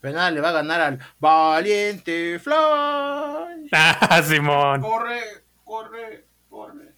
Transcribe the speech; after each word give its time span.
pero 0.00 0.14
nada 0.14 0.30
le 0.30 0.40
va 0.40 0.50
a 0.50 0.52
ganar 0.52 0.80
al 0.80 0.98
valiente 1.18 2.38
Fly. 2.38 2.54
Ah, 3.72 4.22
Simón. 4.22 4.80
Corre, 4.80 5.20
corre, 5.64 6.24
corre. 6.48 6.92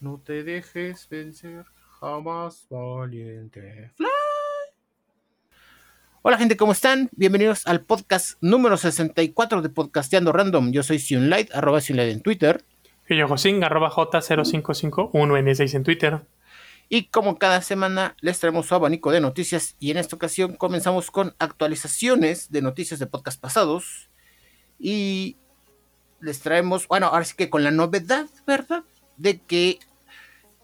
No 0.00 0.20
te 0.24 0.42
dejes 0.44 1.08
vencer 1.08 1.64
jamás, 2.00 2.66
valiente 2.70 3.90
Fly. 3.96 4.06
Hola 6.24 6.38
gente, 6.38 6.56
¿cómo 6.56 6.70
están? 6.70 7.08
Bienvenidos 7.12 7.66
al 7.66 7.80
podcast 7.80 8.38
número 8.40 8.76
64 8.76 9.60
de 9.60 9.68
Podcasteando 9.68 10.30
Random. 10.32 10.70
Yo 10.70 10.84
soy 10.84 11.00
Sionlight, 11.00 11.52
arroba 11.52 11.80
Sionlight 11.80 12.12
en 12.12 12.22
Twitter. 12.22 12.64
Y 13.08 13.16
yo, 13.16 13.26
Josín, 13.26 13.64
arroba 13.64 13.90
J0551N6 13.90 15.74
en 15.74 15.82
Twitter. 15.82 16.20
Y 16.94 17.04
como 17.04 17.38
cada 17.38 17.62
semana 17.62 18.14
les 18.20 18.38
traemos 18.38 18.66
su 18.66 18.74
abanico 18.74 19.12
de 19.12 19.22
noticias 19.22 19.76
y 19.80 19.92
en 19.92 19.96
esta 19.96 20.14
ocasión 20.14 20.56
comenzamos 20.56 21.10
con 21.10 21.34
actualizaciones 21.38 22.52
de 22.52 22.60
noticias 22.60 23.00
de 23.00 23.06
podcast 23.06 23.40
pasados. 23.40 24.10
Y 24.78 25.38
les 26.20 26.40
traemos, 26.40 26.86
bueno, 26.86 27.06
ahora 27.06 27.24
sí 27.24 27.32
que 27.34 27.48
con 27.48 27.64
la 27.64 27.70
novedad, 27.70 28.26
¿verdad? 28.46 28.84
De 29.16 29.40
que 29.40 29.78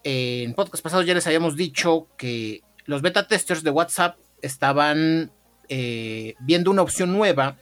eh, 0.03 0.43
en 0.43 0.53
podcast 0.53 0.83
pasados 0.83 1.07
ya 1.07 1.15
les 1.15 1.25
habíamos 1.25 1.55
dicho 1.55 2.07
que 2.15 2.61
los 2.85 3.01
beta 3.01 3.27
testers 3.27 3.63
de 3.63 3.71
WhatsApp 3.71 4.19
estaban 4.43 5.31
eh, 5.67 6.35
viendo 6.41 6.69
una 6.69 6.83
opción 6.83 7.11
nueva 7.11 7.57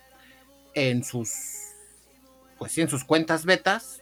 en 0.74 1.06
sus, 1.06 1.30
pues 2.58 2.78
en 2.78 2.90
sus 2.90 3.06
cuentas 3.06 3.46
betas 3.46 4.02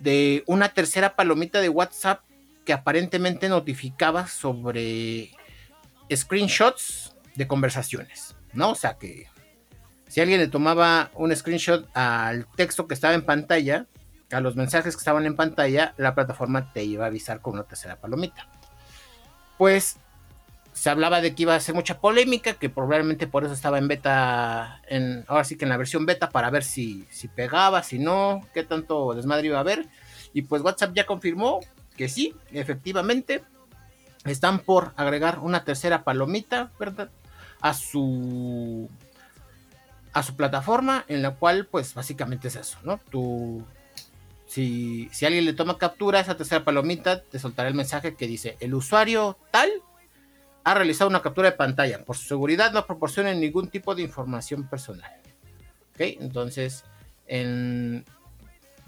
de 0.00 0.44
una 0.46 0.68
tercera 0.68 1.16
palomita 1.16 1.60
de 1.60 1.70
WhatsApp 1.70 2.20
que 2.66 2.74
aparentemente 2.74 3.48
notificaba 3.48 4.26
sobre 4.26 5.30
screenshots 6.14 7.14
de 7.36 7.46
conversaciones, 7.46 8.36
¿no? 8.52 8.72
O 8.72 8.74
sea 8.74 8.98
que 8.98 9.28
si 10.08 10.20
alguien 10.20 10.40
le 10.40 10.48
tomaba 10.48 11.10
un 11.14 11.34
screenshot 11.34 11.88
al 11.94 12.46
texto 12.56 12.86
que 12.86 12.94
estaba 12.94 13.14
en 13.14 13.22
pantalla, 13.22 13.86
a 14.32 14.40
los 14.40 14.56
mensajes 14.56 14.96
que 14.96 15.00
estaban 15.00 15.24
en 15.26 15.36
pantalla, 15.36 15.94
la 15.96 16.14
plataforma 16.14 16.72
te 16.72 16.84
iba 16.84 17.04
a 17.04 17.08
avisar 17.08 17.40
con 17.40 17.54
una 17.54 17.64
tercera 17.64 17.96
palomita. 17.96 18.48
Pues 19.56 19.98
se 20.72 20.90
hablaba 20.90 21.20
de 21.20 21.34
que 21.34 21.42
iba 21.44 21.54
a 21.54 21.60
ser 21.60 21.74
mucha 21.74 22.00
polémica, 22.00 22.54
que 22.54 22.68
probablemente 22.68 23.26
por 23.26 23.44
eso 23.44 23.54
estaba 23.54 23.78
en 23.78 23.88
beta, 23.88 24.82
ahora 25.28 25.44
sí 25.44 25.56
que 25.56 25.64
en 25.64 25.70
la 25.70 25.76
versión 25.76 26.04
beta, 26.04 26.28
para 26.28 26.50
ver 26.50 26.64
si, 26.64 27.06
si 27.10 27.28
pegaba, 27.28 27.82
si 27.82 27.98
no, 27.98 28.40
qué 28.52 28.64
tanto 28.64 29.14
desmadre 29.14 29.46
iba 29.46 29.58
a 29.58 29.60
haber. 29.60 29.86
Y 30.32 30.42
pues 30.42 30.62
WhatsApp 30.62 30.92
ya 30.94 31.06
confirmó 31.06 31.60
que 31.96 32.08
sí, 32.08 32.34
efectivamente, 32.52 33.42
están 34.24 34.60
por 34.60 34.92
agregar 34.96 35.38
una 35.40 35.64
tercera 35.64 36.04
palomita, 36.04 36.70
¿verdad? 36.78 37.10
A 37.60 37.74
su 37.74 38.88
a 40.12 40.22
su 40.22 40.34
plataforma, 40.34 41.04
en 41.08 41.20
la 41.20 41.34
cual, 41.34 41.66
pues 41.66 41.92
básicamente 41.92 42.48
es 42.48 42.56
eso, 42.56 42.78
¿no? 42.84 42.98
Tú, 43.10 43.62
si, 44.46 45.10
si 45.12 45.26
alguien 45.26 45.44
le 45.44 45.52
toma 45.52 45.76
captura 45.76 46.18
a 46.18 46.22
esa 46.22 46.38
tercera 46.38 46.64
palomita, 46.64 47.22
te 47.22 47.38
soltará 47.38 47.68
el 47.68 47.74
mensaje 47.74 48.14
que 48.14 48.26
dice: 48.26 48.56
el 48.60 48.72
usuario 48.72 49.36
tal 49.50 49.70
ha 50.64 50.74
realizado 50.74 51.10
una 51.10 51.20
captura 51.20 51.50
de 51.50 51.56
pantalla. 51.56 52.02
Por 52.02 52.16
su 52.16 52.26
seguridad 52.26 52.72
no 52.72 52.86
proporcionen 52.86 53.40
ningún 53.40 53.68
tipo 53.68 53.94
de 53.94 54.02
información 54.02 54.66
personal. 54.66 55.12
¿Ok? 55.90 56.00
Entonces, 56.18 56.84
en, 57.26 58.04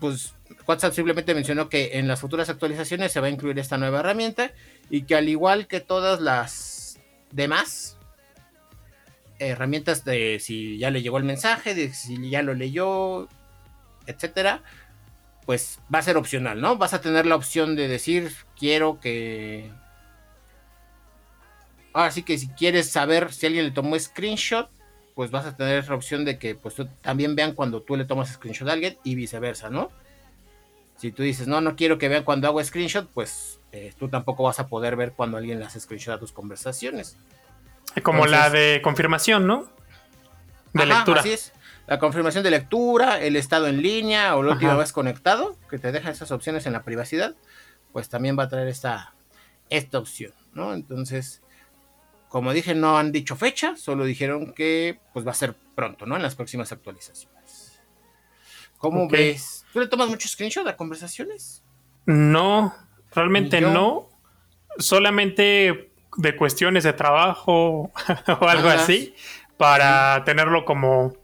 pues 0.00 0.32
WhatsApp 0.66 0.92
simplemente 0.92 1.34
mencionó 1.34 1.68
que 1.68 1.98
en 1.98 2.08
las 2.08 2.20
futuras 2.20 2.48
actualizaciones 2.48 3.12
se 3.12 3.20
va 3.20 3.26
a 3.26 3.30
incluir 3.30 3.58
esta 3.58 3.78
nueva 3.78 4.00
herramienta 4.00 4.52
y 4.90 5.02
que 5.02 5.14
al 5.14 5.28
igual 5.28 5.66
que 5.66 5.80
todas 5.80 6.20
las 6.20 6.98
demás 7.32 7.96
herramientas 9.38 10.04
de 10.04 10.38
si 10.40 10.78
ya 10.78 10.90
le 10.90 11.02
llegó 11.02 11.18
el 11.18 11.24
mensaje, 11.24 11.74
de 11.74 11.92
si 11.92 12.30
ya 12.30 12.42
lo 12.42 12.54
leyó, 12.54 13.28
etcétera, 14.06 14.62
pues 15.46 15.78
va 15.92 16.00
a 16.00 16.02
ser 16.02 16.16
opcional, 16.16 16.60
¿no? 16.60 16.76
Vas 16.76 16.94
a 16.94 17.00
tener 17.00 17.24
la 17.26 17.36
opción 17.36 17.76
de 17.76 17.88
decir 17.88 18.32
quiero 18.58 19.00
que 19.00 19.70
ahora 21.92 22.10
sí 22.10 22.22
que 22.22 22.38
si 22.38 22.48
quieres 22.48 22.90
saber 22.90 23.32
si 23.32 23.46
alguien 23.46 23.64
le 23.64 23.70
tomó 23.70 23.98
screenshot, 23.98 24.68
pues 25.14 25.30
vas 25.30 25.46
a 25.46 25.56
tener 25.56 25.88
la 25.88 25.94
opción 25.94 26.24
de 26.24 26.38
que 26.38 26.54
pues 26.54 26.76
también 27.00 27.34
vean 27.34 27.54
cuando 27.54 27.82
tú 27.82 27.96
le 27.96 28.04
tomas 28.04 28.32
screenshot 28.32 28.68
a 28.68 28.72
alguien 28.72 28.98
y 29.04 29.14
viceversa, 29.14 29.70
¿no? 29.70 29.90
Si 30.98 31.12
tú 31.12 31.22
dices, 31.22 31.46
no, 31.46 31.60
no 31.60 31.76
quiero 31.76 31.96
que 31.96 32.08
vean 32.08 32.24
cuando 32.24 32.48
hago 32.48 32.62
screenshot, 32.62 33.08
pues 33.08 33.60
eh, 33.72 33.94
tú 33.98 34.08
tampoco 34.08 34.42
vas 34.42 34.58
a 34.58 34.66
poder 34.66 34.96
ver 34.96 35.12
cuando 35.12 35.36
alguien 35.36 35.62
hace 35.62 35.78
screenshot 35.78 36.16
a 36.16 36.18
tus 36.18 36.32
conversaciones. 36.32 37.16
Como 38.02 38.26
la 38.26 38.50
de 38.50 38.80
confirmación, 38.82 39.46
¿no? 39.46 39.70
De 40.72 40.86
lectura. 40.86 41.20
Así 41.20 41.32
es. 41.32 41.52
La 41.86 41.98
confirmación 41.98 42.44
de 42.44 42.50
lectura, 42.50 43.20
el 43.20 43.36
estado 43.36 43.68
en 43.68 43.80
línea 43.80 44.36
o 44.36 44.42
la 44.42 44.52
última 44.52 44.74
vez 44.74 44.92
conectado, 44.92 45.56
que 45.70 45.78
te 45.78 45.90
deja 45.90 46.10
esas 46.10 46.30
opciones 46.32 46.66
en 46.66 46.74
la 46.74 46.82
privacidad, 46.82 47.34
pues 47.92 48.10
también 48.10 48.38
va 48.38 48.42
a 48.42 48.48
traer 48.48 48.68
esta, 48.68 49.14
esta 49.70 49.98
opción, 49.98 50.34
¿no? 50.52 50.74
Entonces, 50.74 51.40
como 52.28 52.52
dije, 52.52 52.74
no 52.74 52.98
han 52.98 53.10
dicho 53.10 53.36
fecha, 53.36 53.74
solo 53.76 54.04
dijeron 54.04 54.52
que 54.52 55.00
pues 55.14 55.26
va 55.26 55.30
a 55.30 55.34
ser 55.34 55.54
pronto, 55.74 56.04
¿no? 56.04 56.16
En 56.16 56.22
las 56.22 56.34
próximas 56.34 56.72
actualizaciones. 56.72 57.37
¿Cómo 58.78 59.08
ves? 59.08 59.66
¿Tú 59.72 59.80
le 59.80 59.88
tomas 59.88 60.08
muchos 60.08 60.32
screenshots 60.32 60.68
a 60.68 60.76
conversaciones? 60.76 61.62
No, 62.06 62.74
realmente 63.12 63.60
no. 63.60 64.08
Solamente 64.78 65.90
de 66.16 66.36
cuestiones 66.36 66.84
de 66.84 66.92
trabajo 66.92 67.92
o 68.40 68.48
algo 68.48 68.68
así, 68.68 69.14
para 69.56 70.24
tenerlo 70.24 70.64
como, 70.64 71.14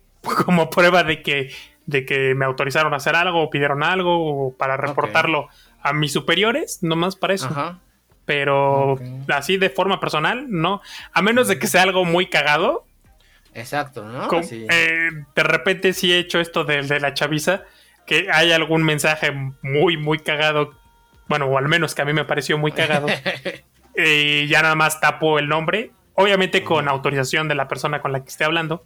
como 0.45 0.71
prueba 0.71 1.05
de 1.05 1.23
que, 1.23 1.53
de 1.87 2.05
que 2.05 2.35
me 2.35 2.45
autorizaron 2.45 2.93
a 2.95 2.97
hacer 2.97 3.17
algo 3.17 3.43
o 3.43 3.51
pidieron 3.51 3.83
algo 3.83 4.47
o 4.47 4.57
para 4.57 4.77
reportarlo 4.77 5.49
a 5.81 5.93
mis 5.93 6.13
superiores, 6.13 6.83
nomás 6.83 7.17
para 7.17 7.35
eso. 7.35 7.47
Ajá. 7.47 7.81
Pero 8.25 8.99
así 9.29 9.59
de 9.59 9.69
forma 9.69 10.01
personal, 10.01 10.47
no. 10.49 10.81
A 11.13 11.23
menos 11.23 11.47
de 11.47 11.59
que 11.59 11.67
sea 11.67 11.83
algo 11.83 12.05
muy 12.05 12.27
cagado. 12.27 12.87
Exacto, 13.55 14.05
¿no? 14.05 14.29
Eh, 14.43 15.11
de 15.35 15.43
repente 15.43 15.93
sí 15.93 16.13
he 16.13 16.19
hecho 16.19 16.41
esto 16.41 16.65
de, 16.65 16.83
de, 16.83 16.99
la 16.99 17.15
chaviza, 17.15 17.63
que 18.05 18.29
hay 18.33 18.53
algún 18.53 18.83
mensaje 18.83 19.33
muy, 19.63 19.97
muy 19.97 20.19
cagado. 20.19 20.75
Bueno, 21.29 21.47
o 21.47 21.57
al 21.57 21.69
menos 21.69 21.95
que 21.95 22.03
a 22.03 22.05
mí 22.05 22.13
me 22.13 22.25
pareció 22.25 22.59
muy 22.59 22.73
cagado. 22.73 23.07
y 23.97 24.49
ya 24.49 24.63
nada 24.63 24.75
más 24.75 25.01
tapo 25.01 25.39
el 25.39 25.49
nombre. 25.49 25.93
Obviamente 26.15 26.65
con 26.65 26.89
autorización 26.89 27.49
de 27.49 27.55
la 27.55 27.69
persona 27.69 28.01
con 28.01 28.13
la 28.13 28.25
que 28.25 28.29
esté 28.29 28.45
hablando. 28.45 28.85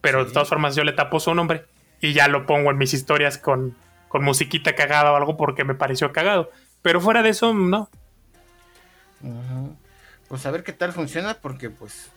Pero 0.00 0.24
de 0.24 0.32
todas 0.32 0.48
formas 0.48 0.74
yo 0.74 0.84
le 0.84 0.92
tapo 0.92 1.20
su 1.20 1.32
nombre. 1.34 1.64
Y 2.00 2.12
ya 2.12 2.28
lo 2.28 2.44
pongo 2.44 2.70
en 2.70 2.78
mis 2.78 2.94
historias 2.94 3.38
con, 3.38 3.76
con 4.08 4.24
musiquita 4.24 4.74
cagada 4.74 5.12
o 5.12 5.16
algo 5.16 5.36
porque 5.36 5.64
me 5.64 5.74
pareció 5.74 6.12
cagado. 6.12 6.50
Pero 6.82 7.00
fuera 7.00 7.22
de 7.22 7.30
eso, 7.30 7.54
no. 7.54 7.88
Pues 10.28 10.44
a 10.44 10.50
ver 10.50 10.62
qué 10.62 10.72
tal 10.72 10.92
funciona, 10.92 11.34
porque 11.34 11.70
pues, 11.70 12.10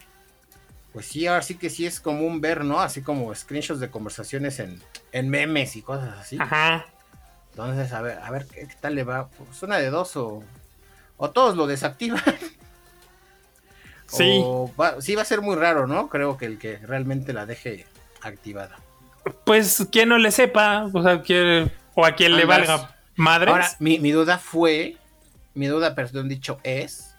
pues 0.94 1.06
sí, 1.06 1.28
ahora 1.28 1.41
sí 1.41 1.56
que 1.56 1.69
sí 1.69 1.85
es 1.85 2.00
común 2.00 2.41
ver, 2.41 2.63
¿no? 2.63 2.79
Así 2.79 3.02
como 3.02 3.34
screenshots 3.34 3.79
de 3.79 3.90
conversaciones 3.90 4.59
en, 4.59 4.81
en 5.12 5.29
memes 5.29 5.75
y 5.75 5.81
cosas 5.81 6.18
así. 6.19 6.38
Ajá. 6.40 6.85
Entonces, 7.52 7.91
a 7.94 8.02
ver, 8.02 8.19
a 8.19 8.31
ver 8.31 8.46
qué, 8.46 8.68
tal 8.79 8.96
le 8.96 9.03
va. 9.03 9.28
Pues 9.28 9.62
una 9.63 9.78
de 9.78 9.90
dos 9.90 10.16
o, 10.16 10.44
o 11.18 11.29
todos 11.31 11.56
lo 11.56 11.68
desactivan. 11.68 12.24
Sí. 14.13 14.44
sí, 15.00 15.16
va 15.16 15.22
a 15.22 15.25
ser 15.25 15.40
muy 15.40 15.56
raro, 15.56 15.88
¿no? 15.88 16.09
Creo 16.09 16.35
que 16.35 16.46
el 16.46 16.57
que 16.57 16.79
realmente 16.79 17.31
la 17.31 17.46
deje 17.46 17.85
activada. 18.22 18.78
Pues 19.46 19.88
quien 19.90 20.09
no 20.09 20.18
le 20.18 20.31
sepa, 20.31 20.90
o 20.91 21.02
sea, 21.02 21.23
o 21.96 22.06
a 22.06 22.12
quien 22.12 22.35
le 22.35 22.44
valga 22.44 22.94
madres. 23.16 23.50
Ahora, 23.50 23.69
mi, 23.79 24.00
mi 24.00 24.12
duda 24.12 24.38
fue 24.38 24.97
mi 25.53 25.68
duda, 25.68 25.96
perdón 25.96 26.29
dicho, 26.29 26.59
es, 26.63 27.16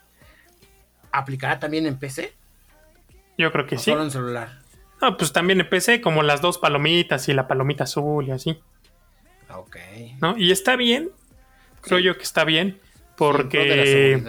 ¿aplicará 1.11 1.59
también 1.59 1.87
en 1.87 1.99
PC? 1.99 2.33
Yo 3.39 3.53
creo 3.53 3.67
que 3.67 3.79
sí. 3.79 3.91
Solo 3.91 4.05
en 4.05 4.11
celular. 4.11 4.59
No, 5.01 5.17
pues 5.17 5.33
también 5.33 5.61
en 5.61 5.69
PC, 5.69 6.01
como 6.01 6.23
las 6.23 6.41
dos 6.41 6.59
palomitas 6.59 7.29
y 7.29 7.33
la 7.33 7.49
palomita 7.49 7.85
azul 7.85 8.27
y 8.29 8.31
así. 8.31 8.61
Ok. 9.55 9.77
¿No? 10.21 10.37
Y 10.37 10.53
está 10.53 10.77
bien. 10.77 11.11
Creo 11.81 11.99
yo 11.99 12.17
que 12.17 12.23
está 12.23 12.45
bien. 12.45 12.81
Porque. 13.17 14.23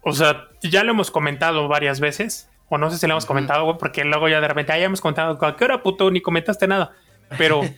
o 0.00 0.12
sea, 0.12 0.48
ya 0.62 0.82
lo 0.84 0.92
hemos 0.92 1.10
comentado 1.10 1.68
varias 1.68 2.00
veces. 2.00 2.48
O 2.70 2.78
no 2.78 2.90
sé 2.90 2.98
si 2.98 3.06
lo 3.06 3.14
hemos 3.14 3.26
comentado, 3.26 3.78
porque 3.78 4.04
luego 4.04 4.28
ya 4.28 4.42
de 4.42 4.48
repente, 4.48 4.72
ah, 4.72 4.78
ya 4.78 4.84
hemos 4.84 5.00
comentado, 5.00 5.38
¿a 5.42 5.56
qué 5.56 5.64
hora 5.64 5.82
puto? 5.82 6.10
Ni 6.10 6.20
comentaste 6.20 6.66
nada. 6.66 6.92
Pero. 7.36 7.62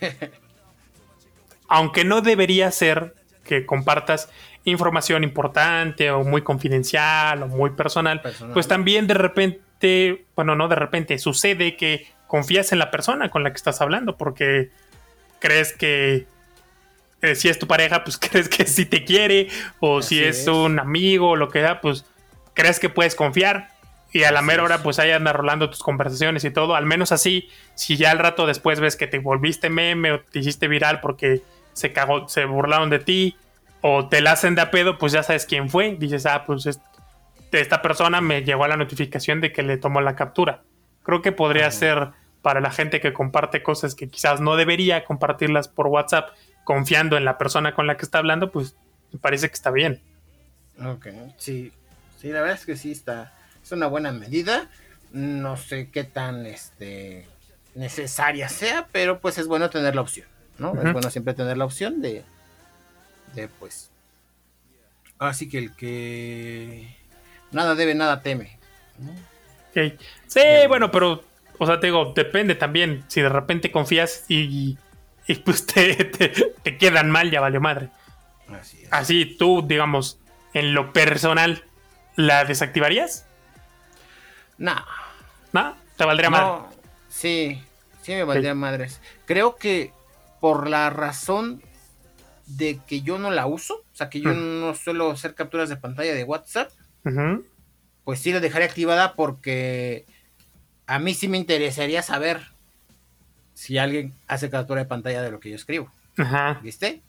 aunque 1.71 2.03
no 2.03 2.19
debería 2.21 2.69
ser 2.69 3.15
que 3.45 3.65
compartas 3.65 4.29
información 4.65 5.23
importante 5.23 6.11
o 6.11 6.21
muy 6.25 6.41
confidencial 6.41 7.43
o 7.43 7.47
muy 7.47 7.69
personal, 7.69 8.21
pues 8.53 8.67
también 8.67 9.07
de 9.07 9.13
repente, 9.13 9.61
bueno, 10.35 10.55
no 10.55 10.67
de 10.67 10.75
repente, 10.75 11.17
sucede 11.17 11.75
que 11.75 12.07
confías 12.27 12.71
en 12.71 12.79
la 12.79 12.91
persona 12.91 13.29
con 13.29 13.43
la 13.43 13.51
que 13.51 13.57
estás 13.57 13.81
hablando 13.81 14.17
porque 14.17 14.69
crees 15.39 15.73
que 15.73 16.25
eh, 17.21 17.35
si 17.35 17.49
es 17.49 17.59
tu 17.59 17.67
pareja, 17.67 18.03
pues 18.03 18.17
crees 18.19 18.49
que 18.49 18.65
si 18.65 18.85
te 18.85 19.03
quiere 19.03 19.49
o 19.79 20.01
si 20.01 20.23
es, 20.23 20.47
un 20.47 20.79
amigo 20.79 21.31
o 21.31 21.35
lo 21.35 21.49
que 21.49 21.59
sea, 21.59 21.81
pues 21.81 22.05
crees 22.53 22.79
que 22.79 22.89
puedes 22.89 23.15
confiar 23.15 23.69
y 24.13 24.23
a 24.23 24.31
la 24.31 24.41
mera 24.41 24.63
hora 24.63 24.83
pues 24.83 24.99
ahí 24.99 25.11
anda 25.11 25.31
rolando 25.31 25.69
tus 25.69 25.83
conversaciones 25.83 26.43
y 26.43 26.51
todo, 26.51 26.75
al 26.75 26.85
menos 26.85 27.11
así, 27.11 27.49
si 27.75 27.95
ya 27.95 28.11
al 28.11 28.19
rato 28.19 28.45
después 28.45 28.79
ves 28.79 28.95
que 28.95 29.07
te 29.07 29.19
volviste 29.19 29.69
meme 29.69 30.11
o 30.11 30.19
te 30.19 30.39
hiciste 30.39 30.67
viral 30.67 30.99
porque 30.99 31.41
se 31.73 31.93
cagó, 31.93 32.27
se 32.27 32.45
burlaron 32.45 32.89
de 32.89 32.99
ti 32.99 33.37
o 33.81 34.07
te 34.07 34.21
la 34.21 34.33
hacen 34.33 34.55
de 34.55 34.61
a 34.61 34.71
pedo, 34.71 34.97
pues 34.97 35.13
ya 35.13 35.23
sabes 35.23 35.45
quién 35.45 35.69
fue, 35.69 35.95
dices, 35.97 36.25
ah, 36.25 36.43
pues 36.45 36.67
esta 37.59 37.81
persona 37.81 38.21
me 38.21 38.43
llegó 38.43 38.63
a 38.63 38.67
la 38.67 38.77
notificación 38.77 39.41
de 39.41 39.51
que 39.51 39.63
le 39.63 39.77
tomó 39.77 40.01
la 40.01 40.15
captura. 40.15 40.63
Creo 41.03 41.21
que 41.21 41.31
podría 41.31 41.69
ser 41.71 42.11
para 42.41 42.61
la 42.61 42.71
gente 42.71 43.01
que 43.01 43.13
comparte 43.13 43.61
cosas 43.63 43.95
que 43.95 44.07
quizás 44.07 44.39
no 44.41 44.55
debería 44.55 45.03
compartirlas 45.03 45.67
por 45.67 45.87
WhatsApp, 45.87 46.29
confiando 46.63 47.17
en 47.17 47.25
la 47.25 47.37
persona 47.37 47.73
con 47.73 47.87
la 47.87 47.97
que 47.97 48.05
está 48.05 48.19
hablando, 48.19 48.51
pues 48.51 48.75
me 49.11 49.19
parece 49.19 49.47
que 49.47 49.53
está 49.53 49.71
bien. 49.71 50.01
Ok, 50.83 51.07
sí, 51.37 51.71
sí, 52.19 52.29
la 52.29 52.41
verdad 52.41 52.57
es 52.57 52.65
que 52.65 52.75
sí 52.75 52.91
está, 52.91 53.33
es 53.61 53.71
una 53.71 53.87
buena 53.87 54.11
medida. 54.11 54.69
No 55.11 55.57
sé 55.57 55.89
qué 55.91 56.03
tan 56.03 56.45
este 56.45 57.27
necesaria 57.75 58.49
sea, 58.49 58.87
pero 58.91 59.19
pues 59.19 59.37
es 59.37 59.47
bueno 59.47 59.69
tener 59.69 59.95
la 59.95 60.01
opción, 60.01 60.27
¿no? 60.57 60.73
Es 60.81 60.93
bueno 60.93 61.09
siempre 61.09 61.33
tener 61.33 61.57
la 61.57 61.65
opción 61.65 62.01
de, 62.01 62.23
de 63.35 63.47
pues. 63.47 63.91
Así 65.19 65.49
que 65.49 65.57
el 65.57 65.75
que 65.75 67.00
nada 67.51 67.75
debe, 67.75 67.95
nada 67.95 68.21
teme. 68.21 68.57
Sí, 70.27 70.39
bueno, 70.67 70.91
pero, 70.91 71.23
o 71.57 71.65
sea, 71.65 71.79
te 71.79 71.87
digo, 71.87 72.13
depende 72.15 72.55
también. 72.55 73.03
Si 73.07 73.21
de 73.21 73.29
repente 73.29 73.71
confías 73.71 74.25
y, 74.27 74.77
y 75.27 75.35
pues 75.35 75.65
te, 75.67 75.95
te, 75.95 76.77
quedan 76.77 77.09
mal, 77.09 77.31
ya 77.31 77.39
valió 77.39 77.61
madre. 77.61 77.89
Así, 78.59 78.83
Así 78.91 79.25
tú, 79.37 79.65
digamos, 79.65 80.19
en 80.53 80.73
lo 80.73 80.91
personal, 80.93 81.63
¿la 82.15 82.43
desactivarías? 82.45 83.25
No. 84.57 84.75
¿No? 85.53 85.75
¿Te 85.97 86.05
valdría 86.05 86.29
no, 86.29 86.69
Sí, 87.09 87.61
sí 88.01 88.13
me 88.13 88.23
valdría 88.23 88.55
madres. 88.55 89.01
Creo 89.25 89.55
que 89.55 89.93
por 90.39 90.69
la 90.69 90.89
razón 90.89 91.61
de 92.45 92.79
que 92.87 93.01
yo 93.01 93.17
no 93.17 93.31
la 93.31 93.45
uso, 93.45 93.75
o 93.75 93.95
sea, 93.95 94.09
que 94.09 94.21
yo 94.21 94.33
mm. 94.33 94.61
no 94.61 94.75
suelo 94.75 95.11
hacer 95.11 95.35
capturas 95.35 95.69
de 95.69 95.77
pantalla 95.77 96.13
de 96.13 96.23
WhatsApp, 96.23 96.71
pues 98.03 98.19
sí 98.19 98.31
la 98.31 98.39
dejaré 98.39 98.65
activada 98.65 99.13
porque 99.13 100.05
a 100.87 100.99
mí 100.99 101.13
sí 101.13 101.27
me 101.27 101.37
interesaría 101.37 102.01
saber 102.01 102.41
si 103.53 103.77
alguien 103.77 104.13
hace 104.27 104.49
captura 104.49 104.81
de 104.81 104.87
pantalla 104.87 105.21
de 105.21 105.31
lo 105.31 105.39
que 105.39 105.49
yo 105.49 105.55
escribo. 105.55 105.91
Ajá. 106.17 106.59
¿Viste? 106.63 107.01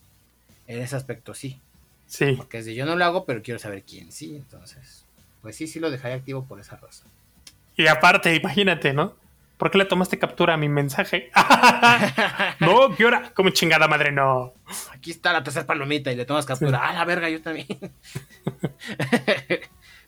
En 0.67 0.81
ese 0.81 0.97
aspecto 0.97 1.35
sí. 1.35 1.59
Sí. 2.06 2.35
Porque 2.37 2.59
desde 2.59 2.75
yo 2.75 2.85
no 2.85 2.94
lo 2.94 3.05
hago, 3.05 3.25
pero 3.25 3.43
quiero 3.43 3.59
saber 3.59 3.83
quién 3.83 4.12
sí. 4.12 4.37
Entonces, 4.37 5.05
pues 5.41 5.56
sí, 5.56 5.67
sí 5.67 5.81
lo 5.81 5.91
dejaré 5.91 6.15
activo 6.15 6.44
por 6.44 6.61
esa 6.61 6.77
razón. 6.77 7.09
Y 7.77 7.87
aparte, 7.87 8.35
imagínate, 8.35 8.93
¿no? 8.93 9.15
¿Por 9.56 9.71
qué 9.71 9.79
le 9.79 9.85
tomaste 9.85 10.19
captura 10.19 10.55
a 10.55 10.56
mi 10.56 10.69
mensaje? 10.69 11.31
no, 12.61 12.94
¿qué 12.97 13.06
hora? 13.06 13.31
Como 13.33 13.50
chingada 13.50 13.87
madre, 13.87 14.11
no. 14.11 14.53
Aquí 14.93 15.12
está 15.12 15.33
la 15.33 15.44
tercera 15.44 15.67
palomita 15.67 16.11
y 16.11 16.17
le 16.17 16.25
tomas 16.25 16.47
captura. 16.47 16.81
Ah, 16.83 16.93
la 16.93 17.05
verga, 17.05 17.31
yo 17.31 17.41
también. 17.41 17.69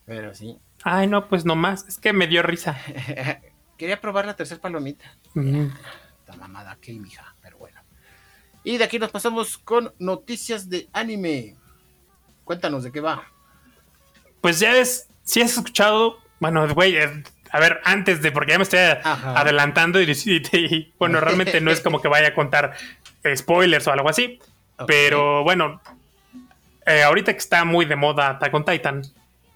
Pero 0.07 0.35
sí. 0.35 0.59
Ay, 0.83 1.07
no, 1.07 1.29
pues 1.29 1.45
nomás. 1.45 1.87
Es 1.89 1.99
que 1.99 2.13
me 2.13 2.27
dio 2.27 2.43
risa. 2.43 2.79
Quería 3.79 4.01
probar 4.01 4.27
la 4.27 4.37
tercera 4.37 4.61
palomita. 4.61 5.05
Esta 5.35 6.37
mamada, 6.37 6.79
qué 6.81 6.93
mija, 6.93 7.35
pero 7.43 7.59
bueno. 7.59 7.81
Y 8.63 8.79
de 8.79 8.85
aquí 8.85 8.99
nos 8.99 9.11
pasamos 9.11 9.59
con 9.59 9.93
noticias 9.99 10.69
de 10.69 10.89
anime. 10.93 11.57
Cuéntanos 12.45 12.85
de 12.85 12.93
qué 12.93 13.01
va. 13.01 13.25
Pues 14.41 14.61
ya 14.61 14.77
es, 14.77 15.09
si 15.23 15.41
has 15.41 15.57
escuchado, 15.57 16.19
bueno, 16.39 16.69
güey, 16.75 16.97
eh, 16.97 17.25
a 17.51 17.61
ver, 17.61 17.81
antes 17.85 18.21
de, 18.21 18.31
porque 18.31 18.53
ya 18.53 18.59
me 18.59 18.65
estoy 18.65 18.81
adelantando 18.81 20.01
y, 20.03 20.93
bueno, 20.99 21.21
realmente 21.21 21.61
no 21.61 21.71
es 21.71 21.81
como 21.81 22.01
que 22.01 22.09
vaya 22.09 22.29
a 22.29 22.35
contar 22.35 22.75
spoilers 23.35 23.87
o 23.87 23.93
algo 23.93 24.09
así, 24.09 24.39
pero 24.87 25.43
bueno, 25.45 25.81
eh, 26.87 27.03
ahorita 27.03 27.33
que 27.33 27.39
está 27.39 27.65
muy 27.65 27.87
de 27.87 27.97
moda 27.97 28.31
Attack 28.31 28.53
on 28.55 28.65
Titan. 28.65 29.03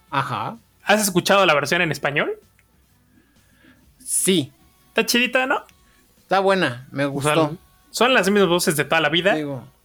Ajá. 0.09 0.57
¿Has 0.83 1.01
escuchado 1.01 1.45
la 1.45 1.53
versión 1.53 1.81
en 1.81 1.91
español? 1.91 2.31
Sí. 4.03 4.51
Está 4.89 5.05
chidita, 5.05 5.45
¿no? 5.45 5.63
Está 6.17 6.39
buena, 6.39 6.87
me 6.91 7.05
gustó. 7.05 7.57
son 7.91 8.13
las 8.13 8.29
mismas 8.29 8.49
voces 8.49 8.75
de 8.75 8.85
toda 8.85 9.01
la 9.01 9.09
vida, 9.09 9.35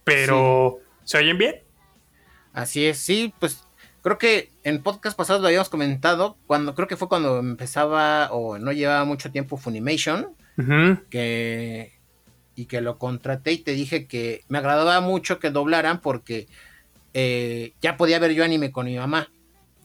pero 0.03 0.79
¿se 1.03 1.17
oyen 1.17 1.37
bien? 1.37 1.55
Así 2.53 2.85
es, 2.85 2.99
sí, 2.99 3.33
pues 3.39 3.65
Creo 4.05 4.19
que 4.19 4.51
en 4.63 4.83
podcast 4.83 5.17
pasados 5.17 5.41
lo 5.41 5.47
habíamos 5.47 5.69
comentado, 5.69 6.37
cuando 6.45 6.75
creo 6.75 6.87
que 6.87 6.95
fue 6.95 7.07
cuando 7.07 7.39
empezaba 7.39 8.29
o 8.31 8.59
no 8.59 8.71
llevaba 8.71 9.03
mucho 9.03 9.31
tiempo 9.31 9.57
Funimation, 9.57 10.27
que 11.09 11.91
y 12.53 12.65
que 12.65 12.81
lo 12.81 12.99
contraté 12.99 13.53
y 13.53 13.57
te 13.57 13.71
dije 13.71 14.05
que 14.05 14.43
me 14.47 14.59
agradaba 14.59 15.01
mucho 15.01 15.39
que 15.39 15.49
doblaran 15.49 16.01
porque 16.01 16.47
eh, 17.15 17.73
ya 17.81 17.97
podía 17.97 18.19
ver 18.19 18.33
yo 18.35 18.43
anime 18.43 18.71
con 18.71 18.85
mi 18.85 18.95
mamá. 18.95 19.31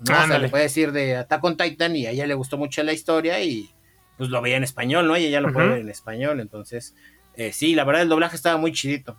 ¿No? 0.08 0.14
o 0.19 0.26
sea, 0.26 0.38
le 0.38 0.49
puede 0.49 0.64
decir 0.64 0.93
de 0.93 1.17
Attack 1.17 1.44
on 1.44 1.56
Titan 1.56 1.97
y 1.97 2.06
a 2.06 2.11
ella 2.11 2.26
le 2.26 2.35
gustó 2.35 2.58
mucho 2.58 2.82
la 2.82 2.93
historia 2.93 3.41
y 3.41 3.70
pues 4.17 4.31
lo 4.31 4.43
veía 4.43 4.56
en 4.56 4.64
español, 4.64 5.06
¿no? 5.08 5.17
Y 5.17 5.25
ella 5.25 5.41
lo 5.41 5.52
puede 5.52 5.69
ver 5.69 5.79
en 5.81 5.88
español, 5.88 6.41
entonces 6.41 6.94
eh, 7.37 7.52
sí, 7.52 7.75
la 7.75 7.85
verdad 7.85 8.02
el 8.02 8.08
doblaje 8.08 8.37
estaba 8.37 8.58
muy 8.58 8.73
chidito. 8.73 9.17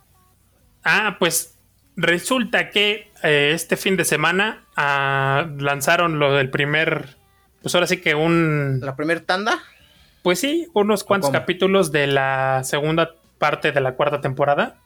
Ah, 0.84 1.16
pues 1.18 1.58
Resulta 1.96 2.70
que 2.70 3.10
eh, 3.22 3.52
este 3.54 3.76
fin 3.76 3.96
de 3.96 4.04
semana 4.04 4.64
ah, 4.76 5.46
lanzaron 5.58 6.18
lo 6.18 6.32
del 6.32 6.48
primer. 6.48 7.16
Pues 7.60 7.74
ahora 7.74 7.86
sí 7.86 7.98
que 7.98 8.14
un. 8.14 8.80
¿La 8.82 8.96
primer 8.96 9.20
tanda? 9.20 9.58
Pues 10.22 10.38
sí, 10.38 10.68
unos 10.72 11.04
cuantos 11.04 11.30
capítulos 11.30 11.92
de 11.92 12.06
la 12.06 12.62
segunda 12.64 13.10
parte 13.38 13.72
de 13.72 13.80
la 13.80 13.94
cuarta 13.94 14.20
temporada. 14.20 14.80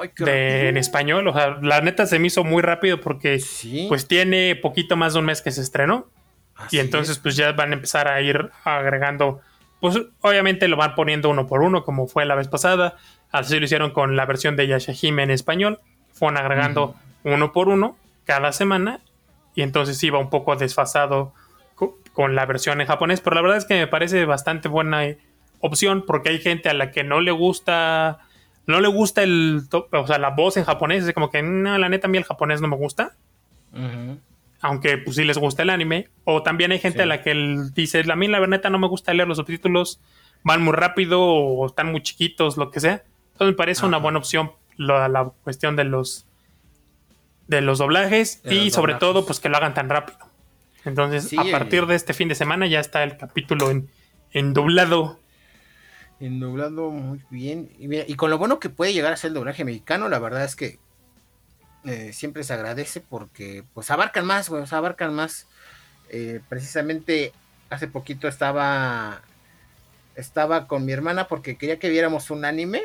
Ay, 0.00 0.10
de, 0.18 0.68
en 0.68 0.76
español. 0.76 1.26
O 1.28 1.32
sea, 1.32 1.58
la 1.62 1.80
neta 1.80 2.06
se 2.06 2.18
me 2.18 2.26
hizo 2.26 2.44
muy 2.44 2.62
rápido 2.62 3.00
porque 3.00 3.40
pues 3.88 4.06
tiene 4.06 4.56
poquito 4.56 4.96
más 4.96 5.14
de 5.14 5.20
un 5.20 5.24
mes 5.26 5.42
que 5.42 5.50
se 5.50 5.60
estrenó. 5.60 6.08
y 6.70 6.78
entonces 6.78 7.18
pues 7.18 7.36
ya 7.36 7.52
van 7.52 7.70
a 7.70 7.74
empezar 7.74 8.08
a 8.08 8.20
ir 8.20 8.50
agregando. 8.64 9.40
Pues 9.80 9.98
obviamente 10.20 10.68
lo 10.68 10.76
van 10.76 10.94
poniendo 10.94 11.30
uno 11.30 11.46
por 11.46 11.62
uno, 11.62 11.84
como 11.84 12.06
fue 12.06 12.26
la 12.26 12.34
vez 12.34 12.48
pasada. 12.48 12.96
Así 13.32 13.58
lo 13.58 13.64
hicieron 13.64 13.92
con 13.92 14.16
la 14.16 14.26
versión 14.26 14.56
de 14.56 14.66
Yashahime 14.66 15.22
en 15.22 15.30
español 15.30 15.80
fueron 16.20 16.36
agregando 16.36 16.94
uno 17.24 17.52
por 17.52 17.68
uno 17.68 17.96
cada 18.24 18.52
semana 18.52 19.00
y 19.54 19.62
entonces 19.62 20.02
iba 20.04 20.18
un 20.18 20.30
poco 20.30 20.54
desfasado 20.54 21.32
con 22.12 22.34
la 22.34 22.44
versión 22.44 22.80
en 22.80 22.86
japonés, 22.86 23.20
pero 23.20 23.36
la 23.36 23.42
verdad 23.42 23.56
es 23.56 23.64
que 23.64 23.74
me 23.74 23.86
parece 23.86 24.26
bastante 24.26 24.68
buena 24.68 25.06
eh, 25.06 25.18
opción 25.60 26.04
porque 26.06 26.28
hay 26.28 26.38
gente 26.38 26.68
a 26.68 26.74
la 26.74 26.90
que 26.90 27.04
no 27.04 27.20
le 27.20 27.30
gusta 27.30 28.18
no 28.70 28.80
le 28.80 28.88
gusta 28.88 29.22
el 29.22 29.62
o 29.72 30.06
sea, 30.06 30.18
la 30.18 30.30
voz 30.30 30.56
en 30.56 30.64
japonés, 30.64 31.06
es 31.06 31.14
como 31.14 31.30
que 31.30 31.42
no, 31.42 31.76
la 31.78 31.88
neta 31.88 32.06
a 32.06 32.10
mí 32.10 32.18
el 32.18 32.24
japonés 32.24 32.60
no 32.60 32.68
me 32.68 32.76
gusta. 32.76 33.16
Aunque 34.62 34.98
pues 34.98 35.16
sí 35.16 35.24
les 35.24 35.38
gusta 35.38 35.62
el 35.62 35.70
anime, 35.70 36.08
o 36.24 36.42
también 36.42 36.72
hay 36.72 36.78
gente 36.78 37.02
a 37.02 37.06
la 37.06 37.22
que 37.22 37.34
dice, 37.74 38.02
a 38.10 38.16
mí 38.16 38.28
la 38.28 38.46
neta 38.46 38.68
no 38.70 38.78
me 38.78 38.88
gusta 38.88 39.14
leer 39.14 39.28
los 39.28 39.38
subtítulos, 39.38 40.00
van 40.42 40.62
muy 40.62 40.72
rápido 40.72 41.22
o 41.22 41.66
están 41.66 41.90
muy 41.90 42.02
chiquitos, 42.02 42.56
lo 42.56 42.70
que 42.70 42.80
sea. 42.80 43.04
Entonces 43.32 43.54
me 43.54 43.56
parece 43.56 43.86
una 43.86 43.98
buena 43.98 44.18
opción 44.18 44.52
la, 44.76 45.32
cuestión 45.42 45.76
de 45.76 45.84
los 45.84 46.26
de 47.46 47.60
los 47.60 47.78
doblajes 47.78 48.42
y 48.44 48.70
sobre 48.70 48.94
todo 48.94 49.26
pues 49.26 49.40
que 49.40 49.48
lo 49.48 49.56
hagan 49.56 49.74
tan 49.74 49.88
rápido. 49.88 50.18
Entonces, 50.84 51.32
a 51.38 51.44
partir 51.50 51.86
de 51.86 51.94
este 51.94 52.14
fin 52.14 52.28
de 52.28 52.34
semana 52.34 52.66
ya 52.66 52.80
está 52.80 53.02
el 53.02 53.16
capítulo 53.16 53.70
en, 53.70 53.90
en 54.32 54.54
doblado. 54.54 55.19
En 56.20 56.38
doblado 56.38 56.90
muy 56.90 57.22
bien. 57.30 57.70
Y, 57.78 58.14
con 58.14 58.30
lo 58.30 58.38
bueno 58.38 58.60
que 58.60 58.68
puede 58.68 58.92
llegar 58.92 59.12
a 59.12 59.16
ser 59.16 59.28
el 59.28 59.34
doblaje 59.34 59.64
mexicano, 59.64 60.08
la 60.08 60.18
verdad 60.18 60.44
es 60.44 60.54
que 60.54 60.78
eh, 61.84 62.12
siempre 62.12 62.44
se 62.44 62.52
agradece 62.52 63.00
porque 63.00 63.64
pues 63.72 63.90
abarcan 63.90 64.26
más, 64.26 64.48
güey, 64.50 64.62
abarcan 64.70 65.14
más. 65.14 65.46
Eh, 66.10 66.40
precisamente 66.48 67.32
hace 67.70 67.88
poquito 67.88 68.28
estaba 68.28 69.22
estaba 70.14 70.66
con 70.66 70.84
mi 70.84 70.92
hermana 70.92 71.26
porque 71.26 71.56
quería 71.56 71.78
que 71.78 71.88
viéramos 71.88 72.30
un 72.30 72.44
anime 72.44 72.82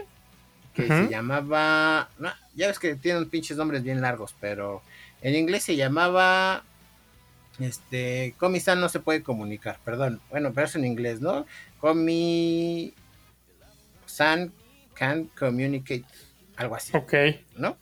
que 0.74 0.88
se 0.88 1.08
llamaba, 1.08 2.10
ya 2.54 2.68
ves 2.68 2.80
que 2.80 2.96
tienen 2.96 3.30
pinches 3.30 3.56
nombres 3.56 3.82
bien 3.82 4.02
largos, 4.02 4.36
pero 4.42 4.82
en 5.22 5.34
inglés 5.34 5.64
se 5.64 5.78
llamaba, 5.78 6.66
este, 7.60 8.36
Comi-san 8.38 8.82
no 8.82 8.90
se 8.90 9.00
puede 9.00 9.24
comunicar, 9.24 9.80
perdón, 9.86 10.20
bueno, 10.30 10.52
pero 10.54 10.68
es 10.68 10.76
en 10.76 10.84
inglés, 10.84 11.22
¿no? 11.22 11.46
Comi-san 14.16 14.54
can 14.94 15.30
communicate, 15.38 16.06
algo 16.56 16.76
así. 16.76 16.96
Ok. 16.96 17.14
¿No? 17.58 17.78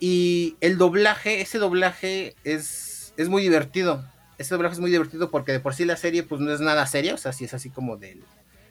Y 0.00 0.56
el 0.60 0.78
doblaje, 0.78 1.40
ese 1.40 1.58
doblaje 1.58 2.34
es, 2.44 3.14
es 3.16 3.28
muy 3.28 3.42
divertido. 3.42 4.04
Ese 4.38 4.54
doblaje 4.54 4.74
es 4.74 4.80
muy 4.80 4.90
divertido 4.90 5.30
porque 5.30 5.52
de 5.52 5.60
por 5.60 5.74
sí 5.74 5.84
la 5.84 5.96
serie 5.96 6.22
pues 6.22 6.40
no 6.40 6.52
es 6.52 6.60
nada 6.60 6.86
seria, 6.86 7.14
o 7.14 7.18
sea, 7.18 7.32
si 7.32 7.44
es 7.44 7.54
así 7.54 7.70
como 7.70 7.96
del, 7.96 8.22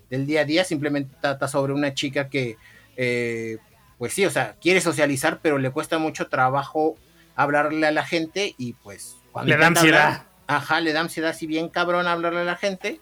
del 0.10 0.25
día 0.25 0.42
a 0.42 0.46
día, 0.46 0.63
simplemente 0.63 1.15
trata 1.22 1.48
sobre 1.48 1.74
una 1.74 1.94
chica 1.94 2.27
que 2.27 2.58
eh, 2.98 3.58
pues 3.98 4.13
sí, 4.13 4.25
o 4.25 4.30
sea, 4.30 4.56
quiere 4.62 4.82
socializar, 4.82 5.39
pero 5.42 5.58
le 5.58 5.72
cuesta 5.72 5.98
mucho 6.00 6.27
trabajo 6.27 6.98
hablarle 7.36 7.88
a 7.88 7.92
la 7.92 8.06
gente 8.06 8.56
y 8.58 8.74
pues 8.74 9.15
cuando 9.32 9.50
le 9.50 9.58
da 9.58 9.68
ansiedad. 9.68 10.24
ajá, 10.48 10.82
le 10.82 10.92
da 10.92 11.00
ansiedad 11.00 11.32
así 11.32 11.48
bien 11.48 11.70
cabrón 11.70 12.08
hablarle 12.08 12.42
a 12.42 12.46
la 12.46 12.58
gente 12.58 13.00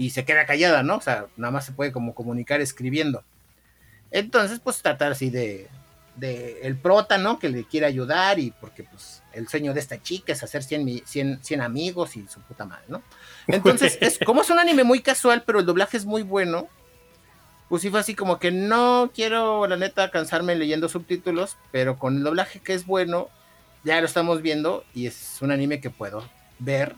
y 0.00 0.08
se 0.08 0.24
queda 0.24 0.46
callada, 0.46 0.82
¿no? 0.82 0.96
O 0.96 1.00
sea, 1.02 1.26
nada 1.36 1.50
más 1.50 1.66
se 1.66 1.72
puede 1.72 1.92
como 1.92 2.14
comunicar 2.14 2.62
escribiendo. 2.62 3.22
Entonces, 4.10 4.58
pues 4.58 4.80
tratar 4.80 5.12
así 5.12 5.28
de, 5.28 5.68
de 6.16 6.60
el 6.62 6.78
prota, 6.78 7.18
¿no? 7.18 7.38
Que 7.38 7.50
le 7.50 7.64
quiere 7.64 7.84
ayudar 7.84 8.38
y 8.38 8.50
porque 8.50 8.82
pues 8.82 9.22
el 9.34 9.46
sueño 9.46 9.74
de 9.74 9.80
esta 9.80 10.02
chica 10.02 10.32
es 10.32 10.42
hacer 10.42 10.62
100, 10.62 11.04
100, 11.42 11.60
amigos 11.60 12.16
y 12.16 12.26
su 12.28 12.40
puta 12.40 12.64
madre, 12.64 12.84
¿no? 12.88 13.02
Entonces, 13.46 13.98
es, 14.00 14.18
como 14.24 14.40
es 14.40 14.48
un 14.48 14.58
anime 14.58 14.84
muy 14.84 15.00
casual, 15.00 15.42
pero 15.44 15.60
el 15.60 15.66
doblaje 15.66 15.98
es 15.98 16.06
muy 16.06 16.22
bueno, 16.22 16.66
pues 17.68 17.82
sí 17.82 17.90
fue 17.90 18.00
así 18.00 18.14
como 18.14 18.38
que 18.38 18.50
no 18.50 19.10
quiero, 19.14 19.66
la 19.66 19.76
neta, 19.76 20.10
cansarme 20.10 20.54
leyendo 20.54 20.88
subtítulos, 20.88 21.58
pero 21.72 21.98
con 21.98 22.16
el 22.16 22.22
doblaje 22.22 22.60
que 22.60 22.72
es 22.72 22.86
bueno, 22.86 23.28
ya 23.84 24.00
lo 24.00 24.06
estamos 24.06 24.40
viendo 24.40 24.82
y 24.94 25.08
es 25.08 25.36
un 25.42 25.50
anime 25.50 25.78
que 25.82 25.90
puedo 25.90 26.26
ver 26.58 26.96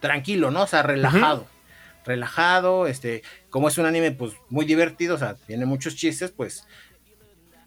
tranquilo, 0.00 0.50
¿no? 0.50 0.62
O 0.62 0.66
sea, 0.66 0.82
relajado. 0.82 1.53
Relajado, 2.04 2.86
este, 2.86 3.22
como 3.50 3.68
es 3.68 3.78
un 3.78 3.86
anime 3.86 4.12
pues 4.12 4.34
muy 4.50 4.64
divertido, 4.64 5.14
o 5.14 5.18
sea, 5.18 5.34
tiene 5.34 5.64
muchos 5.66 5.96
chistes, 5.96 6.30
pues 6.30 6.66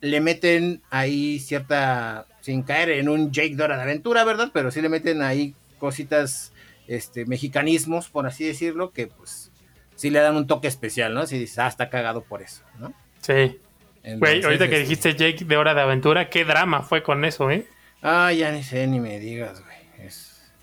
le 0.02 0.22
meten 0.22 0.82
ahí 0.90 1.40
cierta, 1.40 2.28
sin 2.42 2.64
caer 2.64 2.90
en 2.92 3.10
un 3.10 3.32
Jake 3.32 3.56
Dora 3.56 3.78
de 3.78 3.84
aventura, 3.84 4.24
¿verdad? 4.24 4.52
Pero 4.54 4.72
sí 4.72 4.82
le 4.82 4.90
meten 4.90 5.22
ahí 5.22 5.56
cositas, 5.80 6.54
este, 6.88 7.26
mexicanismos, 7.26 8.10
por 8.10 8.28
así 8.28 8.46
decirlo, 8.46 8.92
que 8.92 9.08
pues 9.08 9.52
sí 9.96 10.10
le 10.10 10.20
dan 10.20 10.36
un 10.36 10.48
toque 10.48 10.68
especial, 10.68 11.14
¿no? 11.14 11.26
Si 11.26 11.38
dices, 11.38 11.60
ah, 11.60 11.68
está 11.68 11.90
cagado 11.90 12.22
por 12.24 12.42
eso, 12.42 12.64
¿no? 12.80 12.94
Sí. 13.22 13.60
Güey, 14.04 14.44
ahorita 14.44 14.70
que 14.70 14.80
este, 14.82 14.90
dijiste 14.90 15.16
Jake 15.16 15.44
de 15.46 15.58
Hora 15.58 15.74
de 15.74 15.82
Aventura, 15.82 16.30
qué 16.30 16.46
drama 16.46 16.82
fue 16.82 17.04
con 17.04 17.26
eso, 17.26 17.52
¿eh? 17.52 17.68
Ah, 18.02 18.32
ya 18.32 18.52
ni 18.52 18.64
sé, 18.64 18.88
ni 18.88 19.00
me 19.00 19.20
digas, 19.20 19.62
güey. 19.62 20.08
Es 20.08 20.54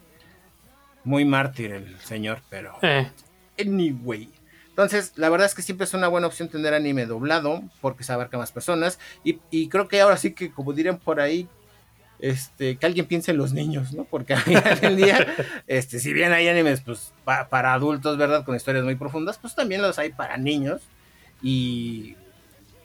muy 1.03 1.25
mártir 1.25 1.73
el 1.73 1.99
señor, 2.01 2.41
pero... 2.49 2.79
Eh. 2.81 3.11
Anyway. 3.59 4.31
Entonces, 4.69 5.13
la 5.15 5.29
verdad 5.29 5.47
es 5.47 5.55
que 5.55 5.63
siempre 5.63 5.85
es 5.85 5.95
una 5.95 6.09
buena 6.09 6.27
opción 6.27 6.49
tener 6.49 6.75
anime 6.75 7.07
doblado, 7.07 7.63
porque 7.81 8.03
se 8.03 8.13
abarca 8.13 8.37
más 8.37 8.51
personas. 8.51 8.99
Y, 9.23 9.69
creo 9.69 9.87
que 9.87 10.01
ahora 10.01 10.17
sí 10.17 10.33
que, 10.33 10.51
como 10.51 10.73
dirían 10.73 10.99
por 10.99 11.21
ahí, 11.21 11.49
este, 12.19 12.77
que 12.77 12.87
alguien 12.87 13.07
piense 13.07 13.31
en 13.31 13.37
los 13.37 13.53
niños, 13.53 13.93
¿no? 13.93 14.05
Porque 14.05 14.35
al 14.35 14.41
final 14.41 14.81
del 14.81 14.97
día, 14.97 15.27
este, 15.69 16.01
si 16.01 16.13
bien 16.13 16.33
hay 16.33 16.49
animes 16.49 16.81
pues, 16.81 17.13
para 17.25 17.73
adultos, 17.73 18.19
¿verdad? 18.19 18.45
Con 18.45 18.57
historias 18.57 18.85
muy 18.85 18.97
profundas, 18.97 19.39
pues 19.39 19.55
también 19.55 19.81
los 19.81 19.99
hay 20.01 20.11
para 20.11 20.37
niños. 20.39 20.83
Y, 21.41 22.17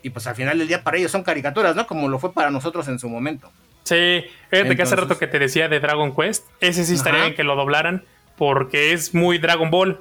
y 0.04 0.12
pues 0.12 0.28
al 0.28 0.36
final 0.36 0.60
del 0.60 0.68
día 0.68 0.84
para 0.84 0.98
ellos 0.98 1.12
son 1.12 1.24
caricaturas, 1.24 1.76
¿no? 1.76 1.88
Como 1.88 2.08
lo 2.08 2.20
fue 2.20 2.34
para 2.34 2.52
nosotros 2.52 2.88
en 2.88 3.00
su 3.00 3.10
momento. 3.10 3.52
Sí, 3.84 4.24
fíjate 4.52 4.76
que 4.76 4.82
hace 4.84 4.96
rato 4.96 5.18
que 5.18 5.26
te 5.26 5.40
decía 5.40 5.68
de 5.68 5.80
Dragon 5.80 6.16
Quest, 6.16 6.46
ese 6.60 6.86
sí 6.86 6.94
estaría 6.94 7.22
bien 7.22 7.36
que 7.36 7.44
lo 7.44 7.56
doblaran, 7.56 8.04
porque 8.38 8.94
es 8.94 9.16
muy 9.16 9.40
Dragon 9.40 9.72
Ball. 9.72 10.00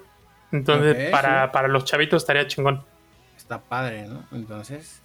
Entonces, 0.52 1.10
para, 1.10 1.52
para 1.52 1.68
los 1.68 1.84
chavitos 1.84 2.22
estaría 2.22 2.46
chingón. 2.46 2.84
Está 3.36 3.60
padre, 3.60 4.06
¿no? 4.06 4.24
Entonces, 4.32 5.00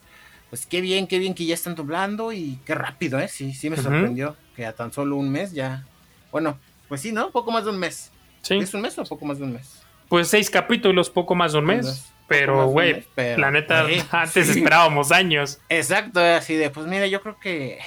pues 0.50 0.66
qué 0.66 0.82
bien, 0.82 1.08
qué 1.08 1.20
bien 1.20 1.34
que 1.34 1.46
ya 1.46 1.54
están 1.54 1.76
doblando 1.76 2.32
y 2.32 2.60
qué 2.66 2.76
rápido, 2.76 3.20
¿eh? 3.20 3.28
Sí, 3.28 3.54
sí 3.54 3.70
me 3.70 3.78
sorprendió 3.78 4.36
que 4.56 4.66
a 4.66 4.74
tan 4.74 4.92
solo 4.94 5.16
un 5.16 5.30
mes 5.32 5.52
ya. 5.52 5.86
Bueno, 6.32 6.60
pues 6.88 7.02
sí, 7.02 7.12
¿no? 7.12 7.32
Poco 7.32 7.52
más 7.52 7.66
de 7.66 7.72
un 7.72 7.80
mes. 7.80 8.12
Sí. 8.42 8.56
¿Es 8.58 8.74
un 8.74 8.82
mes 8.82 8.98
o 9.00 9.04
poco 9.04 9.26
más 9.26 9.38
de 9.38 9.46
un 9.46 9.54
mes? 9.54 9.82
Pues 10.10 10.28
seis 10.28 10.50
capítulos, 10.50 11.10
poco 11.10 11.36
más 11.36 11.54
de 11.54 11.60
un 11.60 11.66
mes. 11.66 12.14
Pero, 12.28 12.68
güey, 12.68 13.06
la 13.16 13.52
neta, 13.52 13.86
antes 14.12 14.50
esperábamos 14.50 15.12
años. 15.12 15.60
Exacto, 15.70 16.20
así 16.20 16.56
de, 16.56 16.70
pues 16.70 16.88
mira, 16.88 17.08
yo 17.08 17.22
creo 17.22 17.40
que, 17.40 17.80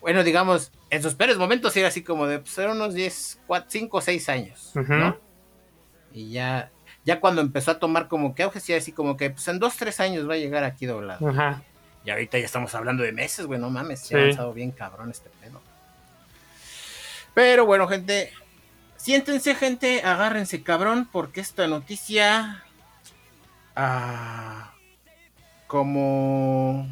bueno, 0.00 0.22
digamos, 0.22 0.72
en 0.90 1.02
sus 1.02 1.14
peores 1.14 1.38
momentos 1.38 1.76
era 1.76 1.88
así 1.88 2.02
como 2.02 2.26
de, 2.26 2.40
pues 2.40 2.56
eran 2.58 2.76
unos 2.76 2.94
10, 2.94 3.40
5 3.68 3.96
o 3.96 4.00
6 4.00 4.28
años, 4.28 4.72
¿no? 4.74 5.16
Y 6.12 6.30
ya, 6.30 6.70
ya 7.04 7.20
cuando 7.20 7.40
empezó 7.40 7.72
a 7.72 7.78
tomar 7.78 8.08
como 8.08 8.34
que 8.34 8.42
auge, 8.42 8.60
sí, 8.60 8.74
así 8.74 8.92
como 8.92 9.16
que 9.16 9.30
pues 9.30 9.46
en 9.48 9.58
dos, 9.58 9.76
tres 9.76 10.00
años 10.00 10.28
va 10.28 10.34
a 10.34 10.38
llegar 10.38 10.64
aquí 10.64 10.86
doblado. 10.86 11.28
Ajá. 11.28 11.62
Y 12.04 12.10
ahorita 12.10 12.38
ya 12.38 12.46
estamos 12.46 12.74
hablando 12.74 13.02
de 13.02 13.12
meses, 13.12 13.46
güey, 13.46 13.60
no 13.60 13.70
mames, 13.70 14.00
se 14.00 14.16
ha 14.16 14.20
avanzado 14.20 14.52
bien 14.52 14.70
cabrón 14.70 15.10
este 15.10 15.30
pedo. 15.40 15.60
Pero 17.34 17.66
bueno, 17.66 17.86
gente, 17.86 18.32
siéntense, 18.96 19.54
gente, 19.54 20.02
agárrense, 20.02 20.62
cabrón, 20.62 21.08
porque 21.10 21.40
esta 21.40 21.66
noticia. 21.66 22.64
Ah, 23.76 24.72
como. 25.66 26.88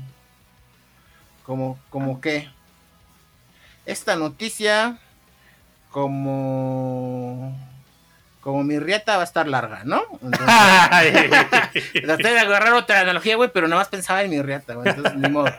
Como, 1.45 1.79
como 1.91 2.21
qué. 2.21 2.49
Esta 3.87 4.17
noticia. 4.17 4.99
Como 5.91 7.57
como 8.47 8.63
mi 8.63 8.79
rieta 8.79 9.17
va 9.17 9.23
a 9.23 9.25
estar 9.25 9.49
larga, 9.49 9.83
¿no? 9.83 10.05
Entonces, 10.23 10.47
traté 12.05 12.29
de 12.29 12.39
agarrar 12.39 12.75
otra 12.75 13.01
analogía, 13.01 13.35
güey, 13.35 13.51
pero 13.53 13.67
nada 13.67 13.81
más 13.81 13.89
pensaba 13.89 14.23
en 14.23 14.31
mi 14.31 14.41
rieta, 14.41 14.75
güey. 14.75 14.89
Entonces, 14.89 15.17
ni 15.17 15.29
modo. 15.29 15.53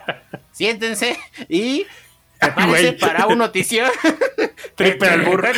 Siéntense 0.52 1.18
y 1.50 1.86
prepárense 2.40 2.94
para 2.94 3.26
un 3.26 3.36
noticio. 3.36 3.84
Triple 4.74 5.06
al 5.06 5.20
burro. 5.20 5.50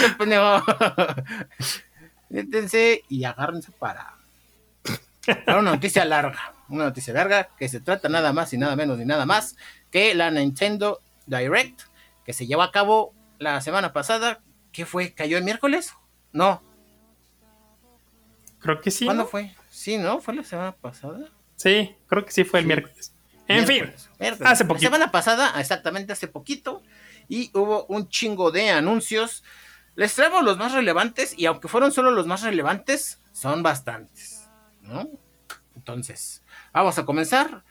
Siéntense 2.29 3.05
y 3.09 3.23
agárrense 3.23 3.71
para, 3.79 4.13
para 5.47 5.61
una 5.61 5.71
noticia 5.71 6.05
larga. 6.05 6.53
Una 6.69 6.87
noticia 6.87 7.15
larga 7.15 7.49
que 7.57 7.69
se 7.69 7.79
trata 7.79 8.09
nada 8.09 8.33
más 8.33 8.53
y 8.55 8.59
nada 8.59 8.75
menos 8.75 8.99
ni 8.99 9.05
nada 9.05 9.25
más 9.25 9.55
que 9.93 10.17
la 10.17 10.33
Nintendo 10.33 11.01
Direct 11.27 11.83
que 12.25 12.33
se 12.33 12.49
llevó 12.49 12.63
a 12.63 12.73
cabo 12.73 13.15
la 13.39 13.61
semana 13.61 13.93
pasada. 13.93 14.41
¿Qué 14.73 14.85
fue? 14.85 15.15
¿Cayó 15.15 15.39
el 15.39 15.45
miércoles? 15.45 15.95
No, 16.33 16.61
Creo 18.61 18.81
que 18.81 18.90
sí. 18.90 19.05
¿Cuándo 19.07 19.26
fue? 19.26 19.55
Sí, 19.71 19.99
¿no? 19.99 20.21
¿Fue 20.21 20.35
la 20.35 20.45
semana 20.45 20.73
pasada? 20.73 21.29
Sí, 21.57 21.97
creo 22.07 22.25
que 22.25 22.33
sí 22.33 22.45
fue 22.45 22.61
el 22.61 22.67
miércoles. 22.67 23.14
En 23.49 23.67
fin, 23.67 23.93
hace 24.45 24.64
poquito. 24.64 24.90
La 24.90 24.97
semana 24.97 25.11
pasada, 25.11 25.61
exactamente 25.61 26.12
hace 26.12 26.29
poquito, 26.29 26.83
y 27.29 27.50
hubo 27.52 27.85
un 27.87 28.09
chingo 28.09 28.52
de 28.52 28.71
anuncios. 28.71 29.43
Les 29.97 30.14
traemos 30.14 30.45
los 30.45 30.57
más 30.57 30.73
relevantes, 30.73 31.37
y 31.37 31.47
aunque 31.47 31.67
fueron 31.67 31.90
solo 31.90 32.12
los 32.12 32.26
más 32.26 32.43
relevantes, 32.43 33.21
son 33.33 33.62
bastantes, 33.62 34.49
¿no? 34.83 35.09
Entonces, 35.75 36.45
vamos 36.73 36.99
a 36.99 37.05
comenzar 37.05 37.64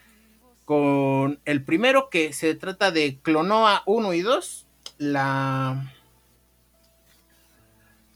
con 0.65 1.39
el 1.45 1.63
primero 1.63 2.09
que 2.09 2.33
se 2.33 2.55
trata 2.55 2.91
de 2.91 3.19
Clonoa 3.21 3.83
1 3.85 4.13
y 4.13 4.21
2. 4.21 4.67
La. 4.97 5.93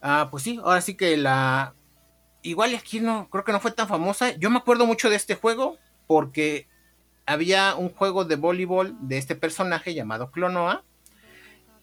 Ah, 0.01 0.27
pues 0.29 0.43
sí, 0.43 0.59
ahora 0.63 0.81
sí 0.81 0.95
que 0.95 1.15
la 1.15 1.73
igual 2.43 2.75
aquí 2.75 2.99
no, 2.99 3.29
creo 3.29 3.43
que 3.43 3.51
no 3.51 3.59
fue 3.59 3.71
tan 3.71 3.87
famosa. 3.87 4.31
Yo 4.37 4.49
me 4.49 4.57
acuerdo 4.57 4.85
mucho 4.85 5.09
de 5.09 5.15
este 5.15 5.35
juego 5.35 5.77
porque 6.05 6.67
había 7.25 7.75
un 7.75 7.89
juego 7.89 8.25
de 8.25 8.35
voleibol 8.35 8.95
de 8.99 9.17
este 9.17 9.35
personaje 9.35 9.93
llamado 9.93 10.29
Clonoa. 10.29 10.83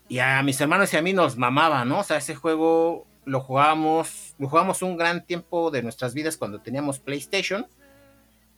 Y 0.09 0.19
a 0.19 0.43
mis 0.43 0.61
hermanos 0.61 0.93
y 0.93 0.97
a 0.97 1.03
mí 1.03 1.13
nos 1.13 1.37
mamaba, 1.37 1.85
¿no? 1.85 2.01
O 2.01 2.05
sea, 2.05 2.19
ese 2.19 2.35
juego 2.35 3.07
lo 3.25 3.41
jugábamos, 3.41 4.35
lo 4.39 4.49
jugamos 4.49 4.83
un 4.83 4.97
gran 4.97 5.25
tiempo 5.25 5.71
de 5.71 5.83
nuestras 5.83 6.15
vidas 6.15 6.37
cuando 6.37 6.61
teníamos 6.61 6.99
PlayStation. 6.99 7.67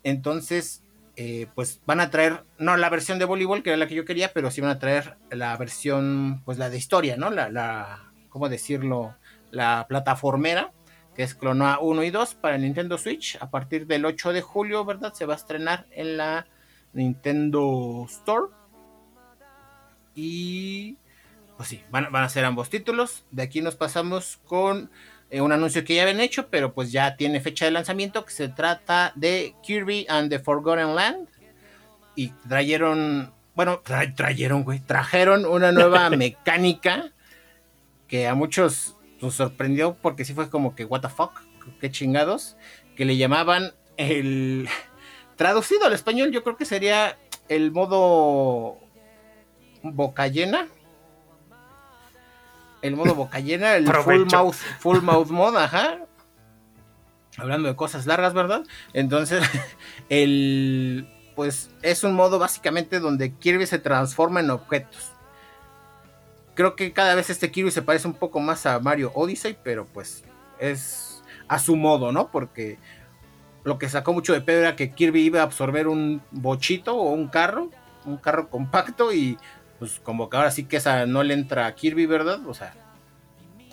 Entonces, 0.02 0.82
eh, 1.16 1.46
pues 1.54 1.80
van 1.86 2.00
a 2.00 2.10
traer, 2.10 2.44
no 2.58 2.76
la 2.76 2.88
versión 2.88 3.18
de 3.18 3.26
voleibol, 3.26 3.62
que 3.62 3.70
era 3.70 3.76
la 3.76 3.86
que 3.86 3.94
yo 3.94 4.06
quería, 4.06 4.32
pero 4.32 4.50
sí 4.50 4.60
van 4.60 4.70
a 4.70 4.78
traer 4.78 5.18
la 5.30 5.56
versión, 5.58 6.42
pues 6.44 6.58
la 6.58 6.70
de 6.70 6.78
historia, 6.78 7.16
¿no? 7.16 7.30
La, 7.30 7.50
la 7.50 8.12
¿cómo 8.30 8.48
decirlo? 8.48 9.14
La 9.50 9.84
plataformera 9.88 10.72
que 11.14 11.22
es 11.22 11.34
Clonoa 11.34 11.78
1 11.80 12.02
y 12.04 12.10
2 12.10 12.34
para 12.34 12.58
Nintendo 12.58 12.98
Switch. 12.98 13.36
A 13.40 13.50
partir 13.50 13.86
del 13.86 14.04
8 14.04 14.32
de 14.32 14.40
julio, 14.40 14.84
¿verdad? 14.84 15.12
Se 15.12 15.26
va 15.26 15.34
a 15.34 15.36
estrenar 15.36 15.86
en 15.90 16.16
la 16.16 16.46
Nintendo 16.92 18.06
Store. 18.08 18.46
Y 20.14 20.96
pues 21.56 21.68
sí, 21.68 21.82
van, 21.90 22.14
a 22.14 22.28
ser 22.28 22.44
ambos 22.44 22.70
títulos. 22.70 23.24
De 23.30 23.42
aquí 23.42 23.60
nos 23.60 23.76
pasamos 23.76 24.38
con 24.46 24.90
eh, 25.30 25.40
un 25.40 25.52
anuncio 25.52 25.84
que 25.84 25.94
ya 25.94 26.02
habían 26.02 26.20
hecho, 26.20 26.48
pero 26.48 26.72
pues 26.72 26.92
ya 26.92 27.16
tiene 27.16 27.40
fecha 27.40 27.66
de 27.66 27.70
lanzamiento, 27.70 28.24
que 28.24 28.32
se 28.32 28.48
trata 28.48 29.12
de 29.14 29.54
Kirby 29.62 30.06
and 30.08 30.30
the 30.30 30.38
Forgotten 30.38 30.94
Land. 30.94 31.28
Y 32.14 32.28
trajeron, 32.48 33.32
bueno, 33.54 33.80
trajeron, 34.14 34.64
güey, 34.64 34.80
trajeron 34.80 35.46
una 35.46 35.72
nueva 35.72 36.10
mecánica 36.16 37.12
que 38.06 38.28
a 38.28 38.34
muchos 38.34 38.96
nos 39.22 39.34
sorprendió 39.34 39.96
porque 40.02 40.24
sí 40.24 40.34
fue 40.34 40.50
como 40.50 40.74
que, 40.74 40.84
what 40.84 41.00
the 41.00 41.08
fuck, 41.08 41.40
qué 41.80 41.90
chingados, 41.90 42.56
que 42.96 43.04
le 43.04 43.16
llamaban 43.16 43.72
el... 43.96 44.68
Traducido 45.36 45.86
al 45.86 45.94
español 45.94 46.30
yo 46.30 46.44
creo 46.44 46.56
que 46.56 46.66
sería 46.66 47.18
el 47.48 47.72
modo 47.72 48.78
boca 49.82 50.28
llena. 50.28 50.68
El 52.82 52.96
modo 52.96 53.14
boca 53.14 53.40
llena, 53.40 53.76
el 53.76 53.86
full 53.86 54.26
mouth, 54.30 54.54
full 54.80 55.00
mouth 55.00 55.28
mode, 55.28 55.58
ajá. 55.58 55.98
Hablando 57.38 57.68
de 57.68 57.76
cosas 57.76 58.06
largas, 58.06 58.34
¿verdad? 58.34 58.64
Entonces, 58.92 59.42
el 60.08 61.08
pues 61.34 61.70
es 61.82 62.04
un 62.04 62.14
modo 62.14 62.38
básicamente 62.38 63.00
donde 63.00 63.34
Kirby 63.34 63.66
se 63.66 63.78
transforma 63.78 64.40
en 64.40 64.50
objetos. 64.50 65.11
Creo 66.54 66.76
que 66.76 66.92
cada 66.92 67.14
vez 67.14 67.30
este 67.30 67.50
Kirby 67.50 67.70
se 67.70 67.82
parece 67.82 68.06
un 68.06 68.14
poco 68.14 68.40
más 68.40 68.66
a 68.66 68.78
Mario 68.78 69.12
Odyssey, 69.14 69.56
pero 69.62 69.86
pues 69.86 70.24
es 70.58 71.22
a 71.48 71.58
su 71.58 71.76
modo, 71.76 72.12
¿no? 72.12 72.30
Porque 72.30 72.78
lo 73.64 73.78
que 73.78 73.88
sacó 73.88 74.12
mucho 74.12 74.32
de 74.32 74.40
pedo 74.40 74.60
era 74.60 74.76
que 74.76 74.90
Kirby 74.92 75.22
iba 75.22 75.40
a 75.40 75.44
absorber 75.44 75.88
un 75.88 76.22
bochito 76.30 76.96
o 76.96 77.10
un 77.10 77.28
carro, 77.28 77.70
un 78.04 78.16
carro 78.16 78.48
compacto 78.48 79.12
y 79.12 79.38
pues 79.78 80.00
como 80.00 80.30
que 80.30 80.36
ahora 80.36 80.50
sí 80.50 80.64
que 80.64 80.76
esa 80.76 81.06
no 81.06 81.22
le 81.22 81.34
entra 81.34 81.66
a 81.66 81.74
Kirby, 81.74 82.06
¿verdad? 82.06 82.46
O 82.46 82.54
sea, 82.54 82.74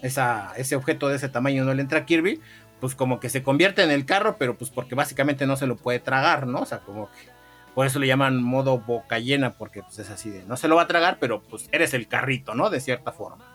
esa, 0.01 0.53
ese 0.57 0.75
objeto 0.75 1.07
de 1.07 1.17
ese 1.17 1.29
tamaño 1.29 1.65
no 1.65 1.73
le 1.73 1.81
entra 1.81 1.99
a 1.99 2.05
Kirby, 2.05 2.39
pues 2.79 2.95
como 2.95 3.19
que 3.19 3.29
se 3.29 3.43
convierte 3.43 3.83
en 3.83 3.91
el 3.91 4.05
carro, 4.05 4.37
pero 4.37 4.57
pues 4.57 4.71
porque 4.71 4.95
básicamente 4.95 5.45
no 5.45 5.55
se 5.55 5.67
lo 5.67 5.75
puede 5.75 5.99
tragar, 5.99 6.47
¿no? 6.47 6.61
O 6.61 6.65
sea, 6.65 6.79
como 6.79 7.09
que 7.11 7.38
por 7.79 7.85
eso 7.85 7.97
le 7.97 8.07
llaman 8.07 8.43
modo 8.43 8.79
boca 8.79 9.19
llena, 9.19 9.53
porque 9.53 9.83
pues 9.83 9.99
es 9.99 10.09
así 10.09 10.29
de, 10.29 10.43
no 10.43 10.57
se 10.57 10.67
lo 10.67 10.75
va 10.75 10.81
a 10.81 10.87
tragar, 10.87 11.15
pero 11.17 11.41
pues 11.41 11.69
eres 11.71 11.93
el 11.93 12.09
carrito, 12.09 12.53
¿no? 12.53 12.69
De 12.69 12.81
cierta 12.81 13.13
forma. 13.13 13.45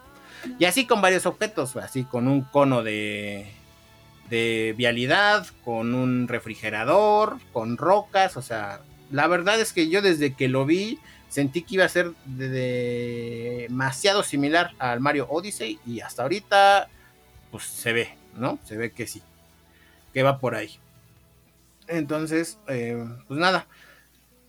Y 0.59 0.65
así 0.65 0.87
con 0.87 1.03
varios 1.03 1.27
objetos, 1.27 1.77
así 1.77 2.05
con 2.05 2.27
un 2.27 2.41
cono 2.41 2.83
de, 2.83 3.53
de 4.31 4.75
vialidad, 4.79 5.47
con 5.63 5.95
un 5.95 6.27
refrigerador, 6.27 7.37
con 7.53 7.77
rocas, 7.77 8.39
o 8.39 8.41
sea, 8.41 8.81
la 9.11 9.27
verdad 9.27 9.61
es 9.61 9.75
que 9.75 9.91
yo 9.91 10.01
desde 10.01 10.33
que 10.33 10.49
lo 10.49 10.65
vi 10.65 10.99
sentí 11.29 11.61
que 11.61 11.75
iba 11.75 11.85
a 11.85 11.91
ser 11.91 12.13
demasiado 12.25 14.23
similar 14.23 14.71
al 14.79 15.01
Mario 15.01 15.27
Odyssey 15.29 15.79
y 15.85 16.01
hasta 16.01 16.23
ahorita 16.23 16.89
pues 17.51 17.65
se 17.65 17.93
ve, 17.93 18.17
¿no? 18.39 18.59
Se 18.65 18.79
ve 18.79 18.91
que 18.91 19.07
sí, 19.07 19.21
que 20.15 20.23
va 20.23 20.39
por 20.39 20.55
ahí. 20.55 20.79
Entonces, 21.89 22.57
eh, 22.69 23.05
pues 23.29 23.39
nada, 23.39 23.67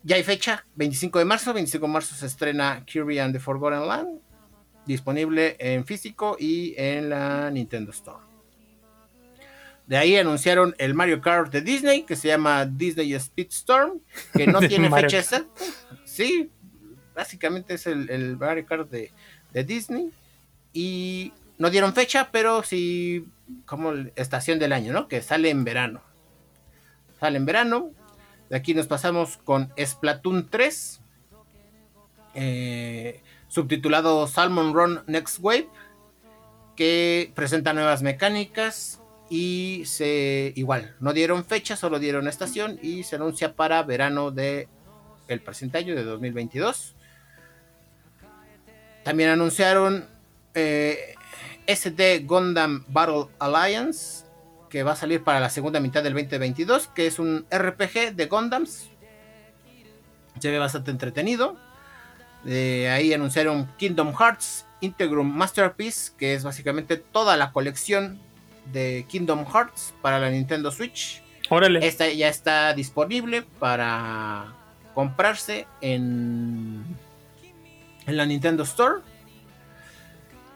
ya 0.06 0.14
hay 0.14 0.22
fecha, 0.22 0.64
25 0.76 1.18
de 1.18 1.24
marzo. 1.24 1.52
25 1.52 1.84
de 1.84 1.92
marzo 1.92 2.14
se 2.14 2.26
estrena 2.26 2.84
Kirby 2.86 3.18
and 3.18 3.34
the 3.34 3.40
Forgotten 3.40 3.88
Land. 3.88 4.20
Disponible 4.86 5.56
en 5.58 5.84
físico 5.84 6.36
y 6.38 6.74
en 6.76 7.10
la 7.10 7.50
Nintendo 7.50 7.90
Store. 7.90 8.24
De 9.88 9.96
ahí 9.96 10.16
anunciaron 10.16 10.76
el 10.78 10.94
Mario 10.94 11.20
Kart 11.20 11.52
de 11.52 11.60
Disney, 11.60 12.04
que 12.04 12.14
se 12.14 12.28
llama 12.28 12.66
Disney 12.66 13.18
Speedstorm, 13.18 14.00
que 14.32 14.46
no 14.46 14.60
tiene 14.68 14.88
fecha 14.90 15.18
exacta. 15.18 15.64
Sí, 16.04 16.50
básicamente 17.12 17.74
es 17.74 17.88
el, 17.88 18.36
Mario 18.36 18.64
Kart 18.64 18.88
de, 18.88 19.10
de, 19.52 19.64
Disney. 19.64 20.12
Y 20.72 21.32
no 21.58 21.68
dieron 21.68 21.94
fecha, 21.94 22.28
pero 22.30 22.62
sí 22.62 23.26
como 23.64 23.92
estación 24.14 24.60
del 24.60 24.72
año, 24.72 24.92
¿no? 24.92 25.08
Que 25.08 25.20
sale 25.20 25.50
en 25.50 25.64
verano. 25.64 26.00
Sale 27.18 27.38
en 27.38 27.46
verano, 27.46 27.90
de 28.50 28.56
aquí 28.56 28.74
nos 28.74 28.86
pasamos 28.86 29.38
con 29.38 29.72
Splatoon 29.78 30.48
3, 30.48 31.00
eh, 32.34 33.22
subtitulado 33.48 34.26
Salmon 34.26 34.74
Run 34.74 35.00
Next 35.06 35.38
Wave, 35.40 35.68
que 36.76 37.32
presenta 37.34 37.72
nuevas 37.72 38.02
mecánicas 38.02 39.00
y 39.28 39.82
se 39.86 40.52
igual, 40.54 40.94
no 41.00 41.12
dieron 41.12 41.44
fecha, 41.44 41.74
solo 41.76 41.98
dieron 41.98 42.28
estación 42.28 42.78
y 42.82 43.02
se 43.02 43.16
anuncia 43.16 43.54
para 43.54 43.82
verano 43.82 44.30
de 44.30 44.68
el 45.28 45.40
presente 45.40 45.78
año 45.78 45.96
de 45.96 46.04
2022. 46.04 46.94
También 49.02 49.30
anunciaron 49.30 50.06
eh, 50.54 51.14
SD 51.66 52.24
Gundam 52.26 52.84
Battle 52.88 53.26
Alliance, 53.38 54.25
que 54.68 54.82
va 54.82 54.92
a 54.92 54.96
salir 54.96 55.22
para 55.22 55.40
la 55.40 55.50
segunda 55.50 55.80
mitad 55.80 56.02
del 56.02 56.14
2022, 56.14 56.88
que 56.88 57.06
es 57.06 57.18
un 57.18 57.46
RPG 57.50 58.14
de 58.14 58.26
Gundams. 58.26 58.90
Se 60.38 60.50
ve 60.50 60.58
bastante 60.58 60.90
entretenido. 60.90 61.56
ahí 62.44 63.12
anunciaron 63.12 63.68
Kingdom 63.78 64.14
Hearts 64.14 64.66
Integrum 64.80 65.30
Masterpiece, 65.34 66.12
que 66.16 66.34
es 66.34 66.44
básicamente 66.44 66.96
toda 66.96 67.36
la 67.36 67.52
colección 67.52 68.20
de 68.72 69.06
Kingdom 69.08 69.46
Hearts 69.46 69.94
para 70.02 70.18
la 70.18 70.30
Nintendo 70.30 70.70
Switch. 70.70 71.22
Órale. 71.48 71.86
Esta 71.86 72.08
ya 72.08 72.28
está 72.28 72.74
disponible 72.74 73.42
para 73.58 74.54
comprarse 74.94 75.66
en, 75.80 76.84
en 78.06 78.16
la 78.16 78.26
Nintendo 78.26 78.64
Store. 78.64 79.00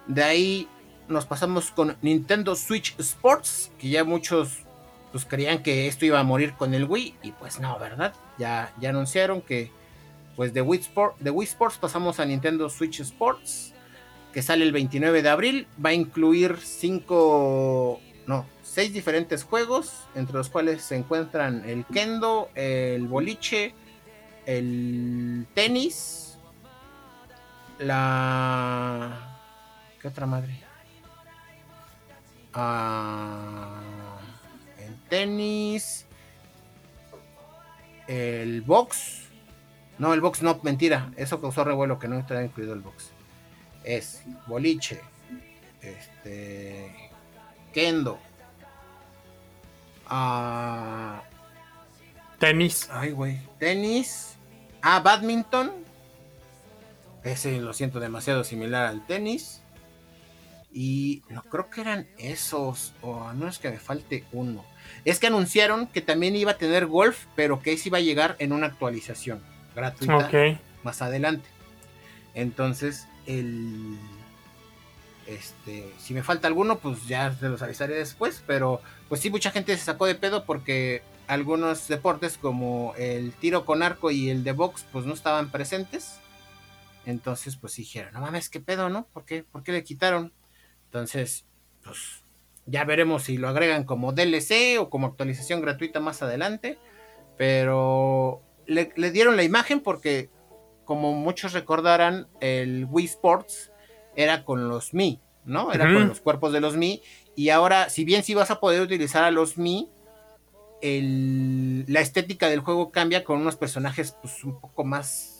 De 0.07 0.25
ahí 0.25 0.69
nos 1.11 1.27
pasamos 1.27 1.71
con 1.71 1.97
Nintendo 2.03 2.55
Switch 2.57 2.95
Sports, 2.99 3.73
que 3.79 3.91
ya 3.91 4.05
muchos 4.05 4.61
pues 5.13 5.25
creían 5.25 5.63
que 5.63 5.89
esto 5.89 6.07
iba 6.07 6.21
a 6.21 6.23
morir 6.23 6.55
con 6.55 6.73
el 6.73 6.85
Wii 6.85 7.17
y 7.23 7.33
pues 7.33 7.59
no, 7.59 7.79
¿verdad? 7.79 8.15
Ya, 8.39 8.73
ya 8.81 8.91
anunciaron 8.91 9.43
que 9.43 9.71
pues 10.37 10.55
de 10.55 10.63
Wii, 10.63 10.83
de 11.19 11.31
Wii 11.31 11.49
Sports 11.49 11.79
pasamos 11.79 12.21
a 12.21 12.25
Nintendo 12.25 12.71
Switch 12.71 13.01
Sports, 13.01 13.75
que 14.33 14.43
sale 14.43 14.65
el 14.65 14.73
29 14.73 15.23
de 15.23 15.29
abril, 15.29 15.67
va 15.85 15.91
a 15.91 15.95
incluir 15.95 16.59
cinco, 16.63 18.01
no, 18.27 18.47
seis 18.63 18.93
diferentes 18.93 19.43
juegos, 19.43 20.05
entre 20.15 20.37
los 20.37 20.49
cuales 20.49 20.83
se 20.83 20.97
encuentran 20.97 21.69
el 21.69 21.85
kendo, 21.87 22.49
el 22.55 23.07
boliche, 23.09 23.75
el 24.47 25.47
tenis, 25.55 26.39
la... 27.79 29.27
¿Qué 30.01 30.09
otra 30.09 30.25
madre? 30.25 30.70
El 34.79 34.97
tenis, 35.09 36.07
el 38.09 38.63
box. 38.63 39.29
No, 39.99 40.15
el 40.15 40.21
box 40.21 40.43
no, 40.43 40.59
mentira. 40.63 41.13
Eso 41.17 41.41
causó 41.41 41.65
revuelo 41.65 41.99
que 41.99 42.09
no 42.09 42.19
está 42.19 42.43
incluido 42.43 42.73
el 42.75 42.81
box. 42.81 43.11
Es 43.85 44.23
boliche, 44.47 45.01
este, 45.81 47.11
kendo, 47.73 48.19
ah, 50.07 51.23
tenis. 52.39 52.89
Ay, 52.91 53.13
güey. 53.13 53.41
Tenis. 53.59 54.37
Ah, 54.83 55.01
badminton. 55.01 55.71
Ese 57.23 57.61
lo 57.61 57.73
siento 57.73 58.01
demasiado 58.01 58.45
similar 58.45 58.87
al 58.87 59.07
tenis. 59.07 59.60
Y 60.73 61.23
no 61.29 61.43
creo 61.43 61.69
que 61.69 61.81
eran 61.81 62.07
esos, 62.19 62.95
o 63.03 63.25
a 63.25 63.33
menos 63.33 63.59
que 63.59 63.71
me 63.71 63.79
falte 63.79 64.25
uno. 64.33 64.65
Es 65.05 65.19
que 65.19 65.27
anunciaron 65.27 65.87
que 65.87 66.01
también 66.01 66.37
iba 66.37 66.53
a 66.53 66.59
tener 66.59 66.87
golf, 66.87 67.27
pero 67.35 67.61
que 67.61 67.73
ese 67.73 67.89
iba 67.89 67.99
a 67.99 68.03
llegar 68.03 68.37
en 68.39 68.53
una 68.53 68.69
actualización 68.69 69.43
gratuita 69.75 70.31
más 70.83 71.03
adelante. 71.03 71.49
Entonces, 72.35 73.09
el. 73.27 73.99
Este, 75.27 75.93
si 75.99 76.15
me 76.15 76.23
falta 76.23 76.49
alguno, 76.49 76.79
pues 76.79 77.07
ya 77.07 77.33
se 77.33 77.49
los 77.49 77.63
avisaré 77.63 77.95
después. 77.95 78.43
Pero, 78.47 78.81
pues 79.09 79.21
sí, 79.21 79.31
mucha 79.31 79.51
gente 79.51 79.77
se 79.77 79.85
sacó 79.85 80.07
de 80.07 80.15
pedo 80.15 80.45
porque 80.45 81.03
algunos 81.27 81.87
deportes 81.87 82.39
como 82.39 82.95
el 82.97 83.33
tiro 83.33 83.65
con 83.65 83.83
arco 83.83 84.11
y 84.11 84.31
el 84.31 84.43
de 84.43 84.53
box, 84.53 84.85
pues 84.91 85.05
no 85.05 85.15
estaban 85.15 85.51
presentes. 85.51 86.19
Entonces, 87.07 87.57
pues 87.57 87.77
dijeron, 87.77 88.13
no 88.13 88.21
mames, 88.21 88.49
qué 88.49 88.61
pedo, 88.61 88.89
¿no? 88.89 89.07
¿Por 89.13 89.25
qué, 89.25 89.45
¿Por 89.45 89.63
qué 89.63 89.73
le 89.73 89.85
quitaron? 89.85 90.33
Entonces, 90.91 91.47
pues 91.85 92.25
ya 92.67 92.83
veremos 92.83 93.23
si 93.23 93.39
lo 93.39 93.49
agregan 93.49 93.85
como 93.85 94.13
DLC 94.13 94.81
o 94.81 94.91
como 94.91 95.07
actualización 95.07 95.61
gratuita 95.61 96.01
más 96.01 96.21
adelante. 96.21 96.79
Pero 97.37 98.43
le, 98.67 98.87
dieron 99.13 99.37
la 99.37 99.45
imagen 99.45 99.79
porque, 99.79 100.31
como 100.85 101.13
muchos 101.13 101.53
recordarán, 101.53 102.27
el 102.41 102.89
Wii 102.91 103.07
Sports 103.07 103.71
era 104.17 104.45
con 104.45 104.69
los 104.69 104.95
Mi, 104.95 105.21
¿no? 105.45 105.73
Era 105.73 105.85
con 105.85 106.09
los 106.09 106.21
cuerpos 106.21 106.53
de 106.53 106.61
los 106.61 106.77
Mi. 106.77 107.03
Y 107.37 107.51
ahora, 107.51 107.89
si 107.89 108.05
bien 108.05 108.25
sí 108.25 108.35
vas 108.35 108.51
a 108.51 108.59
poder 108.59 108.83
utilizar 108.83 109.23
a 109.23 109.31
los 109.31 109.59
Mi, 109.59 109.89
la 110.83 112.01
estética 112.01 112.49
del 112.49 112.61
juego 112.61 112.91
cambia 112.91 113.23
con 113.23 113.41
unos 113.41 113.55
personajes 113.55 114.17
pues 114.21 114.43
un 114.43 114.61
poco 114.61 114.83
más 114.83 115.40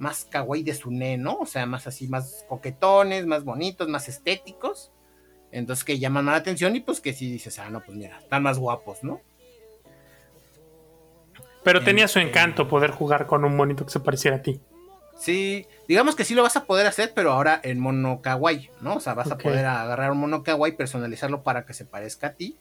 más 0.00 0.24
kawaii 0.24 0.62
de 0.62 0.74
Sune, 0.74 1.18
¿no? 1.18 1.36
O 1.36 1.46
sea, 1.46 1.66
más 1.66 1.86
así, 1.86 2.08
más 2.08 2.44
coquetones, 2.48 3.26
más 3.26 3.44
bonitos, 3.44 3.86
más 3.88 4.08
estéticos. 4.08 4.90
Entonces 5.52 5.84
que 5.84 5.98
llaman 5.98 6.26
la 6.26 6.36
atención 6.36 6.74
y 6.74 6.80
pues 6.80 7.00
que 7.00 7.12
si 7.12 7.30
dices, 7.30 7.58
ah, 7.58 7.68
no, 7.70 7.82
pues 7.82 7.96
mira, 7.96 8.18
están 8.18 8.42
más 8.42 8.58
guapos, 8.58 9.04
¿no? 9.04 9.20
Pero 11.62 11.84
tenía 11.84 12.08
su 12.08 12.18
este, 12.18 12.30
encanto 12.30 12.66
poder 12.66 12.92
jugar 12.92 13.26
con 13.26 13.44
un 13.44 13.54
monito 13.54 13.84
que 13.84 13.92
se 13.92 14.00
pareciera 14.00 14.38
a 14.38 14.42
ti. 14.42 14.60
Sí, 15.18 15.66
digamos 15.86 16.16
que 16.16 16.24
sí 16.24 16.34
lo 16.34 16.42
vas 16.42 16.56
a 16.56 16.64
poder 16.64 16.86
hacer, 16.86 17.12
pero 17.14 17.32
ahora 17.32 17.60
en 17.62 17.78
mono 17.78 18.22
kawaii, 18.22 18.70
¿no? 18.80 18.94
O 18.94 19.00
sea, 19.00 19.12
vas 19.12 19.30
a 19.30 19.36
poder 19.36 19.66
agarrar 19.66 20.12
un 20.12 20.18
mono 20.18 20.42
kawaii, 20.42 20.72
personalizarlo 20.72 21.42
para 21.42 21.66
que 21.66 21.74
se 21.74 21.84
parezca 21.84 22.28
a 22.28 22.32
ti 22.32 22.58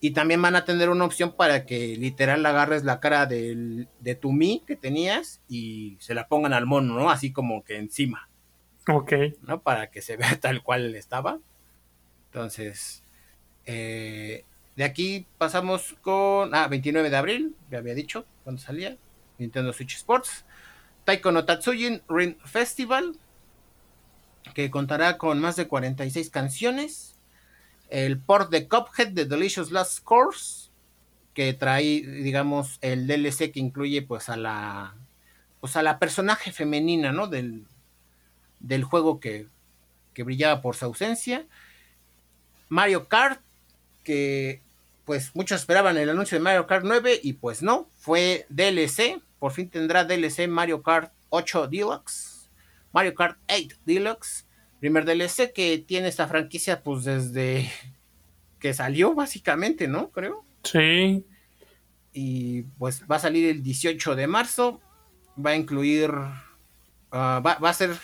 y 0.00 0.10
también 0.10 0.42
van 0.42 0.56
a 0.56 0.64
tener 0.64 0.90
una 0.90 1.04
opción 1.04 1.32
para 1.32 1.64
que 1.64 1.96
literal 1.96 2.44
agarres 2.44 2.84
la 2.84 3.00
cara 3.00 3.26
de 3.26 4.18
tu 4.20 4.32
Mi 4.32 4.62
que 4.66 4.76
tenías 4.76 5.40
y 5.48 5.96
se 6.00 6.14
la 6.14 6.28
pongan 6.28 6.52
al 6.52 6.66
mono, 6.66 6.94
¿no? 6.94 7.10
Así 7.10 7.32
como 7.32 7.64
que 7.64 7.76
encima. 7.76 8.28
Ok. 8.88 9.12
¿No? 9.42 9.62
Para 9.62 9.90
que 9.90 10.02
se 10.02 10.16
vea 10.16 10.38
tal 10.40 10.62
cual 10.62 10.94
estaba. 10.94 11.38
Entonces, 12.26 13.02
eh, 13.64 14.44
de 14.76 14.84
aquí 14.84 15.26
pasamos 15.38 15.96
con. 16.02 16.54
Ah, 16.54 16.68
29 16.68 17.10
de 17.10 17.16
abril, 17.16 17.56
ya 17.70 17.78
había 17.78 17.94
dicho 17.94 18.26
cuando 18.44 18.60
salía. 18.60 18.96
Nintendo 19.38 19.72
Switch 19.72 19.96
Sports. 19.96 20.44
Taiko 21.04 21.30
no 21.32 21.44
Tatsujin 21.44 22.02
Ring 22.08 22.36
Festival. 22.44 23.18
que 24.54 24.70
contará 24.70 25.18
con 25.18 25.40
más 25.40 25.56
de 25.56 25.66
46 25.66 26.30
canciones. 26.30 27.15
El 27.88 28.18
port 28.18 28.50
de 28.50 28.68
Cuphead 28.68 29.08
de 29.08 29.24
Delicious 29.24 29.70
Last 29.70 30.02
Course, 30.02 30.70
que 31.34 31.52
trae, 31.52 32.00
digamos, 32.00 32.78
el 32.80 33.06
DLC 33.06 33.52
que 33.52 33.60
incluye 33.60 34.02
pues 34.02 34.28
a 34.28 34.36
la 34.36 34.94
pues 35.60 35.76
a 35.76 35.82
la 35.82 35.98
personaje 35.98 36.52
femenina, 36.52 37.12
¿no? 37.12 37.26
Del, 37.26 37.66
del 38.60 38.84
juego 38.84 39.20
que, 39.20 39.46
que 40.14 40.22
brillaba 40.22 40.62
por 40.62 40.76
su 40.76 40.84
ausencia. 40.84 41.44
Mario 42.68 43.08
Kart, 43.08 43.40
que 44.02 44.60
pues 45.04 45.34
muchos 45.34 45.60
esperaban 45.60 45.98
el 45.98 46.08
anuncio 46.08 46.38
de 46.38 46.42
Mario 46.42 46.66
Kart 46.66 46.84
9 46.84 47.20
y 47.22 47.34
pues 47.34 47.62
no, 47.62 47.88
fue 47.98 48.46
DLC. 48.48 49.20
Por 49.38 49.52
fin 49.52 49.68
tendrá 49.68 50.04
DLC 50.04 50.48
Mario 50.48 50.82
Kart 50.82 51.12
8 51.30 51.68
Deluxe. 51.68 52.48
Mario 52.92 53.14
Kart 53.14 53.38
8 53.48 53.76
Deluxe. 53.84 54.45
Primer 54.86 55.04
DLC 55.04 55.52
que 55.52 55.78
tiene 55.78 56.06
esta 56.06 56.28
franquicia 56.28 56.84
pues 56.84 57.02
desde 57.02 57.68
que 58.60 58.72
salió 58.72 59.16
básicamente, 59.16 59.88
¿no? 59.88 60.12
Creo. 60.12 60.44
Sí. 60.62 61.26
Y 62.12 62.62
pues 62.78 63.02
va 63.10 63.16
a 63.16 63.18
salir 63.18 63.50
el 63.50 63.64
18 63.64 64.14
de 64.14 64.28
marzo. 64.28 64.80
Va 65.44 65.50
a 65.50 65.56
incluir... 65.56 66.12
Ah, 67.10 67.42
va, 67.44 67.56
va 67.58 67.70
a 67.70 67.74
ser 67.74 67.96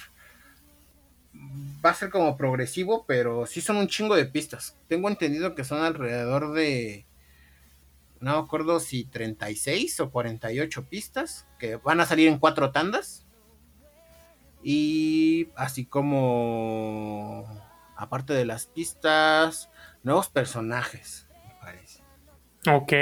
va 1.87 1.90
a 1.90 1.95
ser 1.95 2.11
como 2.11 2.37
progresivo, 2.37 3.05
pero 3.07 3.47
sí 3.47 3.61
son 3.61 3.77
un 3.77 3.87
chingo 3.87 4.16
de 4.16 4.27
pistas. 4.27 4.77
Tengo 4.88 5.09
entendido 5.09 5.55
que 5.55 5.62
son 5.62 5.85
alrededor 5.85 6.53
de, 6.53 7.07
no 8.18 8.33
me 8.33 8.45
acuerdo 8.45 8.81
si 8.81 9.05
36 9.05 10.01
o 10.01 10.11
48 10.11 10.88
pistas, 10.88 11.47
que 11.61 11.77
van 11.77 12.01
a 12.01 12.07
salir 12.07 12.27
en 12.27 12.40
cuatro 12.40 12.73
tandas. 12.73 13.22
Y 14.62 15.48
así 15.57 15.85
como, 15.87 17.46
aparte 17.96 18.33
de 18.33 18.44
las 18.44 18.66
pistas, 18.66 19.70
nuevos 20.03 20.29
personajes, 20.29 21.27
me 21.46 21.55
parece. 21.61 22.03
Ok. 22.70 22.92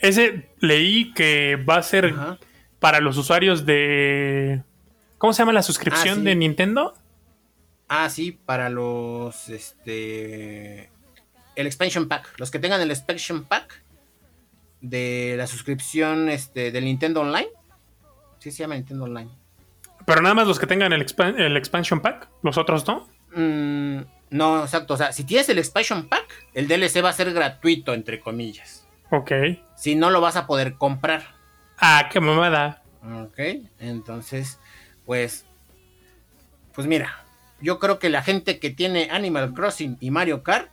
Ese 0.00 0.50
leí 0.60 1.12
que 1.14 1.56
va 1.56 1.76
a 1.76 1.82
ser 1.82 2.06
Ajá. 2.06 2.38
para 2.80 3.00
los 3.00 3.16
usuarios 3.16 3.64
de... 3.66 4.62
¿Cómo 5.18 5.32
se 5.32 5.38
llama 5.42 5.52
la 5.52 5.62
suscripción 5.62 6.14
Ah, 6.18 6.20
sí. 6.20 6.24
de 6.24 6.34
Nintendo? 6.34 6.94
Ah, 7.88 8.10
sí, 8.10 8.32
para 8.32 8.68
los, 8.68 9.48
este, 9.48 10.90
el 11.54 11.66
expansion 11.66 12.08
pack. 12.08 12.34
Los 12.38 12.50
que 12.50 12.58
tengan 12.58 12.80
el 12.80 12.90
expansion 12.90 13.44
pack 13.44 13.82
de 14.80 15.34
la 15.38 15.46
suscripción, 15.46 16.28
este, 16.28 16.72
del 16.72 16.84
Nintendo 16.84 17.20
Online. 17.22 17.48
Sí 18.40 18.50
se 18.50 18.58
llama 18.58 18.74
Nintendo 18.74 19.04
Online. 19.04 19.30
Pero 20.06 20.22
nada 20.22 20.34
más 20.34 20.46
los 20.46 20.58
que 20.58 20.66
tengan 20.66 20.92
el, 20.92 21.04
expan- 21.04 21.38
el 21.38 21.56
expansion 21.56 22.00
pack, 22.00 22.28
los 22.42 22.56
otros 22.58 22.86
no. 22.86 23.08
Mm, 23.34 24.02
no, 24.30 24.62
exacto. 24.62 24.94
O 24.94 24.96
sea, 24.96 25.12
si 25.12 25.24
tienes 25.24 25.48
el 25.48 25.58
expansion 25.58 26.08
pack, 26.08 26.26
el 26.54 26.68
DLC 26.68 27.02
va 27.04 27.10
a 27.10 27.12
ser 27.12 27.32
gratuito, 27.32 27.92
entre 27.92 28.20
comillas. 28.20 28.86
Ok. 29.10 29.32
Si 29.76 29.94
no, 29.96 30.10
lo 30.10 30.20
vas 30.20 30.36
a 30.36 30.46
poder 30.46 30.74
comprar. 30.76 31.34
Ah, 31.78 32.08
qué 32.10 32.20
mamada. 32.20 32.82
Ok, 33.22 33.38
entonces, 33.78 34.58
pues, 35.04 35.44
pues 36.72 36.86
mira, 36.86 37.24
yo 37.60 37.78
creo 37.78 37.98
que 37.98 38.08
la 38.08 38.22
gente 38.22 38.58
que 38.58 38.70
tiene 38.70 39.08
Animal 39.10 39.52
Crossing 39.54 39.96
y 40.00 40.10
Mario 40.10 40.42
Kart, 40.42 40.70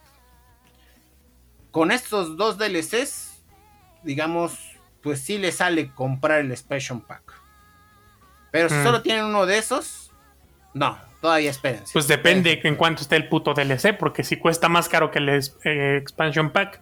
con 1.71 1.91
estos 1.91 2.37
dos 2.37 2.57
DLCs, 2.57 3.43
digamos, 4.03 4.57
pues 5.01 5.21
sí 5.21 5.37
le 5.37 5.51
sale 5.51 5.91
comprar 5.93 6.39
el 6.39 6.51
Expansion 6.51 7.01
Pack. 7.01 7.41
Pero 8.53 8.69
si 8.69 8.75
Mm. 8.75 8.83
solo 8.83 9.01
tienen 9.01 9.25
uno 9.25 9.45
de 9.45 9.57
esos, 9.57 10.11
no, 10.75 10.97
todavía 11.21 11.49
espérense. 11.49 11.91
Pues 11.91 12.07
depende 12.07 12.51
Espérense. 12.51 12.67
en 12.69 12.75
cuánto 12.75 13.01
esté 13.01 13.15
el 13.17 13.27
puto 13.27 13.53
DLC, 13.53 13.93
porque 13.97 14.23
si 14.23 14.37
cuesta 14.37 14.69
más 14.69 14.87
caro 14.87 15.09
que 15.11 15.19
el 15.19 15.27
eh, 15.29 15.97
expansion 15.99 16.51
pack, 16.51 16.79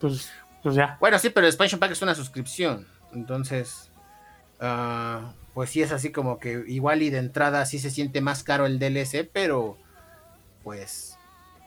pues, 0.00 0.32
pues 0.62 0.74
ya. 0.76 0.96
Bueno, 1.00 1.18
sí, 1.18 1.28
pero 1.30 1.46
el 1.46 1.50
Expansion 1.52 1.78
Pack 1.80 1.90
es 1.90 2.02
una 2.02 2.14
suscripción. 2.14 2.86
Entonces, 3.12 3.90
ah, 4.60 5.32
pues 5.54 5.70
sí 5.70 5.82
es 5.82 5.90
así 5.92 6.12
como 6.12 6.38
que 6.38 6.62
igual 6.68 7.02
y 7.02 7.10
de 7.10 7.18
entrada 7.18 7.66
sí 7.66 7.78
se 7.80 7.90
siente 7.90 8.20
más 8.20 8.42
caro 8.44 8.64
el 8.66 8.78
DLC, 8.78 9.28
pero 9.30 9.76
pues 10.62 11.18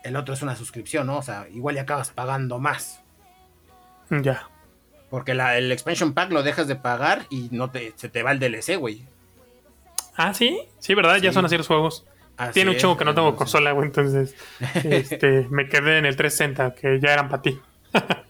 el 0.02 0.16
otro 0.16 0.32
es 0.34 0.40
una 0.42 0.56
suscripción, 0.56 1.06
¿no? 1.06 1.18
O 1.18 1.22
sea, 1.22 1.46
igual 1.52 1.76
y 1.76 1.78
acabas 1.78 2.10
pagando 2.10 2.58
más. 2.58 3.02
Ya. 4.10 4.48
Porque 5.10 5.34
la- 5.34 5.56
el 5.58 5.70
Expansion 5.72 6.14
Pack 6.14 6.32
lo 6.32 6.42
dejas 6.42 6.66
de 6.68 6.76
pagar 6.76 7.26
y 7.30 7.48
no 7.52 7.70
te, 7.70 7.92
se 7.96 8.08
te 8.08 8.22
va 8.22 8.32
el 8.32 8.38
DLC, 8.40 8.76
güey. 8.76 9.06
Ah, 10.16 10.32
sí, 10.34 10.58
sí, 10.78 10.94
¿verdad? 10.94 11.16
Ya 11.18 11.32
son 11.32 11.44
así 11.44 11.56
los 11.56 11.66
juegos. 11.66 12.04
Así 12.36 12.54
Tiene 12.54 12.70
un 12.72 12.76
chingo 12.76 12.96
que 12.98 13.04
no 13.04 13.14
tengo 13.14 13.28
entonces- 13.28 13.52
consola, 13.52 13.72
güey, 13.72 13.86
entonces 13.86 14.34
este, 14.84 15.46
me 15.50 15.68
quedé 15.68 15.98
en 15.98 16.04
el 16.06 16.16
360, 16.16 16.74
que 16.74 17.00
ya 17.00 17.12
eran 17.12 17.28
para 17.28 17.42
ti. 17.42 17.58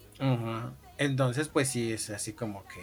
Entonces, 0.98 1.48
pues 1.48 1.68
sí, 1.68 1.92
es 1.92 2.08
así 2.10 2.32
como 2.32 2.64
que. 2.68 2.80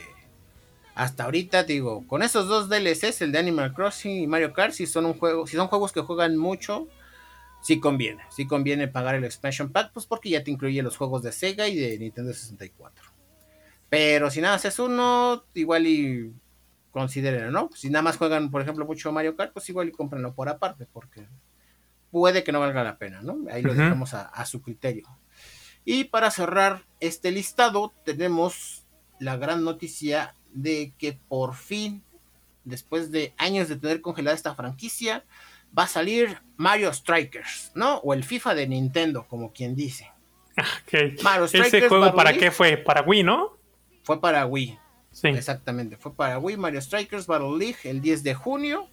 Hasta 0.96 1.24
ahorita, 1.24 1.64
digo, 1.64 2.06
con 2.08 2.22
esos 2.22 2.48
dos 2.48 2.70
DLCs, 2.70 3.22
el 3.24 3.32
de 3.32 3.40
Animal 3.40 3.74
Crossing 3.74 4.22
y 4.22 4.28
Mario 4.28 4.54
Kart, 4.54 4.74
si 4.74 4.86
son 4.86 5.08
un 5.08 5.16
juego, 5.16 5.48
si 5.48 5.56
son 5.56 5.68
juegos 5.68 5.92
que 5.92 6.02
juegan 6.02 6.38
mucho, 6.38 6.88
sí 7.64 7.80
conviene. 7.80 8.22
Sí 8.30 8.46
conviene 8.46 8.88
pagar 8.88 9.16
el 9.16 9.24
expansion 9.24 9.72
pack, 9.72 9.92
pues 9.92 10.06
porque 10.06 10.30
ya 10.30 10.44
te 10.44 10.52
incluye 10.52 10.84
los 10.84 10.96
juegos 10.96 11.24
de 11.24 11.32
Sega 11.32 11.68
y 11.68 11.76
de 11.78 11.98
Nintendo 11.98 12.32
64. 12.32 13.06
Pero 13.90 14.30
si 14.30 14.42
nada 14.42 14.56
más 14.56 14.66
es 14.66 14.78
uno, 14.78 15.44
igual 15.56 15.88
y 15.88 16.32
consideren, 16.94 17.52
¿no? 17.52 17.70
Si 17.74 17.90
nada 17.90 18.04
más 18.04 18.18
juegan, 18.18 18.52
por 18.52 18.62
ejemplo, 18.62 18.86
mucho 18.86 19.12
Mario 19.12 19.36
Kart, 19.36 19.52
pues 19.52 19.68
igual 19.68 19.90
y 19.90 19.92
cómprenlo 19.92 20.34
por 20.34 20.48
aparte, 20.48 20.86
porque 20.94 21.28
puede 22.12 22.44
que 22.44 22.52
no 22.52 22.60
valga 22.60 22.84
la 22.84 22.98
pena, 22.98 23.22
¿no? 23.22 23.40
Ahí 23.52 23.64
lo 23.64 23.74
dejamos 23.74 24.14
a, 24.14 24.22
a 24.28 24.46
su 24.46 24.62
criterio. 24.62 25.08
Y 25.84 26.06
para 26.06 26.30
cerrar 26.30 26.84
este 27.00 27.32
listado, 27.32 27.92
tenemos 28.06 28.86
la 29.20 29.36
gran 29.36 29.64
noticia 29.64 30.36
de 30.54 30.94
que 31.00 31.18
por 31.28 31.56
fin, 31.56 32.04
después 32.64 33.12
de 33.12 33.34
años 33.38 33.68
de 33.68 33.76
tener 33.76 34.00
congelada 34.00 34.36
esta 34.36 34.54
franquicia, 34.54 35.26
va 35.78 35.84
a 35.84 35.88
salir 35.88 36.38
Mario 36.58 36.94
Strikers, 36.94 37.72
¿no? 37.74 37.98
O 37.98 38.14
el 38.14 38.24
FIFA 38.24 38.54
de 38.54 38.68
Nintendo, 38.68 39.26
como 39.28 39.52
quien 39.52 39.76
dice. 39.76 40.12
Mario 41.24 41.46
¿Ese 41.46 41.90
juego 41.90 42.14
para 42.14 42.34
qué 42.34 42.52
fue? 42.52 42.78
¿Para 42.78 43.02
Wii, 43.02 43.24
no? 43.24 43.58
Fue 44.04 44.22
para 44.22 44.46
Wii, 44.46 44.78
Sí. 45.14 45.30
exactamente. 45.30 45.96
Fue 45.96 46.14
para 46.14 46.40
Wii, 46.40 46.58
Mario 46.58 46.82
Strikers 46.82 47.28
Battle 47.28 47.58
League, 47.58 47.78
el 47.86 48.02
10 48.02 48.24
de 48.24 48.34
junio. 48.34 48.90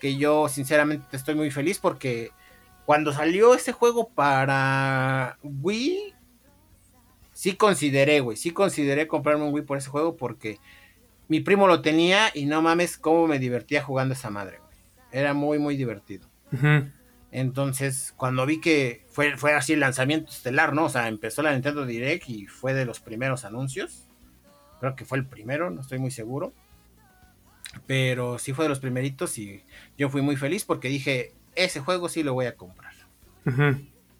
Que 0.00 0.16
yo, 0.16 0.48
sinceramente, 0.48 1.16
estoy 1.16 1.34
muy 1.34 1.50
feliz 1.50 1.78
porque 1.78 2.30
cuando 2.86 3.12
salió 3.12 3.54
ese 3.54 3.72
juego 3.72 4.08
para 4.08 5.38
Wii, 5.42 6.14
sí 7.32 7.56
consideré, 7.56 8.20
güey, 8.20 8.36
sí 8.36 8.50
consideré 8.50 9.06
comprarme 9.06 9.44
un 9.44 9.54
Wii 9.54 9.64
por 9.64 9.78
ese 9.78 9.90
juego 9.90 10.16
porque 10.16 10.58
mi 11.28 11.40
primo 11.40 11.66
lo 11.66 11.82
tenía 11.82 12.30
y 12.34 12.46
no 12.46 12.62
mames 12.62 12.98
cómo 12.98 13.26
me 13.26 13.38
divertía 13.38 13.82
jugando 13.82 14.14
esa 14.14 14.30
madre, 14.30 14.58
güey. 14.58 14.76
Era 15.12 15.32
muy, 15.34 15.58
muy 15.58 15.76
divertido. 15.76 16.28
Entonces, 17.30 18.14
cuando 18.16 18.46
vi 18.46 18.60
que 18.60 19.04
fue, 19.08 19.36
fue 19.36 19.54
así 19.54 19.72
el 19.72 19.80
lanzamiento 19.80 20.30
estelar, 20.30 20.72
¿no? 20.72 20.84
O 20.84 20.88
sea, 20.88 21.08
empezó 21.08 21.42
la 21.42 21.52
Nintendo 21.52 21.84
Direct 21.84 22.28
y 22.28 22.46
fue 22.46 22.74
de 22.74 22.84
los 22.84 23.00
primeros 23.00 23.44
anuncios. 23.44 24.08
Creo 24.84 24.96
que 24.96 25.06
fue 25.06 25.16
el 25.16 25.24
primero, 25.24 25.70
no 25.70 25.80
estoy 25.80 25.98
muy 25.98 26.10
seguro. 26.10 26.52
Pero 27.86 28.38
sí 28.38 28.52
fue 28.52 28.66
de 28.66 28.68
los 28.68 28.80
primeritos 28.80 29.38
y 29.38 29.62
yo 29.96 30.10
fui 30.10 30.20
muy 30.20 30.36
feliz 30.36 30.66
porque 30.66 30.88
dije, 30.88 31.32
ese 31.54 31.80
juego 31.80 32.10
sí 32.10 32.22
lo 32.22 32.34
voy 32.34 32.44
a 32.44 32.54
comprar. 32.54 32.92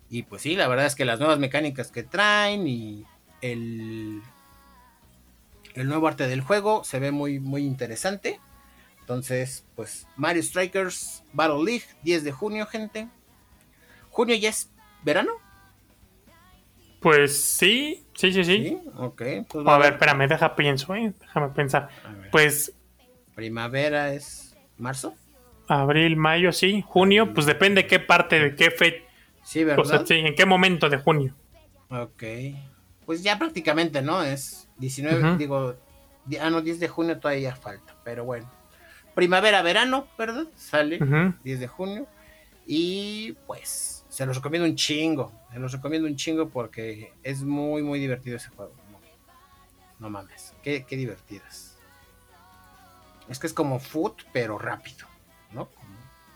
Y 0.08 0.22
pues 0.22 0.40
sí, 0.40 0.56
la 0.56 0.66
verdad 0.66 0.86
es 0.86 0.94
que 0.94 1.04
las 1.04 1.18
nuevas 1.18 1.38
mecánicas 1.38 1.90
que 1.90 2.02
traen 2.02 2.66
y 2.66 3.04
el, 3.42 4.22
el 5.74 5.86
nuevo 5.86 6.08
arte 6.08 6.28
del 6.28 6.40
juego 6.40 6.82
se 6.82 6.98
ve 6.98 7.10
muy, 7.10 7.40
muy 7.40 7.62
interesante. 7.66 8.40
Entonces, 9.00 9.66
pues 9.76 10.06
Mario 10.16 10.42
Strikers 10.42 11.24
Battle 11.34 11.62
League, 11.62 11.84
10 12.04 12.24
de 12.24 12.32
junio, 12.32 12.64
gente. 12.64 13.06
¿Junio 14.08 14.34
ya 14.34 14.48
es 14.48 14.70
verano? 15.02 15.32
Pues 17.04 17.38
sí, 17.38 18.02
sí, 18.14 18.32
sí, 18.32 18.42
sí. 18.44 18.78
Ok. 18.96 19.22
pues 19.46 19.66
A 19.66 19.76
ver, 19.76 19.92
espérame, 19.92 20.26
deja 20.26 20.56
pienso, 20.56 20.94
¿eh? 20.94 21.12
Déjame 21.20 21.50
pensar. 21.50 21.90
Pues 22.32 22.72
Primavera 23.34 24.14
es 24.14 24.56
marzo. 24.78 25.14
abril, 25.68 26.16
mayo, 26.16 26.50
sí. 26.50 26.82
Junio, 26.86 27.34
pues 27.34 27.44
depende 27.44 27.86
qué 27.86 28.00
parte, 28.00 28.40
de 28.40 28.56
qué 28.56 28.70
fe, 28.70 29.04
Sí, 29.42 29.64
o 29.64 29.66
¿verdad? 29.66 29.84
sea, 29.84 30.06
sí, 30.06 30.14
en 30.14 30.34
qué 30.34 30.46
momento 30.46 30.88
de 30.88 30.96
junio. 30.96 31.34
Ok. 31.90 32.22
Pues 33.04 33.22
ya 33.22 33.38
prácticamente, 33.38 34.00
¿no? 34.00 34.22
Es 34.22 34.66
19, 34.78 35.28
Ujú. 35.28 35.36
digo, 35.36 35.76
di- 36.24 36.38
ah, 36.38 36.48
no, 36.48 36.62
10 36.62 36.80
de 36.80 36.88
junio 36.88 37.20
todavía 37.20 37.54
falta, 37.54 37.94
pero 38.02 38.24
bueno. 38.24 38.50
Primavera, 39.14 39.60
verano, 39.60 40.08
¿verdad? 40.16 40.46
Sale 40.56 41.02
Ujú. 41.02 41.34
10 41.44 41.60
de 41.60 41.66
junio. 41.68 42.06
Y 42.66 43.32
pues, 43.46 44.06
se 44.08 44.24
los 44.24 44.36
recomiendo 44.36 44.66
un 44.66 44.74
chingo. 44.74 45.30
Se 45.54 45.60
los 45.60 45.70
recomiendo 45.70 46.08
un 46.08 46.16
chingo 46.16 46.48
porque 46.48 47.12
es 47.22 47.44
muy, 47.44 47.80
muy 47.84 48.00
divertido 48.00 48.38
ese 48.38 48.48
juego. 48.48 48.72
No 50.00 50.10
mames, 50.10 50.52
qué, 50.64 50.84
qué 50.84 50.96
divertidas. 50.96 51.76
Es 53.28 53.38
que 53.38 53.46
es 53.46 53.52
como 53.52 53.78
Foot, 53.78 54.24
pero 54.32 54.58
rápido, 54.58 55.06
¿no? 55.52 55.66
Como- 55.66 55.94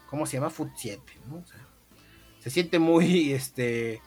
¿Cómo 0.08 0.24
se 0.24 0.36
llama? 0.36 0.50
Foot 0.50 0.70
7, 0.76 1.02
¿no? 1.26 1.38
O 1.38 1.44
sea, 1.44 1.58
se 2.38 2.48
siente 2.48 2.78
muy, 2.78 3.32
este, 3.32 4.00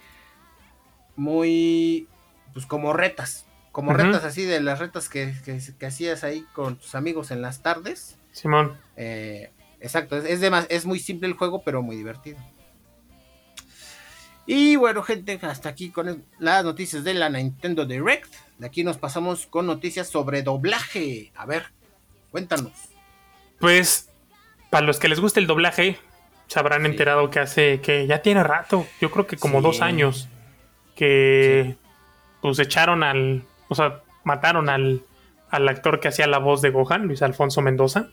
muy, 1.18 2.08
pues 2.54 2.66
como 2.66 2.94
retas, 2.94 3.46
como 3.74 3.92
retas 3.92 4.24
así 4.24 4.46
de 4.46 4.62
las 4.62 4.80
retas 4.80 5.10
que, 5.10 5.34
que, 5.44 5.86
hacías 5.86 6.24
ahí 6.24 6.46
con 6.54 6.78
tus 6.78 6.96
amigos 6.96 7.32
en 7.32 7.42
las 7.42 7.62
tardes. 7.62 8.18
Simón. 8.32 8.80
Eh, 8.96 9.52
exacto, 9.82 10.16
es, 10.16 10.42
es, 10.42 10.66
es 10.70 10.86
muy 10.86 11.00
simple 11.00 11.28
el 11.28 11.34
juego, 11.34 11.64
pero 11.66 11.82
muy 11.82 11.98
divertido. 11.98 12.38
Y 14.54 14.76
bueno, 14.76 15.02
gente, 15.02 15.40
hasta 15.44 15.70
aquí 15.70 15.92
con 15.92 16.26
las 16.38 16.66
noticias 16.66 17.06
de 17.06 17.14
la 17.14 17.30
Nintendo 17.30 17.86
Direct. 17.86 18.34
De 18.58 18.68
aquí 18.68 18.84
nos 18.84 18.98
pasamos 18.98 19.46
con 19.46 19.66
noticias 19.66 20.10
sobre 20.10 20.44
doblaje. 20.44 21.32
A 21.36 21.46
ver, 21.46 21.68
cuéntanos. 22.32 22.74
Pues, 23.62 24.10
para 24.70 24.86
los 24.86 25.00
que 25.00 25.08
les 25.08 25.22
guste 25.22 25.40
el 25.40 25.48
doblaje, 25.48 26.00
se 26.48 26.60
habrán 26.60 26.86
enterado 26.86 27.30
que 27.30 27.40
hace, 27.40 27.80
que 27.80 28.08
ya 28.08 28.22
tiene 28.22 28.44
rato, 28.44 28.86
yo 29.00 29.10
creo 29.10 29.26
que 29.26 29.38
como 29.38 29.62
dos 29.62 29.82
años, 29.82 30.28
que 30.98 31.78
pues 32.42 32.60
echaron 32.60 33.04
al, 33.04 33.46
o 33.70 33.76
sea, 33.76 34.02
mataron 34.26 34.68
al, 34.68 35.06
al 35.50 35.70
actor 35.70 36.02
que 36.02 36.10
hacía 36.10 36.28
la 36.28 36.40
voz 36.40 36.62
de 36.62 36.72
Gohan, 36.72 37.08
Luis 37.08 37.22
Alfonso 37.22 37.62
Mendoza. 37.62 38.10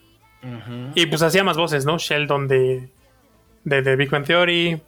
Y 0.95 1.07
pues 1.07 1.21
hacía 1.23 1.43
más 1.43 1.57
voces, 1.57 1.85
¿no? 1.85 1.99
Sheldon 1.99 2.47
de, 2.47 2.91
de, 3.65 3.83
de 3.83 3.97
Big 3.97 4.09
Bang 4.09 4.25
Theory, 4.25 4.81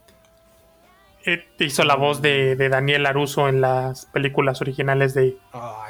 hizo 1.59 1.85
la 1.85 1.97
voz 1.97 2.23
de, 2.23 2.57
Daniel 2.57 3.07
Aruso 3.07 3.49
en 3.49 3.61
las 3.61 4.07
películas 4.07 4.61
originales 4.61 5.15
de, 5.15 5.37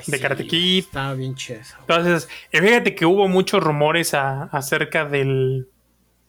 de 0.07 0.21
Karate 0.21 0.47
Kid. 0.47 0.85
Estaba 0.85 1.15
bien 1.15 1.35
chido. 1.35 1.61
Entonces, 1.81 2.29
eh, 2.53 2.61
fíjate 2.61 2.95
que 2.95 3.07
hubo 3.07 3.29
muchos 3.29 3.63
rumores 3.63 4.15
acerca 4.15 5.05
del, 5.05 5.69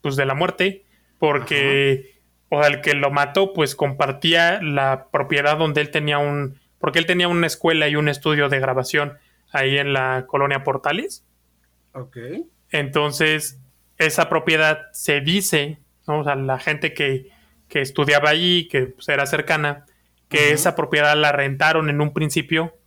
pues, 0.01 0.15
de 0.15 0.25
la 0.25 0.35
muerte, 0.35 0.85
porque 1.19 2.21
o 2.49 2.63
el 2.65 2.81
que 2.81 2.93
lo 2.95 3.11
mató, 3.11 3.53
pues 3.53 3.75
compartía 3.75 4.61
la 4.61 5.07
propiedad 5.09 5.57
donde 5.57 5.79
él 5.79 5.89
tenía 5.89 6.17
un, 6.17 6.59
porque 6.79 6.99
él 6.99 7.05
tenía 7.05 7.29
una 7.29 7.47
escuela 7.47 7.87
y 7.87 7.95
un 7.95 8.09
estudio 8.09 8.49
de 8.49 8.59
grabación 8.59 9.17
ahí 9.53 9.77
en 9.77 9.93
la 9.93 10.25
colonia 10.27 10.63
Portales. 10.63 11.25
Ok. 11.93 12.17
Entonces, 12.69 13.57
esa 13.97 14.27
propiedad 14.27 14.87
se 14.91 15.21
dice, 15.21 15.79
o 16.05 16.25
sea, 16.25 16.35
la 16.35 16.59
gente 16.59 16.93
que 16.93 17.29
que 17.71 17.79
estudiaba 17.79 18.29
allí, 18.29 18.67
que 18.67 18.87
pues, 18.87 19.07
era 19.07 19.25
cercana, 19.25 19.85
que 20.27 20.51
esa 20.51 20.75
propiedad 20.75 21.15
la 21.15 21.31
rentaron 21.31 21.89
en 21.89 22.01
un 22.01 22.11
principio 22.11 22.77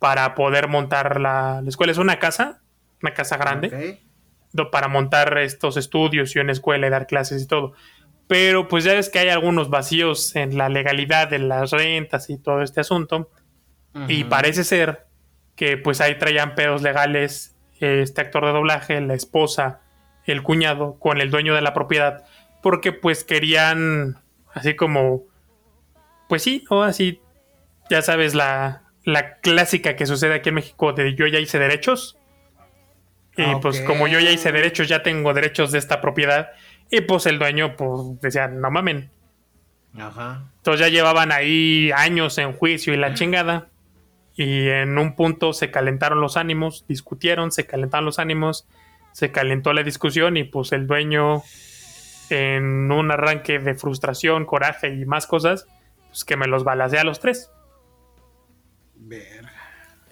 para 0.00 0.34
poder 0.34 0.66
montar 0.66 1.20
la, 1.20 1.62
escuela. 1.68 1.92
Es 1.92 1.98
una 1.98 2.18
casa, 2.18 2.60
una 3.00 3.14
casa 3.14 3.36
grande, 3.36 4.02
para 4.72 4.88
montar 4.88 5.38
estos 5.38 5.76
estudios 5.76 6.34
y 6.34 6.40
una 6.40 6.50
escuela 6.50 6.88
y 6.88 6.90
dar 6.90 7.06
clases 7.06 7.42
y 7.42 7.46
todo. 7.46 7.74
Pero 8.26 8.66
pues 8.66 8.82
ya 8.82 8.94
ves 8.94 9.08
que 9.08 9.20
hay 9.20 9.28
algunos 9.28 9.70
vacíos 9.70 10.34
en 10.34 10.58
la 10.58 10.68
legalidad 10.68 11.28
de 11.28 11.38
las 11.38 11.70
rentas 11.70 12.28
y 12.28 12.36
todo 12.36 12.62
este 12.62 12.80
asunto. 12.80 13.30
Y 14.08 14.24
parece 14.24 14.64
ser 14.64 15.06
que 15.54 15.76
pues 15.76 16.00
ahí 16.00 16.18
traían 16.18 16.56
pedos 16.56 16.82
legales 16.82 17.54
este 17.78 18.20
actor 18.20 18.46
de 18.46 18.52
doblaje, 18.52 19.00
la 19.00 19.14
esposa, 19.14 19.80
el 20.24 20.42
cuñado, 20.42 20.98
con 20.98 21.20
el 21.20 21.30
dueño 21.30 21.54
de 21.54 21.60
la 21.60 21.72
propiedad, 21.72 22.24
porque 22.62 22.92
pues 22.92 23.22
querían 23.22 24.23
Así 24.54 24.76
como, 24.76 25.24
pues 26.28 26.42
sí, 26.42 26.64
¿no? 26.70 26.82
Así, 26.82 27.20
ya 27.90 28.00
sabes, 28.02 28.34
la, 28.34 28.84
la 29.04 29.36
clásica 29.36 29.96
que 29.96 30.06
sucede 30.06 30.34
aquí 30.34 30.48
en 30.48 30.56
México 30.56 30.92
de 30.92 31.14
yo 31.14 31.26
ya 31.26 31.38
hice 31.38 31.58
derechos. 31.58 32.18
Y 33.36 33.56
pues 33.56 33.80
como 33.80 34.06
yo 34.06 34.20
ya 34.20 34.30
hice 34.30 34.52
derechos, 34.52 34.88
ya 34.88 35.02
tengo 35.02 35.34
derechos 35.34 35.72
de 35.72 35.78
esta 35.78 36.00
propiedad. 36.00 36.50
Y 36.88 37.00
pues 37.00 37.26
el 37.26 37.40
dueño, 37.40 37.76
pues 37.76 38.20
decía, 38.20 38.46
no 38.46 38.70
mamen. 38.70 39.10
Ajá. 39.98 40.52
Entonces 40.58 40.86
ya 40.86 40.88
llevaban 40.88 41.32
ahí 41.32 41.90
años 41.96 42.38
en 42.38 42.52
juicio 42.52 42.94
y 42.94 42.96
la 42.96 43.14
chingada. 43.14 43.70
Y 44.36 44.68
en 44.68 44.98
un 44.98 45.16
punto 45.16 45.52
se 45.52 45.70
calentaron 45.70 46.20
los 46.20 46.36
ánimos, 46.36 46.84
discutieron, 46.88 47.52
se 47.52 47.66
calentaron 47.66 48.04
los 48.04 48.18
ánimos, 48.18 48.66
se 49.12 49.30
calentó 49.30 49.72
la 49.72 49.82
discusión 49.82 50.36
y 50.36 50.44
pues 50.44 50.72
el 50.72 50.86
dueño 50.86 51.42
en 52.30 52.90
un 52.90 53.10
arranque 53.10 53.58
de 53.58 53.74
frustración, 53.74 54.44
coraje 54.46 54.94
y 54.94 55.04
más 55.04 55.26
cosas, 55.26 55.66
pues 56.08 56.24
que 56.24 56.36
me 56.36 56.46
los 56.46 56.64
balacé 56.64 56.98
a 56.98 57.04
los 57.04 57.20
tres. 57.20 57.50
Verga. 58.96 59.52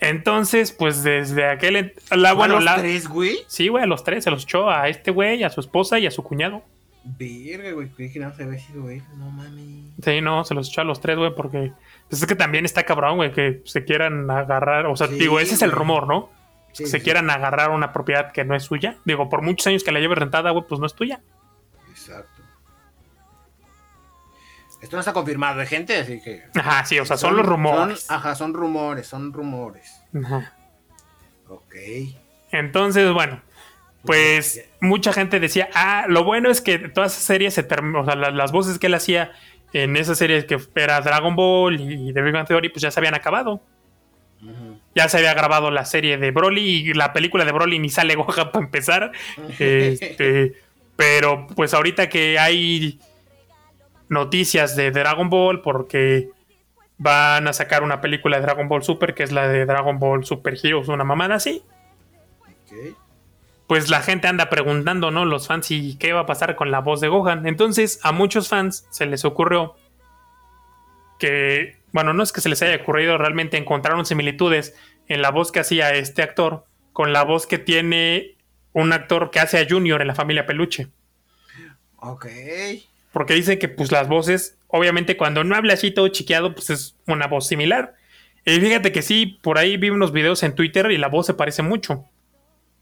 Entonces, 0.01 0.73
pues 0.73 1.05
desde 1.05 1.47
aquel. 1.47 1.95
La, 2.11 2.33
bueno, 2.33 2.55
¿A 2.55 2.57
los 2.57 2.65
la, 2.65 2.77
tres, 2.77 3.09
güey? 3.09 3.39
Sí, 3.47 3.69
güey, 3.69 3.85
a 3.85 3.87
los 3.87 4.03
tres. 4.03 4.25
Se 4.25 4.31
los 4.31 4.43
echó 4.43 4.69
a 4.69 4.89
este 4.89 5.13
güey, 5.13 5.45
a 5.45 5.51
su 5.51 5.61
esposa 5.61 5.99
y 5.99 6.07
a 6.07 6.11
su 6.11 6.25
cuñado. 6.25 6.63
Verga, 7.05 7.71
güey. 7.73 7.89
que 8.13 8.19
no 8.19 8.35
se 8.35 8.43
había 8.43 8.59
sido 8.59 8.91
él. 8.91 9.03
No 9.17 9.31
mami. 9.31 9.93
Sí, 10.03 10.21
no, 10.21 10.45
se 10.45 10.55
los 10.55 10.69
echó 10.69 10.81
a 10.81 10.85
los 10.85 11.01
tres, 11.01 11.17
güey, 11.17 11.33
porque. 11.35 11.73
Pues 12.09 12.21
es 12.21 12.27
que 12.27 12.35
también 12.35 12.65
está 12.65 12.83
cabrón, 12.83 13.17
güey, 13.17 13.33
que 13.33 13.63
se 13.65 13.85
quieran 13.85 14.29
agarrar. 14.29 14.87
O 14.87 14.97
sea, 14.97 15.07
digo, 15.07 15.39
ese 15.39 15.55
es 15.55 15.63
el 15.63 15.71
rumor, 15.71 16.09
¿no? 16.09 16.31
que 16.77 16.87
se 16.87 17.03
quieran 17.03 17.31
agarrar 17.31 17.71
una 17.71 17.93
propiedad 17.93 18.33
que 18.33 18.45
no 18.45 18.55
es 18.55 18.65
suya. 18.65 18.97
Digo, 19.05 19.29
por 19.29 19.43
muchos 19.43 19.67
años 19.67 19.85
que 19.85 19.93
la 19.93 20.01
lleve 20.01 20.15
rentada, 20.15 20.51
güey, 20.51 20.65
pues 20.67 20.81
no 20.81 20.87
es 20.87 20.95
tuya. 20.95 21.21
Exacto. 22.09 22.43
Esto 24.83 24.97
no 24.97 25.01
está 25.01 25.13
confirmado 25.13 25.61
de 25.61 25.67
gente, 25.67 25.97
así 25.97 26.21
que. 26.21 26.43
Ajá, 26.57 26.85
sí, 26.85 26.99
o 26.99 27.07
sea, 27.07 27.17
son, 27.17 27.37
los 27.37 27.47
rumores. 27.47 28.11
ajá, 28.11 28.35
son 28.35 28.53
rumores, 28.53 29.07
son 29.07 29.33
rumores. 29.33 30.03
Ajá. 30.13 30.55
Ok. 31.49 31.75
Entonces, 32.51 33.13
bueno, 33.13 33.41
pues 34.05 34.69
mucha 34.81 35.13
gente 35.13 35.39
decía, 35.39 35.69
ah, 35.75 36.07
lo 36.09 36.25
bueno 36.25 36.51
es 36.51 36.61
que 36.61 36.79
todas 36.79 37.13
esas 37.13 37.25
series 37.25 37.55
se 37.55 37.61
o 37.61 38.05
sea, 38.05 38.17
las, 38.17 38.51
voces 38.51 38.81
que 38.81 38.89
él 38.89 38.95
hacía 38.95 39.31
en 39.73 39.97
esas 39.97 40.19
series 40.19 40.45
que 40.45 40.59
era 40.75 41.01
Dragon 41.01 41.37
Ball 41.37 41.81
y, 41.81 42.13
The 42.13 42.21
Big 42.21 42.33
Bang 42.33 42.49
Theory, 42.49 42.69
pues 42.69 42.83
ya 42.83 42.91
se 42.91 42.99
habían 42.99 43.15
acabado. 43.15 43.63
Ya 44.97 45.09
se 45.09 45.19
había 45.19 45.33
grabado 45.35 45.71
la 45.71 45.85
serie 45.85 46.19
de 46.19 46.33
Broly 46.33 46.91
y 46.91 46.95
la 46.95 47.13
película 47.13 47.45
de 47.45 47.53
Broly 47.53 47.79
ni 47.79 47.89
sale 47.89 48.15
Gohan 48.17 48.51
para 48.51 48.65
empezar. 48.65 49.13
este, 49.61 50.55
pero 51.03 51.49
pues 51.57 51.75
ahorita 51.75 52.09
que 52.09 52.39
hay 52.39 53.01
noticias 54.09 54.77
de 54.77 54.93
Dragon 54.93 55.29
Ball, 55.29 55.61
porque 55.61 56.31
van 56.97 57.49
a 57.49 57.53
sacar 57.53 57.83
una 57.83 58.01
película 58.01 58.37
de 58.37 58.43
Dragon 58.43 58.69
Ball 58.69 58.85
Super, 58.85 59.13
que 59.13 59.25
es 59.25 59.33
la 59.33 59.49
de 59.49 59.67
Dragon 59.67 59.99
Ball 59.99 60.25
Super 60.25 60.57
Heroes, 60.63 60.87
una 60.87 61.03
mamada 61.03 61.35
así. 61.35 61.65
Pues 63.67 63.91
la 63.91 64.01
gente 64.01 64.29
anda 64.29 64.49
preguntando, 64.49 65.11
¿no? 65.11 65.25
Los 65.25 65.49
fans, 65.49 65.73
¿y 65.73 65.97
qué 65.99 66.13
va 66.13 66.21
a 66.21 66.27
pasar 66.27 66.55
con 66.55 66.71
la 66.71 66.79
voz 66.79 67.01
de 67.01 67.09
Gohan? 67.09 67.49
Entonces, 67.49 67.99
a 68.05 68.13
muchos 68.13 68.49
fans 68.49 68.87
se 68.91 69.07
les 69.07 69.25
ocurrió 69.25 69.75
que, 71.19 71.79
bueno, 71.91 72.15
no 72.15 72.23
es 72.23 72.31
que 72.31 72.41
se 72.41 72.49
les 72.49 72.63
haya 72.63 72.81
ocurrido, 72.81 73.19
realmente 73.19 73.57
encontraron 73.57 74.07
similitudes 74.07 74.77
en 75.09 75.21
la 75.21 75.33
voz 75.33 75.51
que 75.51 75.59
hacía 75.59 75.95
este 75.95 76.23
actor 76.23 76.65
con 76.93 77.13
la 77.13 77.25
voz 77.25 77.49
que 77.49 77.59
tiene 77.59 78.37
un 78.73 78.93
actor 78.93 79.31
que 79.31 79.41
hace 79.41 79.59
a 79.59 79.67
Junior 79.69 80.01
en 80.01 80.09
la 80.09 80.15
familia 80.15 80.47
Peluche. 80.47 80.89
Ok. 81.97 82.27
Porque 83.13 83.35
dice 83.35 83.59
que 83.59 83.69
pues 83.69 83.93
las 83.93 84.09
voces, 84.09 84.59
obviamente 84.69 85.17
cuando 85.17 85.45
no 85.45 85.55
habla 85.55 85.75
así 85.75 85.91
todo 85.91 86.09
chiqueado, 86.09 86.55
pues 86.55 86.71
es 86.71 86.97
una 87.07 87.27
voz 87.27 87.47
similar. 87.47 87.95
Y 88.45 88.59
fíjate 88.59 88.91
que 88.91 89.03
sí, 89.03 89.39
por 89.43 89.59
ahí 89.59 89.77
vi 89.77 89.91
unos 89.91 90.13
videos 90.13 90.43
en 90.43 90.55
Twitter 90.55 90.91
y 90.91 90.99
la 90.99 91.09
voz 91.09 91.27
se 91.27 91.35
parece 91.35 91.63
mucho. 91.63 92.07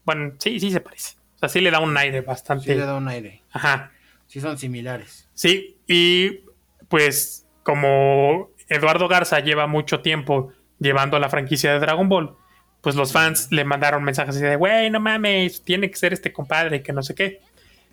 Bueno, 0.05 0.35
sí, 0.39 0.59
sí 0.61 0.71
se 0.71 0.81
parece. 0.81 1.17
O 1.37 1.39
sea, 1.41 1.49
sí 1.49 1.61
le 1.61 1.71
da 1.71 1.81
un 1.81 1.97
aire 1.97 2.21
bastante. 2.23 2.65
Sí 2.65 2.75
le 2.75 2.87
da 2.87 2.97
un 2.97 3.09
aire. 3.09 3.43
Ajá. 3.51 3.93
Sí 4.27 4.41
son 4.41 4.57
similares. 4.59 5.29
Sí, 5.35 5.77
y 5.87 6.45
pues 6.89 7.47
como 7.63 8.51
Eduardo 8.69 9.09
Garza 9.09 9.41
lleva 9.41 9.67
mucho 9.67 10.01
tiempo 10.01 10.53
llevando 10.79 11.19
la 11.19 11.29
franquicia 11.29 11.73
de 11.73 11.81
Dragon 11.81 12.09
Ball, 12.09 12.37
pues 12.81 12.97
los 12.97 13.13
fans 13.13 13.49
le 13.51 13.65
mandaron 13.65 14.03
mensajes 14.03 14.37
así 14.37 14.45
de, 14.45 14.57
güey, 14.57 14.91
no 14.91 15.01
mames, 15.01 15.63
tiene 15.63 15.91
que 15.91 15.97
ser 15.97 16.13
este 16.13 16.33
compadre, 16.33 16.83
que 16.83 16.93
no 16.93 17.03
sé 17.03 17.15
qué. 17.15 17.41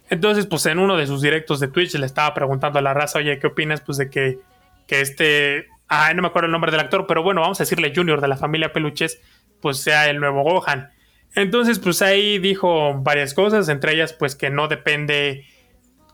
Entonces, 0.09 0.45
pues 0.45 0.65
en 0.65 0.79
uno 0.79 0.95
de 0.95 1.07
sus 1.07 1.21
directos 1.21 1.59
de 1.59 1.67
Twitch 1.67 1.95
le 1.95 2.05
estaba 2.05 2.33
preguntando 2.33 2.79
a 2.79 2.81
la 2.81 2.93
raza, 2.93 3.19
oye, 3.19 3.39
¿qué 3.39 3.47
opinas? 3.47 3.81
Pues 3.81 3.97
de 3.97 4.09
que, 4.09 4.39
que 4.87 5.01
este, 5.01 5.67
ah, 5.89 6.13
no 6.13 6.21
me 6.21 6.29
acuerdo 6.29 6.45
el 6.45 6.53
nombre 6.53 6.71
del 6.71 6.79
actor, 6.79 7.05
pero 7.07 7.23
bueno, 7.23 7.41
vamos 7.41 7.59
a 7.59 7.63
decirle 7.63 7.91
Junior 7.93 8.21
de 8.21 8.29
la 8.29 8.37
familia 8.37 8.71
Peluches, 8.71 9.19
pues 9.61 9.77
sea 9.77 10.09
el 10.09 10.19
nuevo 10.19 10.43
Gohan. 10.43 10.89
Entonces, 11.35 11.79
pues 11.79 12.01
ahí 12.01 12.39
dijo 12.39 12.93
varias 13.01 13.33
cosas, 13.33 13.67
entre 13.69 13.93
ellas, 13.93 14.13
pues 14.13 14.35
que 14.35 14.49
no 14.49 14.69
depende, 14.69 15.45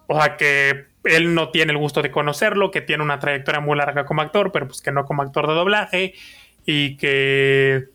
o 0.07 0.19
sea, 0.19 0.37
que 0.37 0.87
él 1.03 1.35
no 1.35 1.49
tiene 1.49 1.71
el 1.71 1.77
gusto 1.77 2.01
de 2.01 2.11
conocerlo, 2.11 2.71
que 2.71 2.81
tiene 2.81 3.03
una 3.03 3.19
trayectoria 3.19 3.61
muy 3.61 3.77
larga 3.77 4.05
como 4.05 4.21
actor, 4.21 4.51
pero 4.51 4.67
pues 4.67 4.81
que 4.81 4.91
no 4.91 5.05
como 5.05 5.21
actor 5.21 5.47
de 5.47 5.53
doblaje, 5.53 6.13
y 6.65 6.97
que 6.97 7.85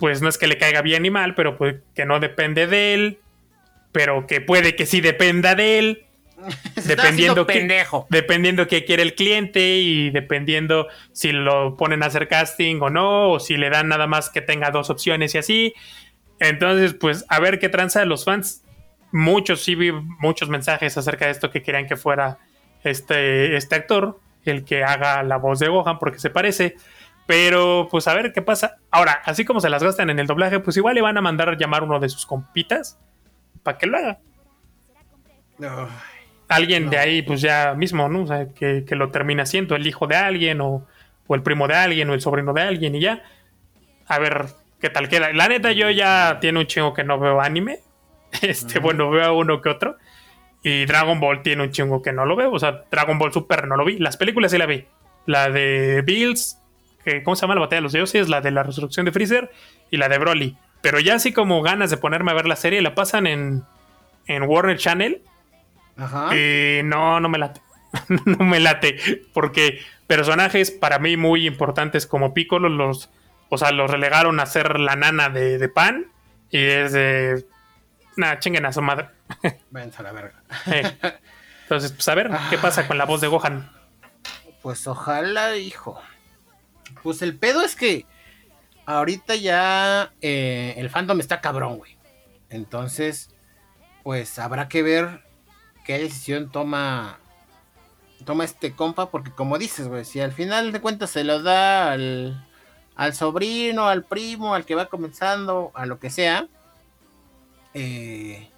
pues 0.00 0.22
no 0.22 0.28
es 0.28 0.38
que 0.38 0.48
le 0.48 0.58
caiga 0.58 0.82
bien 0.82 1.02
ni 1.02 1.10
mal, 1.10 1.34
pero 1.34 1.56
pues 1.56 1.76
que 1.94 2.06
no 2.06 2.18
depende 2.18 2.66
de 2.66 2.94
él, 2.94 3.18
pero 3.92 4.26
que 4.26 4.40
puede 4.40 4.74
que 4.74 4.86
sí 4.86 5.00
dependa 5.00 5.54
de 5.54 5.78
él. 5.78 6.06
dependiendo 6.86 7.46
que, 7.46 7.84
dependiendo 8.08 8.66
qué 8.66 8.86
quiere 8.86 9.02
el 9.02 9.14
cliente 9.14 9.76
y 9.76 10.08
dependiendo 10.08 10.88
si 11.12 11.32
lo 11.32 11.76
ponen 11.76 12.02
a 12.02 12.06
hacer 12.06 12.28
casting 12.28 12.80
o 12.80 12.88
no, 12.88 13.32
o 13.32 13.40
si 13.40 13.58
le 13.58 13.68
dan 13.68 13.88
nada 13.88 14.06
más 14.06 14.30
que 14.30 14.40
tenga 14.40 14.70
dos 14.70 14.88
opciones 14.88 15.34
y 15.34 15.38
así. 15.38 15.74
Entonces, 16.38 16.94
pues 16.94 17.26
a 17.28 17.38
ver 17.40 17.58
qué 17.58 17.68
tranza 17.68 18.04
los 18.06 18.24
fans. 18.24 18.64
Muchos 19.12 19.62
sí 19.62 19.74
vi 19.74 19.92
muchos 19.92 20.48
mensajes 20.48 20.96
acerca 20.96 21.26
de 21.26 21.32
esto 21.32 21.50
que 21.50 21.62
querían 21.62 21.86
que 21.86 21.96
fuera 21.96 22.38
este, 22.84 23.56
este 23.56 23.74
actor, 23.74 24.18
el 24.46 24.64
que 24.64 24.82
haga 24.82 25.22
la 25.22 25.36
voz 25.36 25.58
de 25.58 25.68
Gohan, 25.68 25.98
porque 25.98 26.20
se 26.20 26.30
parece. 26.30 26.76
Pero, 27.30 27.86
pues 27.88 28.08
a 28.08 28.14
ver 28.14 28.32
qué 28.32 28.42
pasa. 28.42 28.78
Ahora, 28.90 29.22
así 29.24 29.44
como 29.44 29.60
se 29.60 29.70
las 29.70 29.84
gastan 29.84 30.10
en 30.10 30.18
el 30.18 30.26
doblaje, 30.26 30.58
pues 30.58 30.76
igual 30.76 30.96
le 30.96 31.00
van 31.00 31.16
a 31.16 31.20
mandar 31.20 31.48
a 31.48 31.56
llamar 31.56 31.84
uno 31.84 32.00
de 32.00 32.08
sus 32.08 32.26
compitas 32.26 32.98
para 33.62 33.78
que 33.78 33.86
lo 33.86 33.98
haga. 33.98 34.18
alguien 36.48 36.90
de 36.90 36.98
ahí, 36.98 37.22
pues 37.22 37.40
ya 37.40 37.74
mismo, 37.76 38.08
¿no? 38.08 38.24
O 38.24 38.26
sea, 38.26 38.48
que, 38.52 38.84
lo 38.96 39.12
termina 39.12 39.46
siendo 39.46 39.76
el 39.76 39.86
hijo 39.86 40.08
de 40.08 40.16
alguien, 40.16 40.60
o, 40.60 40.88
o, 41.28 41.34
el 41.36 41.44
primo 41.44 41.68
de 41.68 41.74
alguien, 41.74 42.10
o 42.10 42.14
el 42.14 42.20
sobrino 42.20 42.52
de 42.52 42.62
alguien, 42.62 42.96
y 42.96 43.00
ya. 43.00 43.22
A 44.08 44.18
ver 44.18 44.46
qué 44.80 44.90
tal 44.90 45.08
queda. 45.08 45.32
La 45.32 45.46
neta, 45.46 45.70
yo 45.70 45.88
ya 45.88 46.38
tiene 46.40 46.58
un 46.58 46.66
chingo 46.66 46.94
que 46.94 47.04
no 47.04 47.20
veo 47.20 47.40
anime. 47.40 47.78
Este, 48.42 48.80
bueno, 48.80 49.08
veo 49.08 49.38
uno 49.38 49.60
que 49.60 49.68
otro. 49.68 49.98
Y 50.64 50.84
Dragon 50.84 51.20
Ball 51.20 51.42
tiene 51.42 51.62
un 51.62 51.70
chingo 51.70 52.02
que 52.02 52.12
no 52.12 52.26
lo 52.26 52.34
veo. 52.34 52.50
O 52.50 52.58
sea, 52.58 52.86
Dragon 52.90 53.20
Ball 53.20 53.32
Super 53.32 53.68
no 53.68 53.76
lo 53.76 53.84
vi. 53.84 53.98
Las 54.00 54.16
películas 54.16 54.50
sí 54.50 54.58
la 54.58 54.66
vi. 54.66 54.84
La 55.26 55.48
de 55.48 56.02
Bills, 56.02 56.59
¿cómo 57.24 57.36
se 57.36 57.42
llama 57.42 57.54
la 57.54 57.62
batalla 57.62 57.78
de 57.78 57.82
los 57.82 57.92
dioses? 57.92 58.28
La 58.28 58.40
de 58.40 58.50
la 58.50 58.62
resurrección 58.62 59.06
de 59.06 59.12
Freezer 59.12 59.50
y 59.90 59.96
la 59.96 60.08
de 60.08 60.18
Broly. 60.18 60.56
Pero 60.80 61.00
ya 61.00 61.14
así 61.14 61.32
como 61.32 61.62
ganas 61.62 61.90
de 61.90 61.96
ponerme 61.96 62.30
a 62.30 62.34
ver 62.34 62.46
la 62.46 62.56
serie, 62.56 62.80
la 62.80 62.94
pasan 62.94 63.26
en, 63.26 63.64
en 64.26 64.42
Warner 64.44 64.78
Channel. 64.78 65.22
Ajá. 65.96 66.34
Y 66.34 66.82
no, 66.84 67.20
no 67.20 67.28
me 67.28 67.38
late. 67.38 67.60
no 68.24 68.44
me 68.44 68.60
late. 68.60 69.22
Porque 69.32 69.80
personajes 70.06 70.70
para 70.70 70.98
mí 70.98 71.16
muy 71.16 71.46
importantes 71.46 72.06
como 72.06 72.34
Piccolo, 72.34 72.68
los, 72.68 73.10
o 73.48 73.58
sea, 73.58 73.72
los 73.72 73.90
relegaron 73.90 74.40
a 74.40 74.46
ser 74.46 74.80
la 74.80 74.96
nana 74.96 75.28
de, 75.28 75.68
Pan. 75.68 76.06
Y 76.50 76.58
es 76.58 76.92
de. 76.92 77.44
Nada, 78.16 78.38
chinguen 78.38 78.66
a 78.66 78.72
su 78.72 78.82
madre. 78.82 79.08
Váyanse 79.70 80.00
a 80.00 80.02
la 80.02 80.12
verga. 80.12 80.42
Entonces, 81.62 81.92
pues 81.92 82.08
a 82.08 82.14
ver, 82.14 82.30
¿qué 82.50 82.58
pasa 82.58 82.88
con 82.88 82.98
la 82.98 83.04
voz 83.04 83.20
de 83.20 83.28
Gohan? 83.28 83.70
Pues 84.62 84.86
ojalá, 84.86 85.56
hijo. 85.56 86.00
Pues 87.02 87.22
el 87.22 87.36
pedo 87.36 87.62
es 87.62 87.76
que 87.76 88.06
ahorita 88.86 89.36
ya 89.36 90.12
eh, 90.20 90.74
el 90.76 90.90
fandom 90.90 91.20
está 91.20 91.40
cabrón, 91.40 91.78
güey. 91.78 91.96
Entonces, 92.48 93.30
pues 94.02 94.38
habrá 94.38 94.68
que 94.68 94.82
ver 94.82 95.24
qué 95.84 95.98
decisión 95.98 96.50
toma 96.50 97.18
toma 98.24 98.44
este 98.44 98.74
compa, 98.74 99.10
porque 99.10 99.30
como 99.30 99.58
dices, 99.58 99.88
güey, 99.88 100.04
si 100.04 100.20
al 100.20 100.32
final 100.32 100.72
de 100.72 100.80
cuentas 100.80 101.10
se 101.10 101.24
lo 101.24 101.42
da 101.42 101.92
al, 101.92 102.46
al 102.94 103.14
sobrino, 103.14 103.88
al 103.88 104.04
primo, 104.04 104.54
al 104.54 104.66
que 104.66 104.74
va 104.74 104.86
comenzando, 104.86 105.72
a 105.74 105.86
lo 105.86 105.98
que 105.98 106.10
sea, 106.10 106.46
eh, 107.72 108.50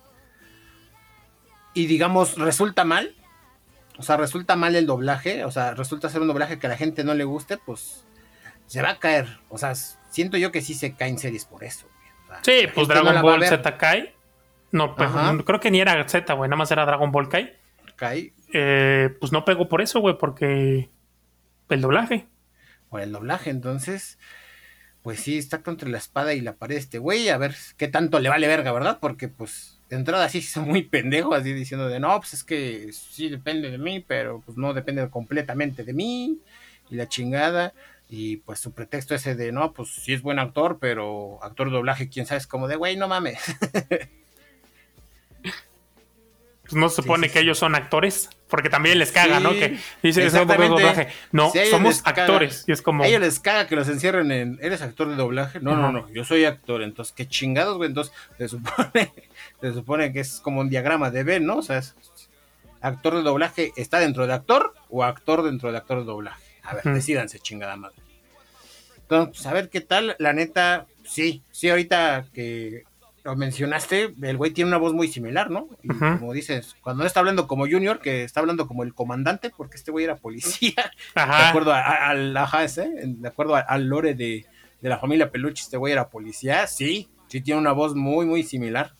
y 1.74 1.86
digamos 1.86 2.36
resulta 2.36 2.84
mal, 2.84 3.14
o 3.98 4.02
sea, 4.02 4.16
resulta 4.16 4.56
mal 4.56 4.74
el 4.74 4.86
doblaje, 4.86 5.44
o 5.44 5.50
sea, 5.50 5.74
resulta 5.74 6.08
ser 6.08 6.22
un 6.22 6.28
doblaje 6.28 6.58
que 6.58 6.66
a 6.66 6.70
la 6.70 6.76
gente 6.76 7.04
no 7.04 7.14
le 7.14 7.24
guste, 7.24 7.56
pues 7.56 8.04
se 8.66 8.82
va 8.82 8.90
a 8.90 8.98
caer. 8.98 9.38
O 9.48 9.58
sea, 9.58 9.74
siento 9.74 10.36
yo 10.36 10.52
que 10.52 10.60
sí 10.60 10.74
se 10.74 10.94
caen 10.94 11.18
series 11.18 11.44
por 11.44 11.64
eso. 11.64 11.86
sí, 12.42 12.68
pues 12.74 12.88
Dragon 12.88 13.22
Ball 13.22 13.44
Z 13.44 13.78
Kai. 13.78 14.14
No, 14.70 14.96
pues, 14.96 15.10
creo 15.44 15.60
que 15.60 15.70
ni 15.70 15.80
era 15.80 16.08
Z, 16.08 16.32
güey, 16.32 16.48
nada 16.48 16.56
más 16.56 16.70
era 16.70 16.86
Dragon 16.86 17.12
Ball 17.12 17.28
Kai. 17.28 17.52
Kai. 17.96 18.32
Eh, 18.52 19.14
pues 19.20 19.32
no 19.32 19.44
pegó 19.44 19.68
por 19.68 19.82
eso, 19.82 20.00
güey, 20.00 20.16
porque 20.16 20.90
el 21.68 21.80
doblaje. 21.80 22.26
Por 22.88 23.00
el 23.00 23.12
doblaje, 23.12 23.50
entonces, 23.50 24.18
pues 25.02 25.20
sí, 25.20 25.38
está 25.38 25.62
contra 25.62 25.88
la 25.88 25.98
espada 25.98 26.34
y 26.34 26.40
la 26.40 26.54
pared 26.54 26.76
este 26.76 26.98
güey, 26.98 27.28
a 27.28 27.38
ver 27.38 27.54
qué 27.76 27.88
tanto 27.88 28.20
le 28.20 28.28
vale 28.28 28.46
verga, 28.46 28.72
¿verdad? 28.72 28.98
Porque 29.00 29.28
pues 29.28 29.78
de 29.88 29.96
entrada 29.96 30.28
sí 30.28 30.42
son 30.42 30.68
muy 30.68 30.82
pendejo, 30.82 31.34
así 31.34 31.52
diciendo 31.52 31.88
de 31.88 32.00
no, 32.00 32.18
pues 32.18 32.34
es 32.34 32.44
que 32.44 32.92
sí 32.92 33.28
depende 33.28 33.70
de 33.70 33.78
mí, 33.78 34.00
pero 34.00 34.42
pues 34.44 34.56
no 34.56 34.74
depende 34.74 35.08
completamente 35.10 35.84
de 35.84 35.92
mí 35.92 36.38
y 36.90 36.94
la 36.94 37.08
chingada. 37.08 37.72
Y 38.14 38.36
pues 38.36 38.60
su 38.60 38.72
pretexto 38.74 39.14
ese 39.14 39.34
de, 39.34 39.52
no, 39.52 39.72
pues 39.72 39.88
sí 39.88 40.12
es 40.12 40.20
buen 40.20 40.38
actor, 40.38 40.76
pero 40.78 41.42
actor 41.42 41.68
de 41.68 41.76
doblaje, 41.76 42.10
quién 42.10 42.26
sabe, 42.26 42.40
es 42.40 42.46
como 42.46 42.68
de, 42.68 42.76
güey, 42.76 42.94
no 42.94 43.08
mames. 43.08 43.40
pues 45.40 46.74
no 46.74 46.90
se 46.90 46.96
supone 46.96 47.30
que 47.30 47.38
ellos 47.38 47.56
son 47.56 47.74
actores, 47.74 48.28
porque 48.48 48.68
también 48.68 48.98
les 48.98 49.12
caga, 49.12 49.40
¿no? 49.40 49.52
Que 49.52 49.78
dicen, 50.02 50.26
es 50.26 50.34
doblaje. 50.34 51.08
No, 51.32 51.50
somos 51.70 52.02
actores. 52.04 52.64
Y 52.66 52.72
es 52.72 52.82
como... 52.82 53.02
A 53.02 53.06
ellos 53.06 53.22
les 53.22 53.40
caga 53.40 53.66
que 53.66 53.76
los 53.76 53.88
encierren 53.88 54.30
en, 54.30 54.58
¿eres 54.60 54.82
actor 54.82 55.08
de 55.08 55.16
doblaje? 55.16 55.60
No, 55.60 55.74
no, 55.74 55.90
no, 55.90 56.06
yo 56.10 56.22
soy 56.26 56.44
actor. 56.44 56.82
Entonces, 56.82 57.14
qué 57.16 57.26
chingados, 57.26 57.78
güey. 57.78 57.88
Entonces, 57.88 58.12
se 58.36 58.46
supone, 58.46 59.10
se 59.62 59.72
supone 59.72 60.12
que 60.12 60.20
es 60.20 60.38
como 60.40 60.60
un 60.60 60.68
diagrama 60.68 61.10
de 61.10 61.24
B, 61.24 61.40
¿no? 61.40 61.56
O 61.56 61.62
sea, 61.62 61.78
es, 61.78 61.96
actor 62.82 63.14
de 63.14 63.22
doblaje 63.22 63.72
está 63.76 64.00
dentro 64.00 64.26
de 64.26 64.34
actor 64.34 64.74
o 64.90 65.02
actor 65.02 65.42
dentro 65.42 65.72
de 65.72 65.78
actor 65.78 66.00
de 66.00 66.04
doblaje. 66.04 66.42
A 66.62 66.74
ver, 66.74 66.84
decidanse, 66.84 67.38
chingada 67.38 67.74
madre. 67.76 68.01
Entonces, 69.12 69.42
pues, 69.42 69.46
a 69.46 69.52
ver 69.52 69.68
qué 69.68 69.82
tal. 69.82 70.16
La 70.18 70.32
neta, 70.32 70.86
sí, 71.04 71.42
sí, 71.50 71.68
ahorita 71.68 72.26
que 72.32 72.84
lo 73.24 73.36
mencionaste, 73.36 74.14
el 74.22 74.36
güey 74.36 74.52
tiene 74.52 74.68
una 74.68 74.78
voz 74.78 74.94
muy 74.94 75.06
similar, 75.06 75.50
¿no? 75.50 75.68
Y 75.82 75.88
como 75.88 76.32
dices, 76.32 76.76
cuando 76.80 77.02
no 77.02 77.06
está 77.06 77.20
hablando 77.20 77.46
como 77.46 77.68
Junior, 77.68 78.00
que 78.00 78.24
está 78.24 78.40
hablando 78.40 78.66
como 78.66 78.82
el 78.82 78.94
comandante, 78.94 79.50
porque 79.50 79.76
este 79.76 79.90
güey 79.90 80.06
era 80.06 80.16
policía, 80.16 80.90
de 81.14 81.20
acuerdo 81.20 81.72
al 81.72 82.32
de 82.32 83.28
acuerdo 83.28 83.54
al 83.54 83.86
lore 83.86 84.14
de, 84.14 84.46
la 84.80 84.98
familia 84.98 85.30
Peluche, 85.30 85.62
este 85.62 85.76
güey 85.76 85.92
era 85.92 86.08
policía, 86.08 86.66
sí, 86.66 87.10
sí 87.28 87.40
tiene 87.42 87.60
una 87.60 87.72
voz 87.72 87.94
muy, 87.94 88.26
muy 88.26 88.42
similar. 88.42 88.94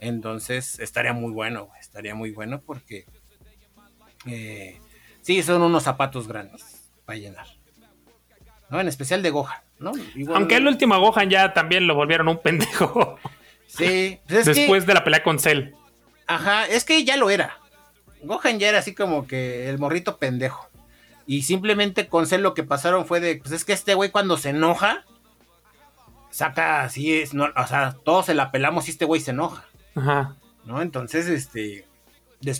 Entonces, 0.00 0.78
estaría 0.78 1.12
muy 1.12 1.30
bueno, 1.32 1.70
estaría 1.78 2.14
muy 2.14 2.30
bueno 2.32 2.60
porque 2.60 3.06
eh, 4.26 4.80
sí, 5.20 5.42
son 5.42 5.62
unos 5.62 5.84
zapatos 5.84 6.26
grandes 6.26 6.90
para 7.04 7.18
llenar. 7.18 7.61
¿No? 8.72 8.80
En 8.80 8.88
especial 8.88 9.22
de 9.22 9.28
Gohan, 9.28 9.60
¿no? 9.78 9.92
Aunque 10.34 10.56
el 10.56 10.66
último 10.66 10.98
Gohan 10.98 11.28
ya 11.28 11.52
también 11.52 11.86
lo 11.86 11.94
volvieron 11.94 12.26
un 12.28 12.38
pendejo. 12.38 13.18
Sí. 13.66 14.20
Pues 14.28 14.44
Después 14.44 14.84
de 14.84 14.92
la 14.92 15.02
pelea 15.02 15.22
con 15.22 15.38
Cell. 15.38 15.70
Ajá, 16.26 16.66
es 16.66 16.84
que 16.84 17.04
ya 17.04 17.16
lo 17.16 17.30
era. 17.30 17.56
Gohan 18.22 18.58
ya 18.58 18.68
era 18.68 18.80
así 18.80 18.94
como 18.94 19.26
que 19.26 19.70
el 19.70 19.78
morrito 19.78 20.18
pendejo. 20.18 20.68
Y 21.26 21.40
simplemente 21.40 22.06
con 22.06 22.26
Cell 22.26 22.42
lo 22.42 22.52
que 22.52 22.64
pasaron 22.64 23.06
fue 23.06 23.20
de, 23.20 23.36
pues 23.36 23.52
es 23.52 23.64
que 23.64 23.72
este 23.72 23.94
güey 23.94 24.10
cuando 24.10 24.36
se 24.36 24.50
enoja, 24.50 25.06
saca 26.28 26.82
así, 26.82 27.14
es, 27.14 27.32
no, 27.32 27.48
o 27.56 27.66
sea, 27.66 27.96
todos 28.04 28.26
se 28.26 28.34
la 28.34 28.50
pelamos 28.50 28.88
y 28.88 28.90
este 28.90 29.06
güey 29.06 29.22
se 29.22 29.30
enoja. 29.30 29.64
Ajá. 29.94 30.36
¿No? 30.66 30.82
Entonces, 30.82 31.26
este, 31.28 31.86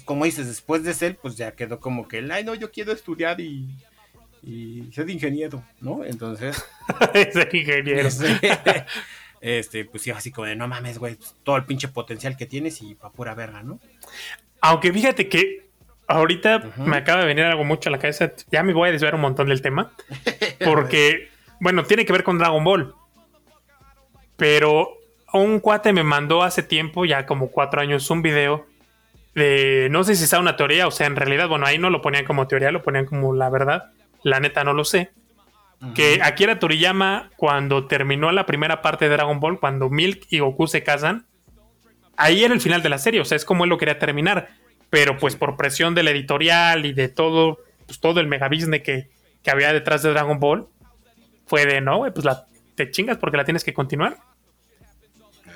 como 0.06 0.24
dices, 0.24 0.46
después 0.46 0.82
de 0.82 0.94
Cell, 0.94 1.16
pues 1.20 1.36
ya 1.36 1.52
quedó 1.52 1.78
como 1.78 2.08
que, 2.08 2.26
ay, 2.32 2.42
no, 2.42 2.54
yo 2.54 2.70
quiero 2.70 2.90
estudiar 2.92 3.38
y 3.38 3.68
y 4.42 4.90
ser 4.92 5.08
ingeniero, 5.08 5.62
¿no? 5.80 6.04
Entonces. 6.04 6.64
ser 7.12 7.54
ingeniero. 7.54 8.08
Este, 8.08 8.40
este, 9.40 9.84
pues 9.84 10.02
sí, 10.02 10.10
así 10.10 10.30
como 10.30 10.46
de 10.46 10.56
no 10.56 10.66
mames, 10.68 10.98
güey, 10.98 11.14
pues, 11.14 11.36
todo 11.42 11.56
el 11.56 11.64
pinche 11.64 11.88
potencial 11.88 12.36
que 12.36 12.46
tienes 12.46 12.82
y 12.82 12.94
pa' 12.94 13.12
pura 13.12 13.34
verga, 13.34 13.62
¿no? 13.62 13.78
Aunque 14.60 14.92
fíjate 14.92 15.28
que 15.28 15.68
ahorita 16.08 16.72
me 16.76 16.96
acaba 16.96 17.20
de 17.20 17.26
venir 17.26 17.44
algo 17.44 17.64
mucho 17.64 17.88
a 17.88 17.92
la 17.92 17.98
cabeza. 17.98 18.32
Ya 18.50 18.62
me 18.62 18.72
voy 18.72 18.88
a 18.88 18.92
desviar 18.92 19.14
un 19.14 19.20
montón 19.20 19.48
del 19.48 19.62
tema. 19.62 19.92
Porque, 20.64 21.30
bueno, 21.60 21.84
tiene 21.84 22.04
que 22.04 22.12
ver 22.12 22.24
con 22.24 22.38
Dragon 22.38 22.62
Ball. 22.62 22.94
Pero 24.36 24.98
un 25.32 25.60
cuate 25.60 25.92
me 25.92 26.02
mandó 26.02 26.42
hace 26.42 26.62
tiempo, 26.62 27.04
ya 27.04 27.26
como 27.26 27.48
cuatro 27.48 27.80
años, 27.80 28.10
un 28.10 28.22
video 28.22 28.66
de. 29.34 29.88
No 29.90 30.02
sé 30.02 30.16
si 30.16 30.26
sea 30.26 30.40
una 30.40 30.56
teoría, 30.56 30.88
o 30.88 30.90
sea, 30.90 31.06
en 31.06 31.16
realidad, 31.16 31.48
bueno, 31.48 31.66
ahí 31.66 31.78
no 31.78 31.90
lo 31.90 32.02
ponían 32.02 32.24
como 32.24 32.48
teoría, 32.48 32.72
lo 32.72 32.82
ponían 32.82 33.06
como 33.06 33.34
la 33.34 33.48
verdad 33.48 33.92
la 34.22 34.40
neta 34.40 34.64
no 34.64 34.72
lo 34.72 34.84
sé. 34.84 35.10
Que 35.96 36.20
Akira 36.22 36.60
Toriyama, 36.60 37.30
cuando 37.36 37.88
terminó 37.88 38.30
la 38.30 38.46
primera 38.46 38.82
parte 38.82 39.06
de 39.06 39.10
Dragon 39.10 39.40
Ball, 39.40 39.58
cuando 39.58 39.90
Milk 39.90 40.26
y 40.30 40.38
Goku 40.38 40.68
se 40.68 40.84
casan, 40.84 41.26
ahí 42.16 42.44
era 42.44 42.54
el 42.54 42.60
final 42.60 42.82
de 42.82 42.88
la 42.88 42.98
serie, 42.98 43.20
o 43.20 43.24
sea, 43.24 43.34
es 43.34 43.44
como 43.44 43.64
él 43.64 43.70
lo 43.70 43.78
quería 43.78 43.98
terminar. 43.98 44.50
Pero 44.90 45.18
pues 45.18 45.34
por 45.34 45.56
presión 45.56 45.96
de 45.96 46.04
la 46.04 46.12
editorial 46.12 46.86
y 46.86 46.92
de 46.92 47.08
todo, 47.08 47.58
pues 47.86 47.98
todo 47.98 48.20
el 48.20 48.28
mega 48.28 48.48
que, 48.48 49.10
que 49.42 49.50
había 49.50 49.72
detrás 49.72 50.04
de 50.04 50.10
Dragon 50.10 50.38
Ball, 50.38 50.68
fue 51.46 51.66
de 51.66 51.80
no, 51.80 52.04
pues 52.14 52.24
la, 52.24 52.46
te 52.76 52.90
chingas 52.90 53.18
porque 53.18 53.36
la 53.36 53.44
tienes 53.44 53.64
que 53.64 53.74
continuar. 53.74 54.18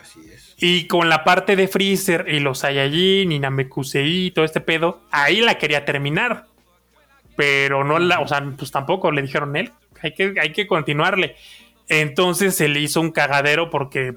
Así 0.02 0.28
es. 0.28 0.56
Y 0.58 0.88
con 0.88 1.08
la 1.08 1.22
parte 1.22 1.54
de 1.54 1.68
Freezer 1.68 2.26
y 2.28 2.40
los 2.40 2.60
Saiyajin 2.60 3.30
y 3.30 3.38
Namekusei 3.38 4.26
y 4.26 4.30
todo 4.32 4.44
este 4.44 4.60
pedo, 4.60 5.02
ahí 5.12 5.40
la 5.40 5.56
quería 5.56 5.84
terminar 5.84 6.46
pero 7.36 7.84
no 7.84 7.98
la, 7.98 8.20
o 8.20 8.26
sea, 8.26 8.42
pues 8.56 8.70
tampoco 8.70 9.12
le 9.12 9.22
dijeron 9.22 9.56
él, 9.56 9.72
hay 10.02 10.14
que, 10.14 10.34
hay 10.40 10.52
que 10.52 10.66
continuarle. 10.66 11.36
Entonces 11.88 12.56
se 12.56 12.68
le 12.68 12.80
hizo 12.80 13.00
un 13.00 13.12
cagadero 13.12 13.70
porque 13.70 14.14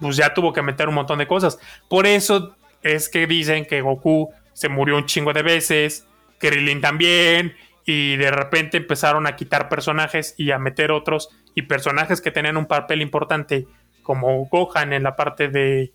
pues 0.00 0.16
ya 0.16 0.34
tuvo 0.34 0.52
que 0.52 0.62
meter 0.62 0.88
un 0.88 0.94
montón 0.94 1.18
de 1.18 1.26
cosas. 1.26 1.58
Por 1.88 2.06
eso 2.06 2.56
es 2.82 3.08
que 3.08 3.26
dicen 3.26 3.66
que 3.66 3.82
Goku 3.82 4.30
se 4.54 4.68
murió 4.68 4.96
un 4.96 5.06
chingo 5.06 5.32
de 5.32 5.42
veces, 5.42 6.06
Krillin 6.38 6.80
también, 6.80 7.54
y 7.84 8.16
de 8.16 8.30
repente 8.30 8.78
empezaron 8.78 9.26
a 9.26 9.36
quitar 9.36 9.68
personajes 9.68 10.34
y 10.36 10.50
a 10.50 10.58
meter 10.58 10.90
otros, 10.90 11.28
y 11.54 11.62
personajes 11.62 12.20
que 12.20 12.30
tenían 12.30 12.56
un 12.56 12.66
papel 12.66 13.02
importante, 13.02 13.66
como 14.02 14.46
Gohan 14.46 14.92
en 14.92 15.02
la 15.02 15.16
parte 15.16 15.48
de, 15.48 15.92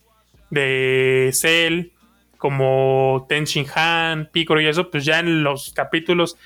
de 0.50 1.32
Cell, 1.34 1.92
como 2.46 3.26
Ten 3.28 3.46
Shin 3.46 3.66
Han, 3.74 4.30
Piccolo 4.32 4.62
y 4.62 4.68
eso, 4.68 4.92
pues 4.92 5.04
ya 5.04 5.18
en 5.18 5.42
los 5.44 5.74
capítulos 5.74 6.38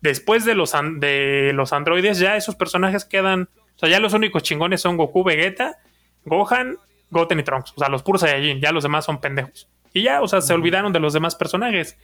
después 0.00 0.44
de 0.44 0.56
los, 0.56 0.72
de 0.96 1.52
los 1.54 1.72
androides, 1.72 2.18
ya 2.18 2.34
esos 2.34 2.56
personajes 2.56 3.04
quedan. 3.04 3.48
O 3.76 3.78
sea, 3.78 3.88
ya 3.88 4.00
los 4.00 4.12
únicos 4.12 4.42
chingones 4.42 4.80
son 4.80 4.96
Goku, 4.96 5.22
Vegeta, 5.22 5.78
Gohan, 6.24 6.78
Goten 7.10 7.38
y 7.38 7.44
Trunks. 7.44 7.74
O 7.76 7.78
sea, 7.78 7.88
los 7.88 8.02
puros 8.02 8.22
Saiyajin. 8.22 8.60
Ya 8.60 8.72
los 8.72 8.82
demás 8.82 9.04
son 9.04 9.20
pendejos. 9.20 9.68
Y 9.92 10.02
ya, 10.02 10.20
o 10.20 10.26
sea, 10.26 10.40
se 10.40 10.52
olvidaron 10.52 10.92
de 10.92 10.98
los 10.98 11.12
demás 11.12 11.36
personajes. 11.36 11.96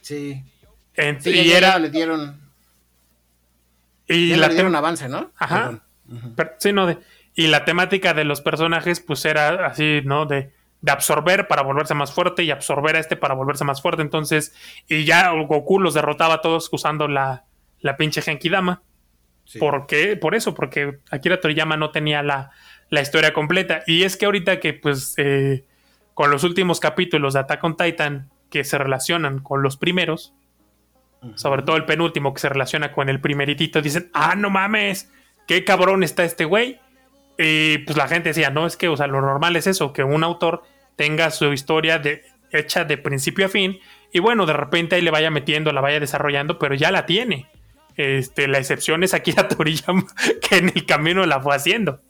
Sí. 0.00 0.42
y 0.96 1.52
era. 1.52 1.78
Le 1.78 1.90
dieron. 1.90 2.40
Y 4.08 4.34
le 4.34 4.48
dieron 4.48 4.74
avance, 4.74 5.08
¿no? 5.08 5.30
Ajá. 5.38 5.80
sí, 6.58 6.72
no, 6.72 6.88
de. 6.88 6.98
Y 7.36 7.46
la 7.46 7.64
temática 7.64 8.14
de 8.14 8.24
los 8.24 8.40
personajes, 8.40 8.98
pues 8.98 9.24
era 9.26 9.64
así, 9.64 10.00
¿no? 10.04 10.26
De 10.26 10.52
de 10.84 10.92
absorber 10.92 11.48
para 11.48 11.62
volverse 11.62 11.94
más 11.94 12.12
fuerte 12.12 12.42
y 12.42 12.50
absorber 12.50 12.96
a 12.96 12.98
este 12.98 13.16
para 13.16 13.32
volverse 13.32 13.64
más 13.64 13.80
fuerte. 13.80 14.02
Entonces, 14.02 14.54
y 14.86 15.06
ya 15.06 15.30
Goku 15.30 15.80
los 15.80 15.94
derrotaba 15.94 16.34
a 16.34 16.40
todos 16.42 16.68
usando 16.72 17.08
la, 17.08 17.46
la 17.80 17.96
pinche 17.96 18.20
Genkidama. 18.20 18.82
¿Por 19.58 19.86
qué? 19.86 20.14
Por 20.18 20.34
eso, 20.34 20.52
porque 20.52 20.98
Akira 21.10 21.40
Toriyama 21.40 21.78
no 21.78 21.90
tenía 21.90 22.22
la, 22.22 22.50
la 22.90 23.00
historia 23.00 23.32
completa. 23.32 23.82
Y 23.86 24.02
es 24.02 24.18
que 24.18 24.26
ahorita 24.26 24.60
que, 24.60 24.74
pues, 24.74 25.14
eh, 25.16 25.64
con 26.12 26.30
los 26.30 26.44
últimos 26.44 26.80
capítulos 26.80 27.32
de 27.32 27.40
Attack 27.40 27.64
on 27.64 27.78
Titan 27.78 28.30
que 28.50 28.62
se 28.62 28.76
relacionan 28.76 29.38
con 29.38 29.62
los 29.62 29.78
primeros, 29.78 30.34
sobre 31.34 31.62
todo 31.62 31.76
el 31.76 31.86
penúltimo 31.86 32.34
que 32.34 32.40
se 32.40 32.50
relaciona 32.50 32.92
con 32.92 33.08
el 33.08 33.22
primeritito, 33.22 33.80
dicen, 33.80 34.10
ah, 34.12 34.34
no 34.36 34.50
mames, 34.50 35.10
qué 35.46 35.64
cabrón 35.64 36.02
está 36.02 36.24
este 36.24 36.44
güey. 36.44 36.78
Y 37.38 37.78
pues 37.78 37.96
la 37.96 38.06
gente 38.06 38.28
decía, 38.28 38.50
no, 38.50 38.66
es 38.66 38.76
que, 38.76 38.88
o 38.88 38.98
sea, 38.98 39.06
lo 39.06 39.22
normal 39.22 39.56
es 39.56 39.66
eso, 39.66 39.94
que 39.94 40.04
un 40.04 40.22
autor 40.22 40.62
tenga 40.96 41.30
su 41.30 41.52
historia 41.52 41.98
de, 41.98 42.24
hecha 42.50 42.84
de 42.84 42.96
principio 42.98 43.46
a 43.46 43.48
fin 43.48 43.78
y 44.14 44.20
bueno, 44.20 44.46
de 44.46 44.52
repente 44.52 44.94
ahí 44.94 45.02
le 45.02 45.10
vaya 45.10 45.28
metiendo, 45.28 45.72
la 45.72 45.80
vaya 45.80 45.98
desarrollando, 45.98 46.56
pero 46.56 46.76
ya 46.76 46.92
la 46.92 47.04
tiene. 47.04 47.50
Este, 47.96 48.46
la 48.46 48.58
excepción 48.58 49.02
es 49.02 49.12
Akira 49.12 49.48
Toriyama, 49.48 50.06
que 50.40 50.58
en 50.58 50.68
el 50.68 50.86
camino 50.86 51.26
la 51.26 51.40
fue 51.40 51.56
haciendo. 51.56 52.00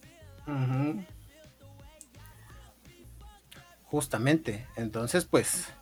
Justamente. 3.85 4.67
Entonces, 4.77 5.25
pues. 5.25 5.73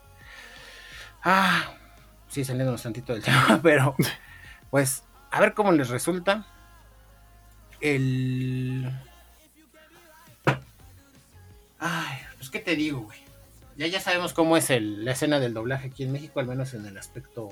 Ah. 1.24 1.74
Sí, 2.28 2.44
saliéndonos 2.44 2.84
tantito 2.84 3.14
del 3.14 3.22
tema, 3.24 3.58
pero. 3.60 3.96
Pues, 4.70 5.02
a 5.32 5.40
ver 5.40 5.54
cómo 5.54 5.72
les 5.72 5.88
resulta. 5.88 6.46
El. 7.80 8.92
Ay, 11.80 12.18
qué 12.52 12.60
te 12.60 12.76
digo, 12.76 13.00
güey. 13.00 13.18
Ya, 13.76 13.88
ya 13.88 14.00
sabemos 14.00 14.32
cómo 14.32 14.56
es 14.56 14.70
el, 14.70 15.04
la 15.04 15.12
escena 15.12 15.40
del 15.40 15.54
doblaje 15.54 15.88
aquí 15.88 16.04
en 16.04 16.12
México, 16.12 16.38
al 16.38 16.46
menos 16.46 16.74
en 16.74 16.86
el 16.86 16.96
aspecto, 16.98 17.48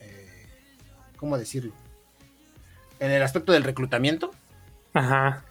eh, 0.00 0.48
¿cómo 1.16 1.38
decirlo? 1.38 1.72
En 2.98 3.12
el 3.12 3.22
aspecto 3.22 3.52
del 3.52 3.62
reclutamiento. 3.62 4.32
Ajá. 4.94 5.44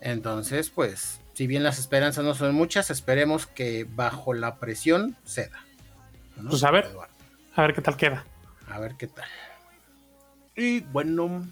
Entonces, 0.00 0.68
pues, 0.70 1.20
si 1.32 1.46
bien 1.46 1.62
las 1.62 1.78
esperanzas 1.78 2.24
no 2.24 2.34
son 2.34 2.54
muchas, 2.54 2.90
esperemos 2.90 3.46
que 3.46 3.86
bajo 3.88 4.34
la 4.34 4.56
presión 4.56 5.16
ceda. 5.24 5.64
Pues 6.48 6.64
a 6.64 6.70
ver, 6.70 6.88
a 7.54 7.62
ver 7.62 7.74
qué 7.74 7.80
tal 7.80 7.96
queda. 7.96 8.24
A 8.68 8.78
ver 8.78 8.96
qué 8.96 9.06
tal. 9.06 9.28
Y 10.56 10.80
bueno, 10.80 11.46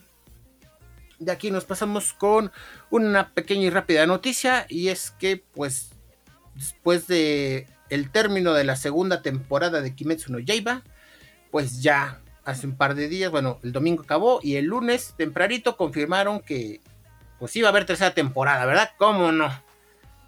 de 1.19 1.33
aquí 1.33 1.51
nos 1.51 1.65
pasamos 1.65 2.13
con 2.13 2.53
una 2.91 3.31
pequeña 3.31 3.67
y 3.67 3.71
rápida 3.71 4.07
noticia 4.07 4.67
y 4.69 4.89
es 4.89 5.11
que 5.13 5.43
pues 5.55 5.88
después 6.59 7.07
de 7.07 7.67
el 7.89 8.11
término 8.11 8.53
de 8.53 8.65
la 8.65 8.77
segunda 8.77 9.23
temporada 9.23 9.81
de 9.81 9.95
Kimetsu 9.95 10.33
no 10.33 10.39
Yaiba, 10.39 10.83
pues 11.51 11.83
ya 11.83 12.21
hace 12.45 12.67
un 12.67 12.77
par 12.77 12.95
de 12.95 13.09
días, 13.09 13.31
bueno, 13.31 13.59
el 13.63 13.73
domingo 13.73 14.03
acabó 14.03 14.41
y 14.43 14.57
el 14.57 14.67
lunes 14.67 15.15
tempranito 15.17 15.77
confirmaron 15.77 16.41
que 16.41 16.81
pues 17.39 17.55
iba 17.57 17.69
a 17.69 17.71
haber 17.71 17.87
tercera 17.87 18.15
temporada, 18.15 18.67
¿verdad? 18.67 18.91
¿Cómo 18.99 19.33
no? 19.33 19.51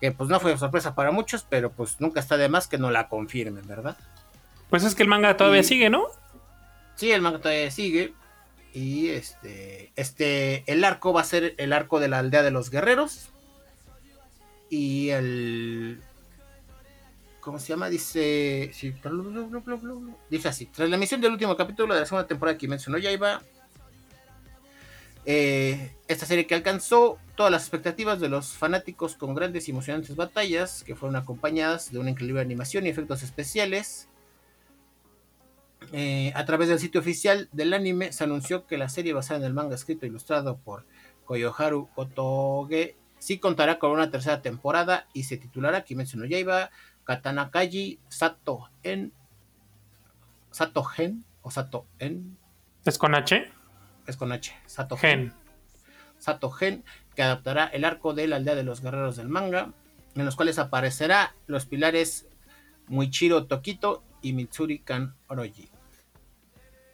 Que 0.00 0.12
pues 0.12 0.30
no 0.30 0.38
fue 0.38 0.56
sorpresa 0.56 0.94
para 0.94 1.10
muchos, 1.10 1.44
pero 1.48 1.70
pues 1.72 2.00
nunca 2.00 2.20
está 2.20 2.36
de 2.36 2.48
más 2.48 2.68
que 2.68 2.78
no 2.78 2.90
la 2.90 3.08
confirmen, 3.08 3.66
¿verdad? 3.66 3.96
Pues 4.70 4.84
es 4.84 4.94
que 4.94 5.02
el 5.02 5.08
manga 5.08 5.36
todavía 5.36 5.62
sigue, 5.62 5.90
¿no? 5.90 6.06
Sí, 6.94 7.10
el 7.10 7.22
manga 7.22 7.40
todavía 7.40 7.70
sigue. 7.70 8.14
Y 8.72 9.08
este, 9.08 9.90
este, 9.96 10.62
el 10.70 10.84
arco 10.84 11.12
va 11.12 11.22
a 11.22 11.24
ser 11.24 11.54
el 11.58 11.72
arco 11.72 11.98
de 11.98 12.08
la 12.08 12.20
aldea 12.20 12.42
de 12.42 12.52
los 12.52 12.70
guerreros. 12.70 13.30
Y 14.68 15.08
el, 15.08 16.00
¿cómo 17.50 17.58
se 17.58 17.66
llama? 17.66 17.88
Dice, 17.88 18.70
dice 20.30 20.48
así, 20.48 20.66
tras 20.66 20.88
la 20.88 20.94
emisión 20.94 21.20
del 21.20 21.32
último 21.32 21.56
capítulo 21.56 21.94
de 21.94 21.98
la 21.98 22.06
segunda 22.06 22.28
temporada 22.28 22.56
que 22.56 22.68
mencionó 22.68 22.96
ya 22.96 23.10
iba, 23.10 23.42
eh, 25.26 25.96
esta 26.06 26.26
serie 26.26 26.46
que 26.46 26.54
alcanzó 26.54 27.18
todas 27.34 27.50
las 27.50 27.62
expectativas 27.62 28.20
de 28.20 28.28
los 28.28 28.52
fanáticos 28.52 29.16
con 29.16 29.34
grandes 29.34 29.66
y 29.66 29.72
emocionantes 29.72 30.14
batallas 30.14 30.84
que 30.84 30.94
fueron 30.94 31.16
acompañadas 31.16 31.90
de 31.90 31.98
una 31.98 32.10
increíble 32.10 32.40
animación 32.40 32.86
y 32.86 32.90
efectos 32.90 33.24
especiales 33.24 34.06
eh, 35.90 36.30
a 36.36 36.44
través 36.44 36.68
del 36.68 36.78
sitio 36.78 37.00
oficial 37.00 37.48
del 37.50 37.72
anime 37.72 38.12
se 38.12 38.22
anunció 38.22 38.64
que 38.68 38.78
la 38.78 38.88
serie 38.88 39.12
basada 39.12 39.40
en 39.40 39.46
el 39.46 39.54
manga 39.54 39.74
escrito 39.74 40.06
e 40.06 40.08
ilustrado 40.08 40.56
por 40.58 40.84
Koyoharu 41.24 41.88
Otoge 41.96 42.94
sí 43.18 43.38
contará 43.38 43.78
con 43.78 43.90
una 43.90 44.10
tercera 44.10 44.40
temporada 44.40 45.06
y 45.12 45.24
se 45.24 45.36
titulará 45.36 45.84
Kimetsu 45.84 46.18
no 46.18 46.26
Yaiba 46.26 46.70
Katanakaji 47.10 47.98
Sato 48.08 48.70
en 48.84 49.12
Sato 50.52 50.84
Gen 50.84 51.24
o 51.42 51.50
Sato 51.50 51.88
En 51.98 52.38
¿Es 52.84 52.98
con 52.98 53.16
H? 53.16 53.50
Es 54.06 54.16
con 54.16 54.30
H, 54.30 54.54
Sato 54.66 54.96
Gen. 54.96 55.34
Sato 56.18 56.52
Gen, 56.52 56.84
que 57.16 57.24
adaptará 57.24 57.66
el 57.66 57.84
arco 57.84 58.14
de 58.14 58.28
la 58.28 58.36
aldea 58.36 58.54
de 58.54 58.62
los 58.62 58.80
guerreros 58.80 59.16
del 59.16 59.28
manga, 59.28 59.72
en 60.14 60.24
los 60.24 60.36
cuales 60.36 60.60
aparecerá 60.60 61.34
los 61.48 61.66
pilares 61.66 62.28
Muichiro 62.86 63.46
Tokito 63.48 64.04
y 64.22 64.32
Mitsuri 64.32 64.78
Kan 64.78 65.16
Oroji. 65.26 65.68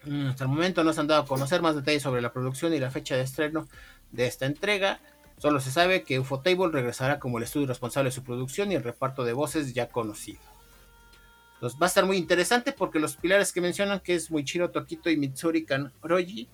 Mm, 0.07 0.29
hasta 0.29 0.45
el 0.45 0.49
momento 0.49 0.83
no 0.83 0.95
se 0.95 1.01
han 1.03 1.09
dado 1.09 1.25
a 1.25 1.27
conocer 1.27 1.61
más 1.61 1.75
detalles 1.77 2.03
sobre 2.03 2.23
la 2.23 2.33
producción 2.33 2.73
y 2.73 2.81
la 2.81 2.91
fecha 2.91 3.17
de 3.17 3.23
estreno 3.23 3.69
de 4.13 4.27
esta 4.27 4.47
entrega. 4.47 4.99
Solo 5.39 5.61
se 5.61 5.71
sabe 5.71 6.03
que 6.03 6.19
Ufotable 6.19 6.69
regresará 6.73 7.19
como 7.19 7.39
el 7.39 7.45
estudio 7.45 7.67
responsable 7.67 8.09
de 8.09 8.15
su 8.15 8.25
producción 8.25 8.73
y 8.73 8.75
el 8.75 8.83
reparto 8.83 9.25
de 9.25 9.35
voces 9.35 9.75
ya 9.75 9.89
conocido. 9.89 10.41
Entonces 11.55 11.79
va 11.81 11.87
a 11.87 11.89
estar 11.89 12.05
muy 12.05 12.17
interesante 12.17 12.73
porque 12.73 12.99
los 12.99 13.17
pilares 13.17 13.53
que 13.53 13.61
mencionan, 13.61 14.01
que 14.01 14.15
es 14.15 14.31
Muichiro 14.31 14.71
Tokito 14.71 15.11
y 15.11 15.17
Mitsuri 15.17 15.65
Kan 15.65 15.93
Oroji, 16.03 16.49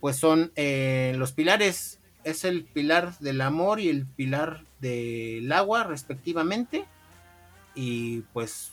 pues 0.00 0.16
son 0.16 0.52
eh, 0.56 1.14
los 1.16 1.32
pilares, 1.32 2.00
es 2.24 2.44
el 2.44 2.64
pilar 2.64 3.18
del 3.18 3.40
amor 3.42 3.80
y 3.80 3.88
el 3.90 4.06
pilar 4.06 4.64
del 4.80 5.50
agua 5.52 5.84
respectivamente. 5.84 6.86
Y 7.74 8.20
pues 8.32 8.72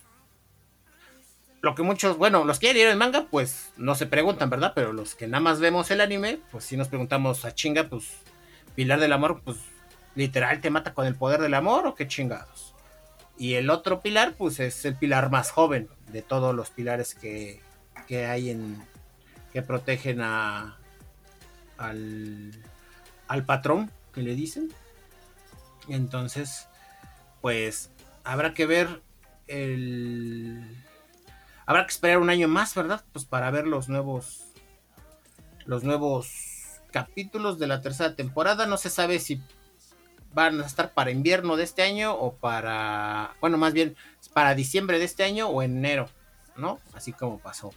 lo 1.60 1.74
que 1.74 1.82
muchos, 1.82 2.16
bueno, 2.16 2.44
los 2.44 2.58
que 2.58 2.72
leyeron 2.72 2.92
el 2.92 2.98
manga, 2.98 3.26
pues 3.30 3.72
no 3.76 3.94
se 3.94 4.06
preguntan, 4.06 4.48
¿verdad? 4.48 4.72
Pero 4.74 4.92
los 4.92 5.14
que 5.14 5.26
nada 5.26 5.40
más 5.40 5.60
vemos 5.60 5.90
el 5.90 6.00
anime, 6.00 6.40
pues 6.50 6.64
si 6.64 6.76
nos 6.76 6.88
preguntamos 6.88 7.44
a 7.44 7.54
chinga, 7.54 7.84
pues 7.84 8.04
Pilar 8.78 9.00
del 9.00 9.12
Amor, 9.12 9.42
pues 9.44 9.56
literal 10.14 10.60
te 10.60 10.70
mata 10.70 10.94
con 10.94 11.04
el 11.04 11.16
poder 11.16 11.40
del 11.40 11.54
amor 11.54 11.84
o 11.88 11.96
qué 11.96 12.06
chingados. 12.06 12.76
Y 13.36 13.54
el 13.54 13.70
otro 13.70 13.98
pilar, 13.98 14.34
pues 14.38 14.60
es 14.60 14.84
el 14.84 14.94
pilar 14.94 15.32
más 15.32 15.50
joven 15.50 15.88
de 16.12 16.22
todos 16.22 16.54
los 16.54 16.70
pilares 16.70 17.16
que, 17.16 17.60
que 18.06 18.26
hay 18.26 18.50
en 18.50 18.80
que 19.52 19.62
protegen 19.62 20.20
a 20.20 20.78
al, 21.76 22.52
al 23.26 23.44
patrón 23.44 23.90
que 24.14 24.22
le 24.22 24.36
dicen. 24.36 24.72
Entonces, 25.88 26.68
pues 27.40 27.90
habrá 28.22 28.54
que 28.54 28.66
ver 28.66 29.02
el 29.48 30.84
Habrá 31.66 31.84
que 31.84 31.90
esperar 31.90 32.18
un 32.18 32.30
año 32.30 32.46
más, 32.46 32.76
¿verdad? 32.76 33.04
Pues 33.12 33.24
para 33.24 33.50
ver 33.50 33.66
los 33.66 33.88
nuevos. 33.88 34.44
Los 35.66 35.82
nuevos 35.82 36.47
capítulos 36.90 37.58
de 37.58 37.66
la 37.66 37.80
tercera 37.80 38.14
temporada. 38.14 38.66
No 38.66 38.76
se 38.76 38.90
sabe 38.90 39.18
si 39.18 39.40
van 40.34 40.60
a 40.60 40.66
estar 40.66 40.92
para 40.92 41.10
invierno 41.10 41.56
de 41.56 41.64
este 41.64 41.82
año 41.82 42.14
o 42.14 42.34
para. 42.34 43.34
Bueno, 43.40 43.58
más 43.58 43.72
bien 43.72 43.96
para 44.32 44.54
diciembre 44.54 44.98
de 44.98 45.04
este 45.04 45.24
año 45.24 45.48
o 45.48 45.62
enero, 45.62 46.08
¿no? 46.56 46.80
Así 46.94 47.12
como 47.12 47.38
pasó 47.38 47.70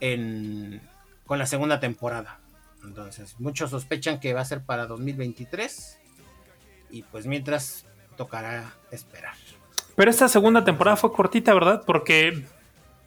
en, 0.00 0.80
con 1.26 1.38
la 1.38 1.46
segunda 1.46 1.80
temporada. 1.80 2.40
Entonces, 2.84 3.36
muchos 3.38 3.70
sospechan 3.70 4.20
que 4.20 4.32
va 4.32 4.40
a 4.40 4.44
ser 4.44 4.62
para 4.62 4.86
2023. 4.86 5.98
Y 6.90 7.02
pues 7.02 7.26
mientras 7.26 7.84
tocará 8.16 8.72
esperar. 8.90 9.34
Pero 9.96 10.10
esta 10.10 10.28
segunda 10.28 10.64
temporada 10.64 10.96
fue 10.96 11.12
cortita, 11.12 11.52
¿verdad? 11.52 11.82
Porque 11.84 12.44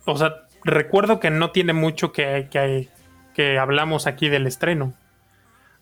o 0.05 0.17
sea, 0.17 0.47
recuerdo 0.63 1.19
que 1.19 1.29
no 1.29 1.51
tiene 1.51 1.73
mucho 1.73 2.11
que, 2.11 2.47
que, 2.49 2.89
que 3.39 3.57
hablamos 3.57 4.05
aquí 4.05 4.27
del 4.27 4.47
estreno. 4.47 4.93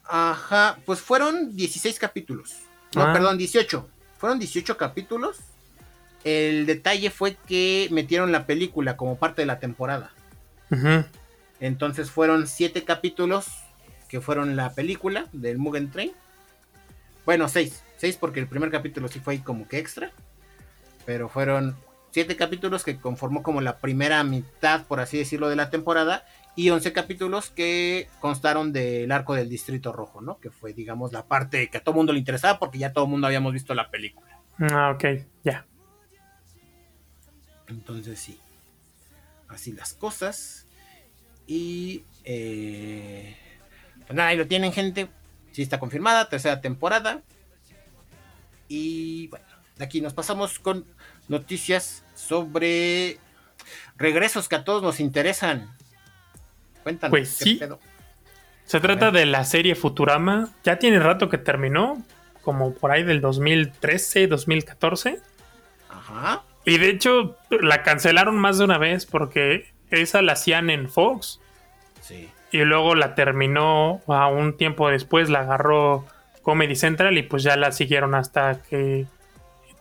Ajá, 0.03 0.77
pues 0.85 1.01
fueron 1.01 1.55
16 1.55 1.97
capítulos. 1.97 2.59
No, 2.93 3.01
ah. 3.01 3.13
perdón, 3.13 3.39
18. 3.39 3.89
Fueron 4.19 4.37
18 4.37 4.77
capítulos. 4.77 5.39
el 6.23 6.67
detalle 6.67 7.09
fue 7.09 7.35
que 7.47 7.87
metieron 7.89 8.31
la 8.31 8.45
película 8.45 8.95
como 8.95 9.17
parte 9.17 9.41
de 9.41 9.47
la 9.47 9.57
temporada. 9.57 10.11
Entonces 11.59 12.11
fueron 12.11 12.45
siete 12.45 12.83
capítulos 12.83 13.47
que 14.07 14.21
fueron 14.21 14.55
la 14.55 14.73
película 14.75 15.25
del 15.31 15.57
Mugen 15.57 15.89
Train. 15.89 16.11
Bueno, 17.25 17.49
seis. 17.49 17.81
Seis 17.95 18.17
porque 18.17 18.39
el 18.39 18.45
primer 18.45 18.69
capítulo 18.69 19.07
sí 19.07 19.19
fue 19.19 19.33
ahí 19.33 19.39
como 19.39 19.67
que 19.67 19.79
extra. 19.79 20.11
Pero 21.07 21.27
fueron 21.27 21.75
siete 22.11 22.35
capítulos 22.35 22.83
que 22.83 22.99
conformó 22.99 23.41
como 23.41 23.61
la 23.61 23.79
primera 23.79 24.23
mitad, 24.23 24.85
por 24.85 24.99
así 24.99 25.17
decirlo, 25.17 25.49
de 25.49 25.55
la 25.55 25.71
temporada. 25.71 26.23
Y 26.57 26.71
once 26.71 26.91
capítulos 26.91 27.51
que 27.51 28.09
constaron 28.19 28.73
del 28.73 29.11
arco 29.11 29.35
del 29.35 29.47
Distrito 29.47 29.93
Rojo, 29.93 30.21
¿no? 30.21 30.39
Que 30.39 30.49
fue, 30.49 30.73
digamos, 30.73 31.13
la 31.13 31.27
parte 31.27 31.69
que 31.69 31.77
a 31.77 31.83
todo 31.83 31.93
mundo 31.93 32.13
le 32.13 32.17
interesaba 32.17 32.57
porque 32.57 32.79
ya 32.79 32.93
todo 32.93 33.05
el 33.05 33.11
mundo 33.11 33.27
habíamos 33.27 33.53
visto 33.53 33.75
la 33.75 33.91
película. 33.91 34.39
Ah, 34.57 34.89
ok, 34.89 35.05
ya. 35.43 35.67
Entonces 37.67 38.17
sí. 38.17 38.39
Así 39.47 39.71
las 39.73 39.93
cosas. 39.93 40.65
Y... 41.45 42.03
Eh, 42.23 43.37
pues 44.07 44.17
nada, 44.17 44.29
ahí 44.29 44.37
lo 44.37 44.47
tienen, 44.47 44.73
gente. 44.73 45.09
Sí 45.51 45.61
está 45.61 45.79
confirmada, 45.79 46.27
tercera 46.27 46.59
temporada. 46.59 47.21
Y 48.67 49.27
bueno, 49.27 49.45
de 49.75 49.85
aquí 49.85 50.01
nos 50.01 50.15
pasamos 50.15 50.57
con 50.57 50.87
noticias 51.27 52.03
sobre 52.15 53.19
regresos 53.95 54.49
que 54.49 54.55
a 54.55 54.63
todos 54.63 54.81
nos 54.81 54.99
interesan. 54.99 55.76
Cuéntanos. 56.87 57.11
Pues 57.11 57.29
sí. 57.29 57.59
Se 58.65 58.79
trata 58.79 59.11
de 59.11 59.25
la 59.25 59.43
serie 59.43 59.75
Futurama. 59.75 60.49
Ya 60.63 60.79
tiene 60.79 60.99
rato 60.99 61.29
que 61.29 61.37
terminó, 61.37 62.03
como 62.41 62.73
por 62.73 62.91
ahí 62.91 63.03
del 63.03 63.21
2013, 63.21 64.27
2014. 64.27 65.19
Ajá. 65.89 66.43
Y 66.65 66.77
de 66.77 66.89
hecho 66.89 67.37
la 67.49 67.83
cancelaron 67.83 68.37
más 68.37 68.57
de 68.57 68.65
una 68.65 68.77
vez 68.77 69.05
porque 69.05 69.71
esa 69.89 70.21
la 70.21 70.33
hacían 70.33 70.69
en 70.69 70.89
Fox. 70.89 71.39
Sí 72.01 72.29
y 72.51 72.59
luego 72.59 72.95
la 72.95 73.15
terminó 73.15 74.01
a 74.07 74.27
un 74.27 74.55
tiempo 74.55 74.89
después, 74.89 75.29
la 75.29 75.39
agarró 75.39 76.05
Comedy 76.41 76.75
Central 76.75 77.17
y 77.17 77.23
pues 77.23 77.43
ya 77.43 77.57
la 77.57 77.71
siguieron 77.71 78.15
hasta 78.15 78.61
que, 78.63 79.05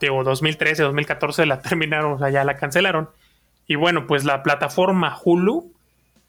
digo, 0.00 0.24
2013, 0.24 0.82
2014 0.82 1.46
la 1.46 1.60
terminaron, 1.62 2.14
o 2.14 2.18
sea, 2.18 2.30
ya 2.30 2.44
la 2.44 2.56
cancelaron. 2.56 3.08
Y 3.66 3.76
bueno, 3.76 4.06
pues 4.06 4.24
la 4.24 4.42
plataforma 4.42 5.16
Hulu, 5.24 5.72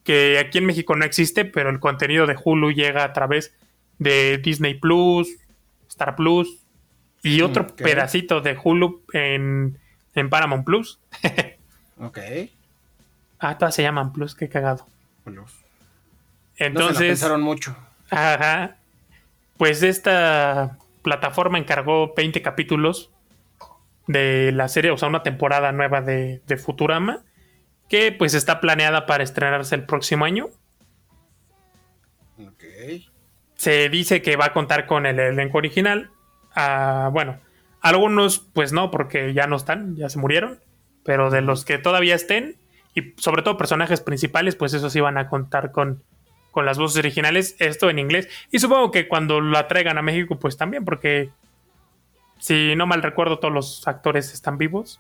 que 0.08 0.40
aquí 0.40 0.60
en 0.60 0.66
México 0.66 0.96
no 0.96 1.04
existe, 1.04 1.44
pero 1.44 1.70
el 1.70 1.82
contenido 1.82 2.26
de 2.28 2.38
Hulu 2.42 2.72
llega 2.72 3.04
a 3.04 3.12
través 3.12 3.54
de 4.00 4.38
Disney 4.38 4.76
Plus, 4.76 5.28
Star 5.90 6.16
Plus 6.16 6.64
y 7.24 7.42
otro 7.42 7.68
pedacito 7.68 8.40
de 8.40 8.58
Hulu 8.58 9.02
en, 9.12 9.78
en 10.16 10.30
Paramount 10.30 10.64
Plus. 10.64 10.98
ok. 12.00 12.20
Ah, 13.40 13.58
todas 13.58 13.76
se 13.76 13.82
llaman 13.82 14.14
Plus, 14.14 14.34
qué 14.34 14.48
cagado. 14.48 14.88
Plus. 15.26 15.52
Entonces. 16.56 17.10
pensaron 17.10 17.42
mucho. 17.42 17.76
Ajá. 18.10 18.78
Pues 19.58 19.84
esta 19.84 20.78
plataforma 21.02 21.58
encargó 21.58 22.14
20 22.16 22.42
capítulos 22.42 23.12
de 24.08 24.54
la 24.54 24.70
serie, 24.70 24.92
o 24.92 24.98
sea, 24.98 25.10
una 25.10 25.24
temporada 25.24 25.74
nueva 25.74 26.00
de, 26.00 26.40
Futurama, 26.64 27.26
que 27.90 28.12
pues 28.12 28.34
está 28.34 28.60
planeada 28.60 29.06
para 29.06 29.24
estrenarse 29.24 29.76
el 29.76 29.86
próximo 29.86 30.26
año. 30.26 30.50
Ok. 32.40 32.64
Se 33.56 33.90
dice 33.90 34.22
que 34.22 34.36
va 34.36 34.46
a 34.46 34.54
contar 34.54 34.86
con 34.86 35.06
el 35.06 35.20
elenco 35.20 35.58
original. 35.58 36.12
Ah, 36.56 37.10
bueno, 37.12 37.40
algunos 37.82 38.40
pues 38.40 38.74
no, 38.74 38.92
porque 38.92 39.34
ya 39.34 39.48
no 39.48 39.56
están, 39.56 39.96
ya 39.96 40.10
se 40.10 40.20
murieron. 40.20 40.60
Pero 41.04 41.30
de 41.30 41.42
los 41.42 41.64
que 41.64 41.78
todavía 41.78 42.16
estén, 42.16 42.58
y 42.94 43.14
sobre 43.18 43.42
todo 43.42 43.58
personajes 43.58 44.02
principales, 44.02 44.56
pues 44.56 44.74
esos 44.74 44.92
sí 44.92 45.00
van 45.00 45.18
a 45.18 45.30
contar 45.30 45.72
con, 45.72 46.04
con 46.52 46.66
las 46.66 46.78
voces 46.78 46.98
originales, 46.98 47.56
esto 47.60 47.90
en 47.90 48.00
inglés. 48.00 48.28
Y 48.52 48.60
supongo 48.60 48.92
que 48.92 49.08
cuando 49.08 49.40
la 49.40 49.68
traigan 49.68 49.98
a 49.98 50.02
México, 50.02 50.38
pues 50.38 50.58
también, 50.58 50.84
porque 50.84 51.30
si 52.40 52.76
no 52.76 52.86
mal 52.86 53.04
recuerdo, 53.04 53.40
todos 53.40 53.54
los 53.54 53.88
actores 53.88 54.34
están 54.34 54.58
vivos. 54.58 55.00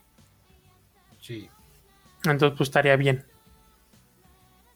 Sí. 1.19 1.49
Entonces, 2.31 2.57
pues 2.57 2.69
estaría 2.69 2.95
bien. 2.95 3.25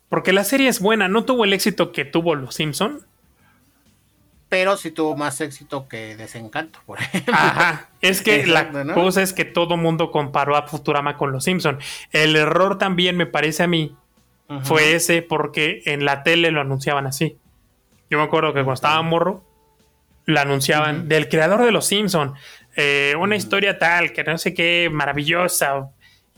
Porque 0.09 0.33
la 0.33 0.43
serie 0.43 0.67
es 0.67 0.79
buena, 0.79 1.07
no 1.07 1.23
tuvo 1.23 1.45
el 1.45 1.53
éxito 1.53 1.91
que 1.91 2.05
tuvo 2.05 2.35
Los 2.35 2.55
Simpson. 2.55 2.99
Pero 4.49 4.75
sí 4.75 4.91
tuvo 4.91 5.15
más 5.15 5.39
éxito 5.39 5.87
que 5.87 6.17
Desencanto, 6.17 6.79
por 6.85 6.99
ejemplo. 6.99 7.33
Ajá. 7.33 7.89
Es 8.01 8.21
que 8.21 8.45
la 8.47 8.93
cosa 8.93 9.21
es 9.21 9.31
que 9.31 9.45
todo 9.45 9.77
mundo 9.77 10.11
comparó 10.11 10.57
a 10.57 10.67
Futurama 10.67 11.15
con 11.15 11.31
Los 11.31 11.45
Simpson. 11.45 11.79
El 12.11 12.35
error 12.35 12.77
también 12.77 13.15
me 13.15 13.25
parece 13.25 13.63
a 13.63 13.67
mí 13.67 13.95
fue 14.63 14.95
ese 14.95 15.21
porque 15.21 15.81
en 15.85 16.03
la 16.03 16.23
tele 16.23 16.51
lo 16.51 16.59
anunciaban 16.59 17.07
así. 17.07 17.37
Yo 18.09 18.17
me 18.17 18.25
acuerdo 18.25 18.49
que 18.49 18.59
cuando 18.63 18.73
estaba 18.73 19.01
morro, 19.01 19.45
lo 20.25 20.39
anunciaban 20.41 21.07
del 21.07 21.29
creador 21.29 21.63
de 21.63 21.71
Los 21.71 21.87
Simpson 21.87 22.35
eh, 22.75 23.15
una 23.19 23.35
historia 23.35 23.77
tal, 23.77 24.13
que 24.13 24.23
no 24.23 24.37
sé 24.37 24.53
qué, 24.53 24.89
maravillosa, 24.91 25.89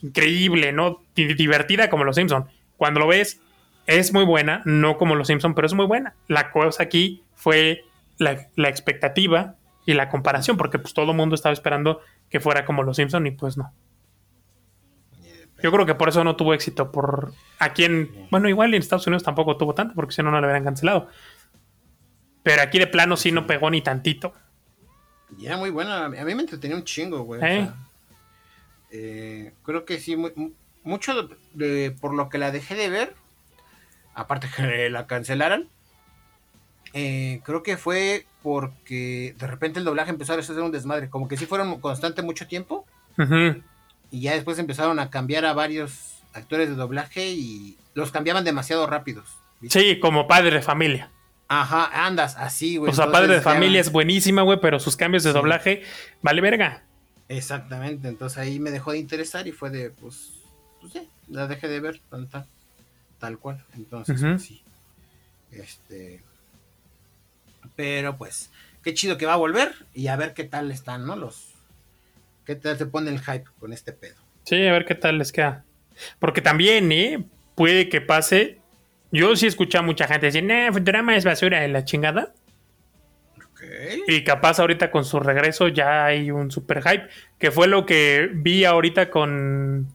increíble, 0.04 0.72
¿no? 0.72 1.01
divertida 1.16 1.89
como 1.89 2.04
Los 2.04 2.18
Simpson 2.18 2.45
Cuando 2.78 2.99
lo 2.99 3.08
ves, 3.08 3.41
es 3.88 4.14
muy 4.14 4.26
buena, 4.26 4.62
no 4.66 4.97
como 4.97 5.16
Los 5.16 5.28
Simpson 5.28 5.56
pero 5.56 5.66
es 5.66 5.74
muy 5.74 5.86
buena. 5.86 6.14
La 6.28 6.51
cosa 6.51 6.84
aquí 6.84 7.24
fue 7.34 7.86
la, 8.18 8.47
la 8.56 8.70
expectativa 8.70 9.56
y 9.86 9.93
la 9.93 10.10
comparación, 10.10 10.58
porque 10.58 10.80
pues 10.80 10.93
todo 10.93 11.12
el 11.12 11.18
mundo 11.18 11.36
estaba 11.36 11.54
esperando 11.54 12.01
que 12.30 12.39
fuera 12.39 12.66
como 12.66 12.84
Los 12.84 12.97
Simpson 12.97 13.26
y 13.26 13.32
pues 13.32 13.58
no. 13.58 13.74
Yo 15.64 15.72
creo 15.72 15.86
que 15.86 15.95
por 15.95 16.10
eso 16.10 16.26
no 16.26 16.36
tuvo 16.36 16.54
éxito. 16.54 16.91
Por 16.91 17.34
aquí 17.58 17.86
en. 17.86 18.28
Bueno, 18.30 18.49
igual 18.49 18.74
en 18.74 18.82
Estados 18.82 19.08
Unidos 19.08 19.24
tampoco 19.24 19.56
tuvo 19.56 19.74
tanto, 19.74 19.95
porque 19.95 20.14
si 20.14 20.22
no, 20.22 20.30
no 20.30 20.41
le 20.41 20.47
hubieran 20.47 20.66
cancelado. 20.66 21.08
Pero 22.43 22.62
aquí 22.62 22.80
de 22.80 22.88
plano 22.88 23.16
sí 23.16 23.32
no 23.32 23.47
pegó 23.47 23.70
ni 23.70 23.82
tantito. 23.82 24.34
Ya, 25.38 25.56
muy 25.56 25.70
buena. 25.70 26.06
A 26.06 26.10
mí 26.10 26.36
me 26.36 26.41
entretenía 26.41 26.76
un 26.76 26.84
chingo, 26.84 27.24
güey. 27.24 27.41
¿Eh? 27.41 27.72
Eh, 28.96 29.54
creo 29.64 29.86
que 29.86 30.00
sí, 30.00 30.16
mucho 30.84 31.30
de, 31.54 31.91
por 32.00 32.14
lo 32.14 32.30
que 32.30 32.38
la 32.38 32.52
dejé 32.52 32.76
de 32.76 32.89
ver, 32.89 33.16
aparte 34.14 34.48
que 34.56 34.89
la 34.91 35.08
cancelaran, 35.08 35.68
eh, 36.94 37.41
creo 37.44 37.64
que 37.64 37.76
fue 37.76 38.28
porque 38.44 39.34
de 39.39 39.48
repente 39.48 39.80
el 39.80 39.86
doblaje 39.86 40.12
empezó 40.12 40.34
a 40.34 40.38
hacer 40.38 40.60
un 40.60 40.72
desmadre. 40.72 41.10
Como 41.10 41.28
que 41.28 41.38
sí 41.38 41.48
fueron 41.48 41.82
constante 41.82 42.22
mucho 42.22 42.48
tiempo. 42.48 42.86
Y 44.12 44.22
ya 44.22 44.34
después 44.34 44.60
empezaron 44.60 45.00
a 45.00 45.10
cambiar 45.10 45.46
a 45.46 45.54
varios 45.54 46.22
actores 46.34 46.70
de 46.70 46.76
doblaje 46.76 47.32
y 47.32 47.78
los 47.96 48.12
cambiaban 48.12 48.44
demasiado 48.44 48.86
rápidos. 48.86 49.38
Sí, 49.70 50.00
como 50.00 50.28
padre 50.28 50.52
de 50.52 50.62
familia. 50.62 51.10
Ajá, 51.48 52.06
andas 52.06 52.36
así, 52.38 52.78
güey. 52.78 52.91
O 52.91 52.96
sea, 52.96 53.12
padre 53.12 53.36
de 53.36 53.41
familia 53.41 53.82
es 53.82 53.91
buenísima, 53.91 54.44
güey, 54.44 54.60
pero 54.62 54.80
sus 54.80 54.96
cambios 54.96 55.24
de 55.24 55.34
doblaje 55.34 55.84
vale 56.22 56.41
verga. 56.41 56.84
Exactamente, 57.38 58.08
entonces 58.08 58.38
ahí 58.38 58.60
me 58.60 58.72
dejó 58.72 58.92
de 58.92 59.00
interesar 59.00 59.48
y 59.48 59.52
fue 59.52 59.70
de, 59.70 59.90
pues, 59.90 60.34
pues 60.80 60.94
sí, 60.94 61.10
la 61.30 61.48
dejé 61.48 61.68
de 61.68 61.80
ver, 61.80 62.00
tal, 62.10 62.28
tal, 63.20 63.40
cual. 63.40 63.64
Entonces, 63.76 64.20
pues, 64.22 64.44
sí. 64.44 64.62
Este. 65.52 66.22
Pero 67.76 68.18
pues, 68.18 68.52
qué 68.84 68.94
chido 68.94 69.18
que 69.18 69.26
va 69.26 69.34
a 69.34 69.38
volver 69.38 69.74
y 69.94 70.08
a 70.08 70.16
ver 70.16 70.34
qué 70.34 70.44
tal 70.44 70.70
están, 70.72 71.06
¿no? 71.06 71.16
Los, 71.16 71.54
¿Qué 72.46 72.56
tal 72.56 72.78
se 72.78 72.86
pone 72.86 73.10
el 73.10 73.20
hype 73.20 73.46
con 73.60 73.72
este 73.74 73.94
pedo? 73.94 74.16
Sí, 74.44 74.68
a 74.68 74.72
ver 74.72 74.86
qué 74.86 74.96
tal 74.96 75.18
les 75.18 75.32
queda. 75.32 75.64
Porque 76.20 76.42
también, 76.42 76.92
¿eh? 76.92 77.24
Puede 77.56 77.88
que 77.88 78.02
pase. 78.02 78.60
Yo 79.12 79.36
sí 79.36 79.48
escuché 79.48 79.78
a 79.78 79.82
mucha 79.82 80.08
gente 80.08 80.26
decir, 80.26 80.44
nah, 80.44 80.72
Futurama 80.72 81.16
es 81.16 81.24
basura 81.24 81.62
de 81.62 81.70
la 81.70 81.86
chingada. 81.86 82.34
Y 84.07 84.24
capaz 84.24 84.59
ahorita 84.59 84.91
con 84.91 85.05
su 85.05 85.20
regreso 85.20 85.68
ya 85.68 86.05
hay 86.05 86.32
un 86.32 86.51
super 86.51 86.82
hype. 86.82 87.07
Que 87.39 87.51
fue 87.51 87.68
lo 87.68 87.86
que 87.86 88.30
vi 88.34 88.66
ahorita 88.66 89.09
con, 89.09 89.88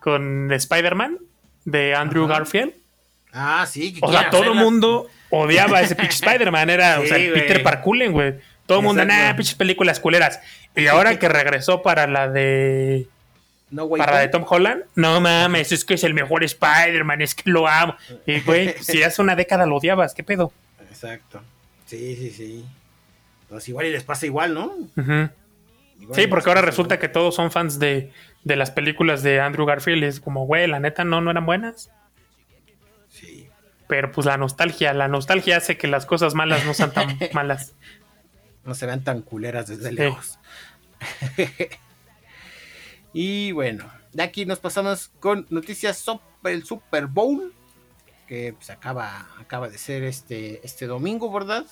con 0.00 0.52
Spider-Man 0.52 1.18
de 1.64 1.94
Andrew 1.94 2.26
Garfield. 2.26 2.72
Ah, 3.32 3.66
sí. 3.68 3.96
O 4.00 4.10
sea, 4.10 4.30
todo 4.30 4.44
el 4.44 4.54
mundo 4.54 5.08
odiaba 5.30 5.78
a 5.78 5.82
ese 5.82 5.94
pinche 5.94 6.14
Spider-Man. 6.24 6.70
Era, 6.70 7.00
o 7.00 7.06
sea, 7.06 7.16
el 7.18 7.32
Peter 7.32 7.62
Parkulen, 7.62 8.12
güey. 8.12 8.34
Todo 8.66 8.78
el 8.78 8.84
mundo, 8.84 9.04
nah, 9.04 9.34
pinches 9.36 9.54
películas 9.54 10.00
culeras. 10.00 10.40
Y 10.74 10.86
ahora 10.88 11.18
que 11.18 11.28
regresó 11.28 11.82
para 11.82 12.06
la 12.06 12.28
de. 12.28 13.06
para 13.96 14.14
la 14.14 14.20
de 14.20 14.28
Tom 14.28 14.44
Holland, 14.48 14.84
no 14.94 15.20
mames, 15.20 15.72
es 15.72 15.84
que 15.84 15.94
es 15.94 16.04
el 16.04 16.14
mejor 16.14 16.44
Spider-Man, 16.44 17.22
es 17.22 17.34
que 17.34 17.50
lo 17.50 17.66
amo. 17.68 17.96
Y 18.26 18.40
güey, 18.40 18.74
si 18.80 19.02
hace 19.04 19.22
una 19.22 19.36
década 19.36 19.66
lo 19.66 19.76
odiabas, 19.76 20.14
¿qué 20.14 20.24
pedo? 20.24 20.52
Exacto. 20.90 21.42
Sí, 21.86 22.16
sí, 22.16 22.30
sí. 22.30 22.64
Pues 23.48 23.68
igual 23.68 23.86
y 23.86 23.92
les 23.92 24.04
pasa 24.04 24.26
igual, 24.26 24.54
¿no? 24.54 24.72
Sí, 26.12 26.26
porque 26.26 26.50
ahora 26.50 26.62
resulta 26.62 26.98
que 26.98 27.08
todos 27.08 27.34
son 27.34 27.50
fans 27.50 27.78
de, 27.78 28.12
de 28.44 28.56
las 28.56 28.70
películas 28.70 29.22
de 29.22 29.40
Andrew 29.40 29.66
Garfield. 29.66 30.04
Es 30.04 30.20
como, 30.20 30.46
güey, 30.46 30.66
la 30.66 30.80
neta 30.80 31.04
no, 31.04 31.20
no 31.20 31.30
eran 31.30 31.46
buenas. 31.46 31.90
Sí. 33.08 33.48
Pero 33.86 34.10
pues 34.12 34.26
la 34.26 34.36
nostalgia, 34.36 34.92
la 34.92 35.08
nostalgia 35.08 35.58
hace 35.58 35.78
que 35.78 35.86
las 35.86 36.06
cosas 36.06 36.34
malas 36.34 36.66
no 36.66 36.74
sean 36.74 36.92
tan 36.92 37.16
malas 37.32 37.74
no 38.66 38.74
se 38.74 38.84
vean 38.84 39.02
tan 39.02 39.22
culeras 39.22 39.68
desde 39.68 39.92
lejos. 39.92 40.38
Y 43.18 43.52
bueno, 43.52 43.90
de 44.12 44.22
aquí 44.22 44.44
nos 44.44 44.58
pasamos 44.58 45.10
con 45.20 45.46
noticias 45.48 45.96
sobre 45.96 46.52
el 46.52 46.64
Super 46.64 47.06
Bowl, 47.06 47.54
que 48.26 48.52
pues 48.52 48.68
acaba, 48.68 49.26
acaba 49.40 49.70
de 49.70 49.78
ser 49.78 50.02
este, 50.02 50.60
este 50.62 50.86
domingo, 50.86 51.32
¿verdad? 51.32 51.64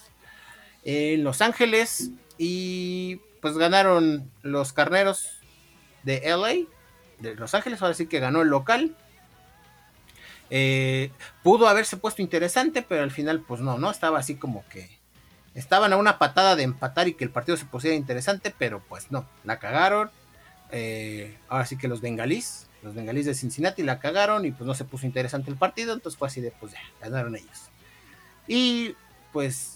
En 0.85 1.25
Los 1.25 1.41
Ángeles. 1.41 2.11
Y 2.39 3.21
pues 3.41 3.57
ganaron 3.59 4.31
los 4.43 4.73
carneros 4.73 5.29
de 6.03 6.23
LA, 6.25 6.67
de 7.19 7.35
Los 7.37 7.55
Ángeles, 7.55 7.83
ahora 7.83 7.95
sí 7.95 8.07
que 8.07 8.21
ganó 8.21 8.43
el 8.43 8.49
local. 8.49 8.97
Eh, 10.51 11.11
pudo 11.43 11.69
haberse 11.69 11.97
puesto 11.97 12.23
interesante, 12.23 12.83
pero 12.83 13.03
al 13.03 13.11
final, 13.11 13.41
pues 13.41 13.61
no, 13.61 13.79
no, 13.79 13.91
estaba 13.91 14.19
así 14.19 14.37
como 14.37 14.65
que 14.69 14.99
estaban 15.55 15.93
a 15.93 15.97
una 15.97 16.19
patada 16.19 16.57
de 16.57 16.65
empatar 16.65 17.09
y 17.09 17.15
que 17.15 17.25
el 17.25 17.31
partido 17.31 17.57
se 17.57 17.65
pusiera 17.65 17.97
interesante, 17.97 18.55
pero 18.57 18.83
pues 18.89 19.11
no, 19.11 19.29
la 19.45 19.59
cagaron. 19.59 20.11
Eh, 20.71 21.37
ahora 21.49 21.67
sí 21.67 21.77
que 21.77 21.89
los 21.89 22.01
bengalís, 22.01 22.67
los 22.83 22.95
bengalís 22.95 23.27
de 23.27 23.35
Cincinnati 23.35 23.83
la 23.83 24.01
cagaron 24.01 24.45
y 24.45 24.51
pues 24.51 24.67
no 24.67 24.75
se 24.75 24.85
puso 24.85 25.07
interesante 25.07 25.51
el 25.51 25.57
partido, 25.57 25.93
entonces 25.93 26.19
fue 26.19 26.29
así 26.29 26.41
de 26.41 26.51
pues 26.51 26.73
ya, 26.73 26.81
ganaron 27.01 27.37
ellos. 27.37 27.69
Y 28.47 28.95
pues, 29.33 29.74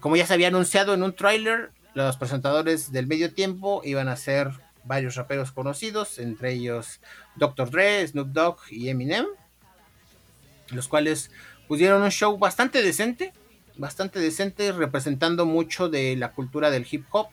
como 0.00 0.16
ya 0.16 0.26
se 0.26 0.34
había 0.34 0.48
anunciado 0.48 0.94
en 0.94 1.02
un 1.02 1.14
tráiler, 1.14 1.70
los 1.94 2.16
presentadores 2.16 2.90
del 2.90 3.06
medio 3.06 3.32
tiempo 3.32 3.82
iban 3.84 4.08
a 4.08 4.16
ser 4.16 4.50
varios 4.84 5.14
raperos 5.14 5.52
conocidos, 5.52 6.18
entre 6.18 6.52
ellos 6.52 7.00
Dr. 7.36 7.70
Dre, 7.70 8.06
Snoop 8.06 8.28
Dogg 8.28 8.56
y 8.70 8.88
Eminem, 8.88 9.26
los 10.70 10.88
cuales 10.88 11.30
pusieron 11.68 12.02
un 12.02 12.10
show 12.10 12.36
bastante 12.36 12.82
decente, 12.82 13.32
bastante 13.76 14.18
decente, 14.18 14.72
representando 14.72 15.46
mucho 15.46 15.88
de 15.88 16.16
la 16.16 16.32
cultura 16.32 16.70
del 16.70 16.86
hip 16.90 17.04
hop 17.10 17.28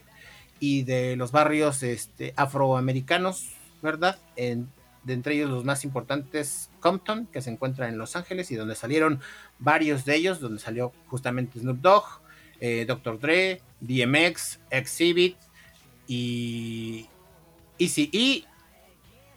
y 0.59 0.83
de 0.83 1.15
los 1.15 1.31
barrios 1.31 1.81
este, 1.81 2.33
afroamericanos, 2.35 3.49
¿verdad? 3.81 4.19
En, 4.35 4.69
de 5.03 5.13
entre 5.13 5.35
ellos 5.35 5.49
los 5.49 5.65
más 5.65 5.83
importantes, 5.83 6.69
Compton, 6.79 7.27
que 7.27 7.41
se 7.41 7.49
encuentra 7.49 7.87
en 7.87 7.97
Los 7.97 8.15
Ángeles 8.15 8.51
y 8.51 8.55
donde 8.55 8.75
salieron 8.75 9.21
varios 9.57 10.05
de 10.05 10.15
ellos, 10.15 10.39
donde 10.39 10.59
salió 10.59 10.93
justamente 11.07 11.59
Snoop 11.59 11.79
Dogg, 11.79 12.21
eh, 12.59 12.85
Dr. 12.87 13.19
Dre, 13.19 13.61
DMX, 13.79 14.59
Exhibit 14.69 15.37
y 16.07 17.07
Easy 17.77 18.45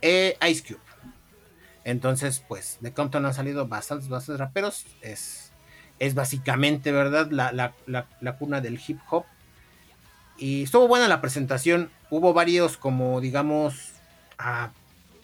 e, 0.01 0.37
Ice 0.49 0.63
Cube. 0.67 0.81
Entonces, 1.85 2.45
pues, 2.47 2.79
de 2.81 2.93
Compton 2.93 3.25
han 3.27 3.35
salido 3.35 3.67
bastantes, 3.67 4.09
bastantes 4.09 4.41
raperos. 4.41 4.87
Es, 5.01 5.53
es 5.99 6.15
básicamente, 6.15 6.93
¿verdad? 6.93 7.31
La, 7.31 8.37
cuna 8.39 8.61
del 8.61 8.81
hip 8.87 8.99
hop. 9.11 9.25
Y 10.39 10.65
estuvo 10.65 10.89
buena 10.89 11.09
la 11.09 11.21
presentación. 11.21 11.91
Hubo 12.11 12.33
varios, 12.33 12.77
como 12.77 13.21
digamos, 13.21 13.93
ah, 14.39 14.71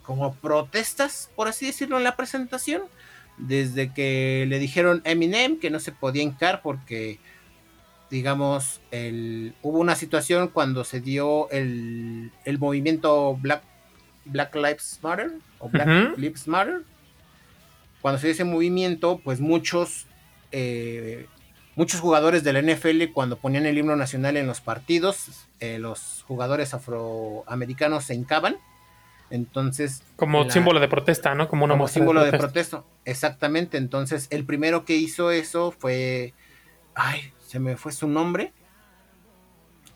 como 0.08 0.32
protestas, 0.32 1.30
por 1.36 1.48
así 1.48 1.66
decirlo, 1.66 1.98
en 1.98 2.04
la 2.04 2.16
presentación. 2.16 2.84
Desde 3.36 3.92
que 3.92 4.46
le 4.48 4.58
dijeron 4.58 5.02
Eminem 5.04 5.60
que 5.60 5.68
no 5.68 5.80
se 5.80 5.92
podía 5.92 6.22
hincar 6.22 6.62
porque 6.62 7.18
digamos, 8.08 8.80
el, 8.90 9.52
hubo 9.60 9.78
una 9.80 9.94
situación 9.94 10.48
cuando 10.48 10.82
se 10.84 11.02
dio 11.02 11.50
el, 11.50 12.32
el 12.46 12.58
movimiento 12.58 13.36
Black, 13.36 13.62
Black 14.24 14.54
Lives 14.54 14.98
Matter 15.02 15.32
o 15.58 15.68
Black 15.68 16.16
Lives 16.16 16.48
Matter. 16.48 16.84
Cuando 18.00 18.18
se 18.18 18.28
dio 18.28 18.32
ese 18.32 18.44
movimiento, 18.44 19.20
pues 19.22 19.40
muchos, 19.40 20.06
eh, 20.52 21.26
muchos 21.76 22.00
jugadores 22.00 22.44
del 22.44 22.66
NFL, 22.66 23.12
cuando 23.12 23.36
ponían 23.36 23.66
el 23.66 23.76
himno 23.76 23.94
nacional 23.94 24.38
en 24.38 24.46
los 24.46 24.62
partidos, 24.62 25.46
eh, 25.60 25.78
los 25.78 26.24
jugadores 26.26 26.72
afroamericanos 26.72 28.04
se 28.04 28.14
hincaban. 28.14 28.56
Entonces. 29.30 30.02
Como 30.16 30.50
símbolo 30.50 30.80
de 30.80 30.88
protesta, 30.88 31.34
¿no? 31.34 31.48
Como, 31.48 31.68
como 31.68 31.88
símbolo 31.88 32.24
de 32.24 32.32
protesta. 32.32 32.84
Exactamente. 33.04 33.76
Entonces, 33.76 34.26
el 34.30 34.44
primero 34.44 34.84
que 34.84 34.96
hizo 34.96 35.30
eso 35.30 35.74
fue. 35.76 36.34
Ay, 36.94 37.32
se 37.46 37.58
me 37.58 37.76
fue 37.76 37.92
su 37.92 38.08
nombre. 38.08 38.52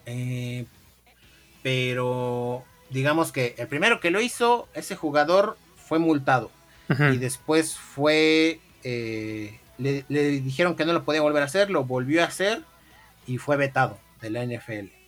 Eh, 0.07 0.67
pero 1.63 2.65
digamos 2.91 3.33
que 3.33 3.55
el 3.59 3.69
primero 3.69 4.01
que 4.01 4.11
lo 4.11 4.21
hizo, 4.21 4.69
ese 4.75 4.97
jugador 4.97 5.57
fue 5.77 5.99
multado. 5.99 6.51
Y 6.89 7.17
después 7.17 7.79
fue. 7.79 8.61
Eh, 8.85 9.59
le, 9.79 10.05
dijeron 10.41 10.77
que 10.77 10.85
no 10.85 10.93
lo 10.93 11.05
podía 11.05 11.23
volver 11.23 11.43
a 11.43 11.47
hacer, 11.47 11.71
lo 11.71 11.85
volvió 11.85 12.23
a 12.23 12.27
hacer 12.27 12.63
y 13.27 13.39
fue 13.39 13.57
vetado 13.57 13.99
de 14.21 14.31
la 14.31 14.45
NFL. 14.45 15.02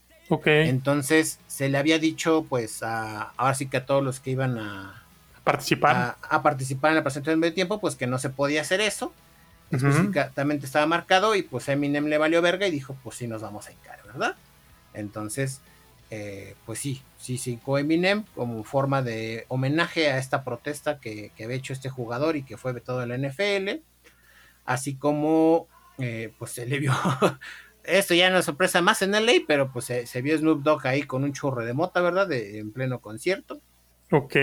Entonces 0.47 1.39
se 1.47 1.69
le 1.69 1.79
había 1.79 1.99
dicho, 1.99 2.47
pues, 2.49 2.83
a, 2.83 3.33
ahora 3.37 3.55
sí 3.55 3.67
que 3.67 3.79
a 3.79 3.87
todos 3.87 4.03
los 4.03 4.21
que 4.21 4.31
iban 4.31 4.59
a, 4.59 5.03
participar. 5.45 6.17
A, 6.23 6.43
participar 6.43 6.91
en 6.91 6.97
la 6.97 7.03
presentación 7.03 7.41
de 7.41 7.51
tiempo, 7.51 7.81
pues 7.81 7.97
que 7.97 8.07
no 8.07 8.19
se 8.19 8.31
podía 8.31 8.63
hacer 8.63 8.81
eso 8.81 9.13
específicamente 9.71 10.67
estaba 10.67 10.87
marcado 10.87 11.35
y 11.35 11.43
pues 11.43 11.69
Eminem 11.69 12.07
le 12.07 12.19
valió 12.19 12.43
verga 12.43 12.67
y 12.67 12.71
dijo, 12.71 12.97
pues 13.03 13.17
sí 13.17 13.27
nos 13.27 13.43
vamos 13.43 13.67
a 13.67 13.73
hincar, 13.73 14.01
¿verdad? 14.07 14.37
Entonces, 14.93 15.61
eh, 16.11 16.55
pues 16.67 16.79
sí, 16.79 17.03
sí, 17.19 17.39
sí, 17.39 17.59
Eminem 17.67 18.25
como 18.35 18.63
forma 18.65 19.03
de 19.03 19.47
homenaje 19.49 20.11
a 20.11 20.19
esta 20.19 20.45
protesta 20.45 21.01
que, 21.01 21.33
había 21.43 21.57
hecho 21.57 21.73
este 21.73 21.91
jugador 21.91 22.37
y 22.37 22.43
que 22.43 22.57
fue 22.57 22.73
vetado 22.73 23.01
de 23.01 23.07
la 23.07 23.17
NFL, 23.17 23.83
así 24.65 24.95
como, 24.95 25.67
eh, 25.99 26.33
pues 26.39 26.53
se 26.53 26.67
le 26.67 26.79
vio, 26.79 26.93
esto 27.85 28.15
ya 28.15 28.31
no 28.31 28.39
es 28.39 28.45
sorpresa 28.45 28.83
más 28.83 29.03
en 29.03 29.13
LA, 29.13 29.33
pero 29.47 29.71
pues 29.73 29.87
se, 29.87 30.23
vio 30.23 30.37
Snoop 30.37 30.63
Dogg 30.63 30.87
ahí 30.87 31.03
con 31.03 31.25
un 31.25 31.33
churro 31.33 31.65
de 31.65 31.75
mota, 31.75 32.01
¿verdad? 32.01 32.27
De, 32.27 32.59
en 32.59 32.73
pleno 32.73 33.01
concierto. 33.01 33.61
Ok. 34.11 34.37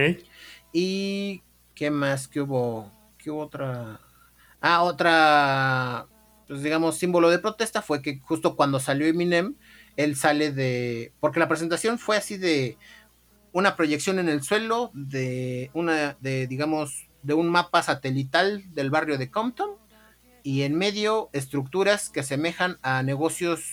Y, 0.73 1.43
¿qué 1.75 1.91
más? 1.91 2.27
que 2.27 2.41
hubo? 2.41 2.91
¿Qué 3.17 3.31
hubo 3.31 3.41
otra? 3.41 3.99
Ah, 4.61 4.83
otra, 4.83 6.07
pues 6.47 6.61
digamos, 6.61 6.97
símbolo 6.97 7.29
de 7.29 7.39
protesta 7.39 7.81
fue 7.81 8.01
que 8.01 8.19
justo 8.19 8.55
cuando 8.55 8.79
salió 8.79 9.07
Eminem, 9.07 9.55
él 9.97 10.15
sale 10.15 10.51
de, 10.51 11.11
porque 11.19 11.39
la 11.39 11.47
presentación 11.47 11.99
fue 11.99 12.17
así 12.17 12.37
de 12.37 12.77
una 13.51 13.75
proyección 13.75 14.19
en 14.19 14.29
el 14.29 14.43
suelo 14.43 14.91
de 14.93 15.71
una, 15.73 16.15
de 16.21 16.47
digamos, 16.47 17.09
de 17.23 17.33
un 17.33 17.49
mapa 17.49 17.81
satelital 17.81 18.63
del 18.73 18.89
barrio 18.89 19.17
de 19.17 19.29
Compton 19.29 19.80
y 20.43 20.63
en 20.63 20.75
medio 20.75 21.29
estructuras 21.33 22.09
que 22.09 22.21
asemejan 22.21 22.77
a 22.81 23.03
negocios 23.03 23.65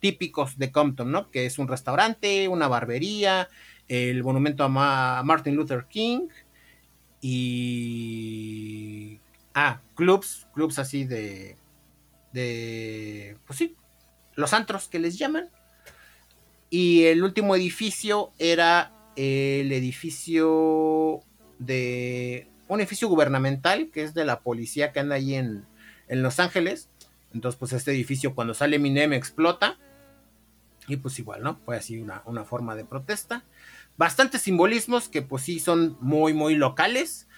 típicos 0.00 0.58
de 0.58 0.72
Compton, 0.72 1.12
¿no? 1.12 1.30
Que 1.30 1.46
es 1.46 1.58
un 1.58 1.68
restaurante, 1.68 2.48
una 2.48 2.68
barbería, 2.68 3.48
el 3.88 4.24
monumento 4.24 4.64
a 4.64 5.22
Martin 5.22 5.54
Luther 5.54 5.86
King 5.88 6.28
y 7.20 9.20
Ah, 9.54 9.82
clubs, 9.94 10.46
clubs 10.54 10.78
así 10.78 11.04
de, 11.04 11.56
de, 12.32 13.36
pues 13.46 13.58
sí, 13.58 13.76
los 14.34 14.54
antros 14.54 14.88
que 14.88 14.98
les 14.98 15.18
llaman. 15.18 15.50
Y 16.70 17.04
el 17.04 17.22
último 17.22 17.54
edificio 17.54 18.32
era 18.38 18.92
el 19.16 19.72
edificio 19.72 21.20
de 21.58 22.48
un 22.68 22.80
edificio 22.80 23.08
gubernamental 23.08 23.90
que 23.90 24.04
es 24.04 24.14
de 24.14 24.24
la 24.24 24.40
policía 24.40 24.92
que 24.92 25.00
anda 25.00 25.16
ahí 25.16 25.34
en, 25.34 25.66
en 26.08 26.22
Los 26.22 26.40
Ángeles. 26.40 26.88
Entonces, 27.32 27.58
pues 27.58 27.72
este 27.72 27.92
edificio 27.92 28.34
cuando 28.34 28.54
sale 28.54 28.78
Minem 28.78 29.12
explota. 29.12 29.78
Y 30.88 30.96
pues 30.96 31.18
igual, 31.18 31.42
¿no? 31.42 31.58
Fue 31.64 31.76
así 31.76 32.00
una, 32.00 32.22
una 32.24 32.44
forma 32.44 32.74
de 32.74 32.84
protesta. 32.84 33.44
Bastantes 33.96 34.42
simbolismos 34.42 35.08
que 35.08 35.22
pues 35.22 35.42
sí 35.42 35.60
son 35.60 35.96
muy, 36.00 36.32
muy 36.32 36.56
locales 36.56 37.28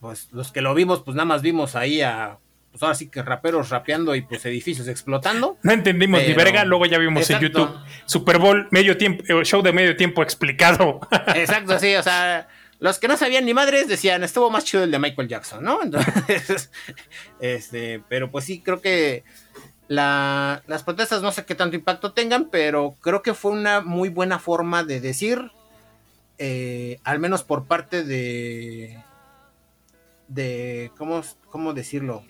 pues 0.00 0.28
los 0.32 0.52
que 0.52 0.60
lo 0.60 0.74
vimos, 0.74 1.02
pues 1.02 1.14
nada 1.14 1.24
más 1.24 1.42
vimos 1.42 1.74
ahí 1.74 2.02
a, 2.02 2.38
pues 2.70 2.82
ahora 2.82 2.94
sí 2.94 3.08
que 3.08 3.22
raperos 3.22 3.70
rapeando 3.70 4.14
y 4.14 4.22
pues 4.22 4.44
edificios 4.46 4.88
explotando. 4.88 5.58
No 5.62 5.72
entendimos 5.72 6.22
ni 6.26 6.32
verga, 6.34 6.64
luego 6.64 6.86
ya 6.86 6.98
vimos 6.98 7.28
en 7.30 7.40
YouTube 7.40 7.70
Super 8.04 8.38
Bowl 8.38 8.68
medio 8.70 8.96
tiempo, 8.96 9.24
eh, 9.26 9.44
show 9.44 9.62
de 9.62 9.72
medio 9.72 9.96
tiempo 9.96 10.22
explicado. 10.22 11.00
Exacto, 11.34 11.78
sí, 11.78 11.94
o 11.96 12.02
sea, 12.02 12.48
los 12.78 12.98
que 12.98 13.08
no 13.08 13.16
sabían 13.16 13.46
ni 13.46 13.54
madres 13.54 13.88
decían, 13.88 14.22
estuvo 14.22 14.50
más 14.50 14.64
chido 14.64 14.84
el 14.84 14.90
de 14.90 14.98
Michael 14.98 15.28
Jackson, 15.28 15.64
¿no? 15.64 15.82
Entonces, 15.82 16.70
este, 17.40 18.02
pero 18.08 18.30
pues 18.30 18.44
sí, 18.44 18.60
creo 18.60 18.80
que 18.80 19.24
la, 19.88 20.62
las 20.66 20.82
protestas 20.82 21.22
no 21.22 21.32
sé 21.32 21.44
qué 21.44 21.54
tanto 21.54 21.76
impacto 21.76 22.12
tengan, 22.12 22.50
pero 22.50 22.94
creo 23.00 23.22
que 23.22 23.34
fue 23.34 23.52
una 23.52 23.80
muy 23.80 24.08
buena 24.08 24.38
forma 24.38 24.84
de 24.84 25.00
decir, 25.00 25.52
eh, 26.38 26.98
al 27.04 27.18
menos 27.18 27.44
por 27.44 27.66
parte 27.66 28.04
de, 28.04 29.02
de, 30.28 30.90
¿cómo, 30.98 31.22
¿cómo 31.50 31.72
decirlo? 31.72 32.24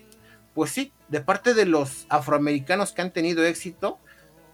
Pues 0.55 0.70
sí, 0.70 0.92
de 1.09 1.20
parte 1.20 1.55
de 1.55 1.66
los 1.66 2.07
afroamericanos 2.09 2.92
que 2.92 3.03
han 3.03 3.12
tenido 3.12 3.44
éxito, 3.44 3.99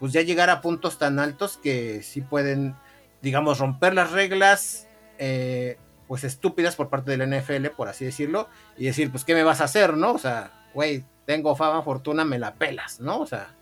pues 0.01 0.13
ya 0.13 0.23
llegar 0.23 0.51
a 0.51 0.61
puntos 0.61 0.99
tan 0.99 1.19
altos 1.19 1.59
que 1.63 2.03
sí 2.03 2.23
pueden, 2.23 2.75
digamos, 3.21 3.59
romper 3.59 3.95
las 3.95 4.11
reglas, 4.11 4.89
eh, 5.25 5.79
pues 6.09 6.25
estúpidas 6.25 6.75
por 6.75 6.89
parte 6.89 7.13
de 7.13 7.17
la 7.17 7.27
NFL, 7.27 7.69
por 7.77 7.89
así 7.89 8.05
decirlo, 8.05 8.49
y 8.77 8.87
decir, 8.87 9.13
pues, 9.13 9.25
¿qué 9.25 9.35
me 9.35 9.45
vas 9.45 9.61
a 9.61 9.65
hacer, 9.65 9.97
no? 9.97 10.15
O 10.15 10.19
sea, 10.19 10.51
güey, 10.75 11.05
tengo 11.27 11.55
fama, 11.55 11.83
fortuna, 11.83 12.25
me 12.25 12.41
la 12.41 12.55
pelas, 12.55 12.99
¿no? 12.99 13.21
O 13.21 13.27
sea, 13.27 13.55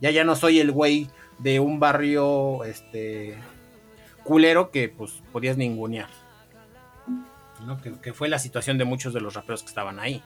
ya 0.00 0.12
ya 0.12 0.22
no 0.22 0.36
soy 0.36 0.60
el 0.60 0.70
güey 0.70 1.10
de 1.40 1.58
un 1.58 1.80
barrio, 1.80 2.62
este, 2.62 3.36
culero 4.22 4.70
que 4.70 4.88
pues 4.88 5.24
podías 5.32 5.56
ningunear. 5.56 6.08
¿no? 7.66 7.80
Que, 7.82 8.12
fue 8.12 8.28
la 8.28 8.38
situación 8.38 8.78
de 8.78 8.84
muchos 8.84 9.12
de 9.12 9.20
los 9.20 9.34
raperos 9.34 9.62
que 9.62 9.68
estaban 9.68 9.98
ahí. 9.98 10.22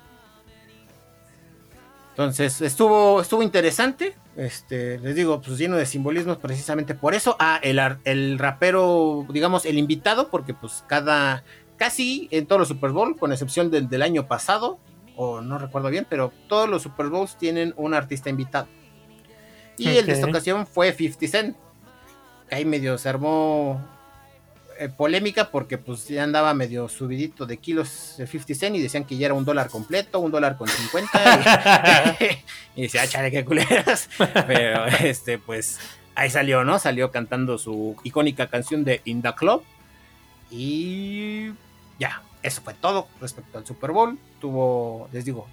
Entonces, 2.12 2.60
estuvo, 2.60 3.22
estuvo 3.22 3.42
interesante. 3.42 4.14
Este, 4.36 4.98
les 4.98 5.14
digo, 5.14 5.40
pues 5.40 5.56
lleno 5.58 5.76
de 5.76 5.86
simbolismos 5.86 6.36
precisamente 6.36 6.94
por 6.94 7.14
eso. 7.14 7.36
Ah, 7.38 7.58
el, 7.62 7.80
el 8.04 8.38
rapero, 8.38 9.26
digamos, 9.30 9.64
el 9.64 9.78
invitado, 9.78 10.28
porque 10.28 10.52
pues 10.52 10.84
cada, 10.86 11.42
casi 11.78 12.28
en 12.30 12.46
todos 12.46 12.60
los 12.60 12.68
Super 12.68 12.90
Bowl, 12.90 13.16
con 13.16 13.32
excepción 13.32 13.70
del, 13.70 13.88
del 13.88 14.02
año 14.02 14.28
pasado, 14.28 14.78
o 15.16 15.40
no 15.40 15.58
recuerdo 15.58 15.88
bien, 15.88 16.06
pero 16.08 16.32
todos 16.48 16.68
los 16.68 16.82
Super 16.82 17.06
Bowls 17.06 17.38
tienen 17.38 17.72
un 17.76 17.94
artista 17.94 18.28
invitado. 18.28 18.68
Y 19.78 19.88
el 19.88 20.06
de 20.06 20.12
esta 20.12 20.26
ocasión 20.26 20.66
fue 20.66 20.92
50 20.92 21.26
Cent. 21.26 21.56
Que 22.48 22.56
ahí 22.56 22.64
medio 22.64 22.98
se 22.98 23.08
armó 23.08 23.80
eh, 24.78 24.88
polémica 24.88 25.50
porque 25.50 25.78
pues 25.78 26.08
ya 26.08 26.24
andaba 26.24 26.54
medio 26.54 26.88
subidito 26.88 27.46
de 27.46 27.56
kilos 27.56 28.14
de 28.18 28.26
50 28.26 28.54
Cent 28.54 28.76
y 28.76 28.82
decían 28.82 29.04
que 29.04 29.16
ya 29.16 29.26
era 29.26 29.34
un 29.34 29.44
dólar 29.44 29.68
completo, 29.68 30.20
un 30.20 30.30
dólar 30.30 30.56
con 30.56 30.68
50. 30.68 32.16
y, 32.20 32.24
y 32.80 32.82
decía, 32.82 33.02
ah, 33.02 33.08
chale, 33.08 33.30
qué 33.30 33.44
culeras. 33.44 34.08
Pero 34.46 34.86
este, 34.86 35.38
pues 35.38 35.78
ahí 36.14 36.30
salió, 36.30 36.64
¿no? 36.64 36.78
Salió 36.78 37.10
cantando 37.10 37.58
su 37.58 37.96
icónica 38.04 38.48
canción 38.48 38.84
de 38.84 39.00
In 39.04 39.22
the 39.22 39.34
Club. 39.34 39.62
Y 40.50 41.52
ya, 41.98 42.22
eso 42.42 42.60
fue 42.62 42.74
todo 42.74 43.08
respecto 43.20 43.58
al 43.58 43.66
Super 43.66 43.92
Bowl. 43.92 44.18
Tuvo, 44.40 45.08
les 45.12 45.24
digo, 45.24 45.48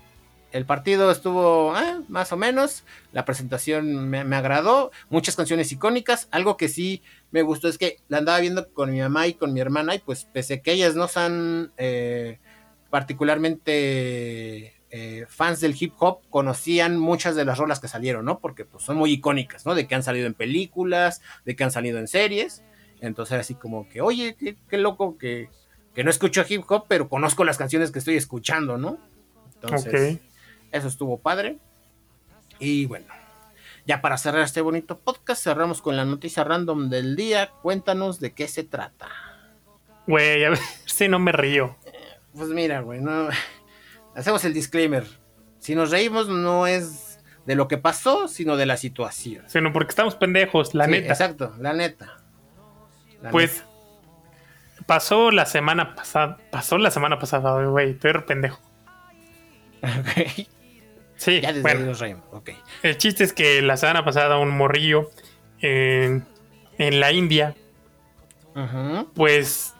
el 0.52 0.66
partido 0.66 1.12
estuvo 1.12 1.78
eh, 1.78 2.02
más 2.08 2.32
o 2.32 2.38
menos. 2.38 2.84
La 3.12 3.26
presentación 3.26 4.10
me, 4.10 4.36
agradó. 4.36 4.92
Muchas 5.10 5.36
canciones 5.36 5.72
icónicas. 5.72 6.28
Algo 6.32 6.58
que 6.58 6.70
sí 6.70 7.04
me 7.32 7.44
gustó 7.44 7.68
es 7.68 7.78
que 7.78 7.98
la 8.08 8.18
andaba 8.18 8.40
viendo 8.40 8.72
con 8.72 8.92
mi 8.92 9.00
mamá 9.00 9.28
y 9.28 9.36
con 9.36 9.54
mi 9.54 9.60
hermana. 9.60 9.96
Y 9.96 10.00
pues, 10.00 10.26
pese 10.26 10.62
que 10.62 10.72
ellas 10.72 10.96
no 10.96 11.08
son 11.08 11.72
eh, 11.78 12.40
particularmente 12.90 14.74
eh, 14.90 15.26
fans 15.30 15.60
del 15.60 15.76
hip 15.80 15.94
hop, 16.00 16.22
conocían 16.32 16.98
muchas 16.98 17.36
de 17.36 17.46
las 17.46 17.60
rolas 17.60 17.80
que 17.80 17.88
salieron, 17.88 18.26
¿no? 18.26 18.40
Porque 18.40 18.66
pues, 18.66 18.84
son 18.84 18.98
muy 18.98 19.12
icónicas, 19.12 19.68
¿no? 19.68 19.76
De 19.76 19.88
que 19.88 19.94
han 19.94 20.04
salido 20.04 20.26
en 20.26 20.34
películas, 20.34 21.22
de 21.46 21.56
que 21.56 21.64
han 21.64 21.72
salido 21.72 22.00
en 22.00 22.08
series. 22.08 22.64
Entonces, 23.02 23.40
así 23.40 23.54
como 23.54 23.88
que, 23.88 24.02
oye, 24.02 24.36
qué, 24.68 24.78
loco 24.78 25.18
que, 25.18 25.50
que 25.94 26.04
no 26.04 26.10
escucho 26.10 26.44
hip 26.50 26.64
hop, 26.68 26.86
pero 26.88 27.08
conozco 27.08 27.44
las 27.44 27.58
canciones 27.60 27.92
que 27.92 28.00
estoy 28.00 28.16
escuchando, 28.16 28.80
¿no? 28.80 28.98
Entonces. 29.62 30.20
Eso 30.72 30.88
estuvo 30.88 31.20
padre. 31.20 31.58
Y 32.60 32.86
bueno, 32.86 33.06
ya 33.86 34.02
para 34.02 34.18
cerrar 34.18 34.44
este 34.44 34.62
bonito 34.62 35.00
podcast, 35.00 35.44
cerramos 35.44 35.82
con 35.82 35.96
la 35.96 36.06
noticia 36.06 36.44
random 36.44 36.90
del 36.90 37.16
día. 37.16 37.52
Cuéntanos 37.62 38.20
de 38.20 38.34
qué 38.34 38.48
se 38.48 38.64
trata. 38.64 39.08
Güey, 40.06 40.44
a 40.44 40.50
ver 40.52 40.60
si 40.86 41.08
no 41.08 41.20
me 41.20 41.32
río. 41.32 41.76
Pues 42.34 42.50
mira, 42.50 42.82
güey, 42.82 43.02
no... 43.02 43.30
hacemos 44.16 44.44
el 44.46 44.54
disclaimer. 44.54 45.06
Si 45.60 45.76
nos 45.76 45.92
reímos 45.92 46.28
no 46.28 46.68
es 46.68 47.20
de 47.46 47.56
lo 47.56 47.68
que 47.68 47.78
pasó, 47.78 48.28
sino 48.28 48.58
de 48.58 48.66
la 48.66 48.78
situación. 48.78 49.44
Sino 49.48 49.74
porque 49.74 49.90
estamos 49.90 50.16
pendejos, 50.16 50.76
la 50.76 50.88
neta. 50.88 51.08
Exacto, 51.14 51.56
la 51.60 51.74
neta. 51.74 52.18
pues 53.32 53.64
pasó 54.86 55.32
la 55.32 55.46
semana 55.46 55.96
pasada. 55.96 56.38
Pasó 56.52 56.78
la 56.78 56.92
semana 56.92 57.18
pasada, 57.18 57.66
güey. 57.66 57.92
Estoy 57.92 58.14
pendejo. 58.28 58.60
Ok. 59.82 60.50
Sí, 61.20 61.42
bueno, 61.62 61.92
El 62.82 62.98
chiste 62.98 63.26
es 63.26 63.34
que 63.34 63.62
la 63.62 63.76
semana 63.76 64.06
pasada 64.06 64.38
un 64.38 64.52
morrillo 64.52 65.12
en, 65.60 66.26
la 66.78 67.12
India, 67.12 67.56
pues 69.14 69.76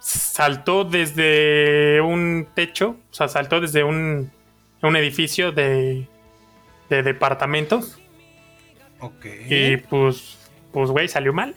saltó 0.00 0.82
desde 0.82 2.00
un 2.00 2.48
techo, 2.52 2.96
o 3.12 3.14
sea, 3.14 3.28
saltó 3.28 3.60
desde 3.60 3.84
un, 3.84 4.32
edificio 4.82 5.52
de, 5.52 6.08
de 6.90 7.02
departamentos. 7.04 8.00
Ok. 8.98 9.24
Y 9.48 9.76
pues, 9.76 10.36
pues, 10.72 10.90
güey, 10.90 11.06
salió 11.06 11.32
mal. 11.32 11.54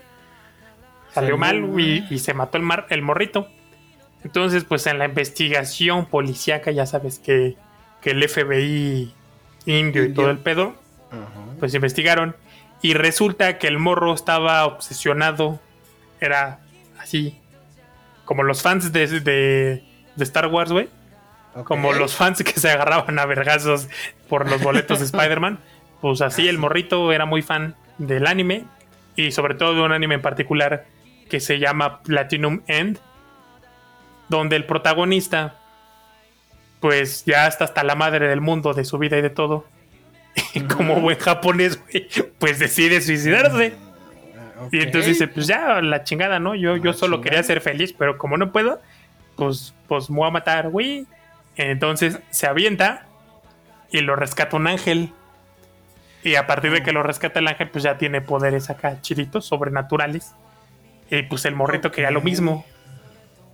Salió, 1.13 1.35
mal, 1.35 1.63
Y, 1.79 2.19
se 2.19 2.35
mató 2.35 2.57
el, 2.57 2.63
mar, 2.63 2.85
el 2.91 3.01
morrito. 3.01 3.47
Entonces, 4.23 4.65
pues 4.65 4.85
en 4.85 4.99
la 4.99 5.05
investigación 5.05 6.05
policíaca, 6.05 6.69
ya 6.69 6.85
sabes 6.85 7.17
que 7.17 7.55
que 8.05 8.11
el 8.11 8.29
FBI 8.29 9.11
indio, 9.65 10.03
y 10.03 10.13
todo 10.13 10.29
el 10.29 10.37
pedo, 10.37 10.75
pues 11.59 11.73
investigaron 11.73 12.35
y 12.83 12.93
resulta 12.93 13.57
que 13.57 13.65
el 13.65 13.79
morro 13.79 14.13
estaba 14.13 14.63
obsesionado, 14.67 15.59
era 16.21 16.59
así, 16.99 17.41
como 18.23 18.43
los 18.43 18.61
fans 18.61 18.93
de, 18.93 19.07
de, 19.21 19.83
Star 20.19 20.45
Wars, 20.45 20.71
güey. 20.71 20.87
Como 21.63 21.93
los 21.93 22.15
fans 22.15 22.43
que 22.43 22.59
se 22.59 22.69
agarraban 22.69 23.17
a 23.17 23.25
vergazos 23.25 23.87
por 24.29 24.47
los 24.47 24.61
boletos 24.61 24.99
de 24.99 25.05
Spider-Man. 25.05 25.57
Pues 25.99 26.21
así 26.21 26.47
el 26.47 26.59
morrito 26.59 27.11
era 27.11 27.25
muy 27.25 27.41
fan 27.41 27.75
del 27.97 28.27
anime 28.27 28.65
y 29.15 29.31
sobre 29.31 29.55
todo 29.55 29.73
de 29.73 29.81
un 29.81 29.93
anime 29.93 30.13
en 30.13 30.21
particular 30.21 30.85
que 31.27 31.39
se 31.39 31.57
llama 31.57 32.03
Platinum 32.03 32.61
End, 32.67 32.99
donde 34.29 34.57
el 34.57 34.65
protagonista 34.65 35.55
pues 36.85 37.25
ya 37.25 37.47
está 37.47 37.63
hasta 37.63 37.83
la 37.83 37.95
madre 37.95 38.27
del 38.27 38.41
mundo, 38.41 38.75
de 38.75 38.85
su 38.85 38.99
vida 38.99 39.17
y 39.17 39.21
de 39.23 39.31
todo. 39.31 39.65
Y 40.53 40.59
como 40.61 41.01
buen 41.01 41.17
japonés, 41.17 41.81
pues 42.37 42.59
decide 42.59 43.01
suicidarse. 43.01 43.73
Y 44.71 44.81
entonces 44.81 45.13
dice, 45.13 45.27
pues 45.27 45.47
ya, 45.47 45.81
la 45.81 46.03
chingada, 46.03 46.39
¿no? 46.39 46.53
Yo, 46.53 46.77
yo 46.77 46.93
solo 46.93 47.21
quería 47.21 47.41
ser 47.41 47.61
feliz, 47.61 47.91
pero 47.91 48.19
como 48.19 48.37
no 48.37 48.51
puedo, 48.51 48.79
pues, 49.35 49.73
pues 49.87 50.11
me 50.11 50.17
voy 50.17 50.27
a 50.27 50.29
matar, 50.29 50.69
güey. 50.69 51.07
Entonces 51.55 52.19
se 52.29 52.45
avienta 52.45 53.07
y 53.89 54.01
lo 54.01 54.15
rescata 54.15 54.55
un 54.55 54.67
ángel. 54.67 55.11
Y 56.21 56.35
a 56.35 56.45
partir 56.45 56.71
de 56.71 56.83
que 56.83 56.91
lo 56.91 57.01
rescata 57.01 57.39
el 57.39 57.47
ángel, 57.47 57.71
pues 57.71 57.83
ya 57.83 57.97
tiene 57.97 58.21
poderes 58.21 58.69
acá 58.69 59.01
chiditos, 59.01 59.47
sobrenaturales. 59.47 60.35
Y 61.09 61.23
pues 61.23 61.45
el 61.45 61.55
morrito 61.55 61.91
quería 61.91 62.11
lo 62.11 62.21
mismo. 62.21 62.63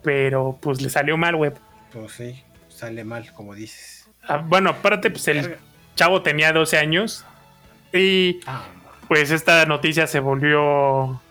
Pero 0.04 0.58
pues 0.60 0.82
le 0.82 0.90
salió 0.90 1.16
mal, 1.16 1.38
güey. 1.38 1.54
Pues 1.94 2.12
sí 2.12 2.44
sale 2.82 3.04
mal, 3.04 3.32
como 3.34 3.54
dices. 3.54 4.10
Ah, 4.28 4.38
bueno, 4.38 4.72
aparte, 4.72 5.12
pues 5.12 5.28
el 5.28 5.58
chavo 5.96 6.24
tenía 6.24 6.52
12 6.52 6.80
años 6.80 7.26
y 7.94 8.40
ah, 8.48 8.66
pues 9.08 9.30
esta 9.30 9.66
noticia 9.68 10.08
se 10.08 10.20
volvió 10.20 11.22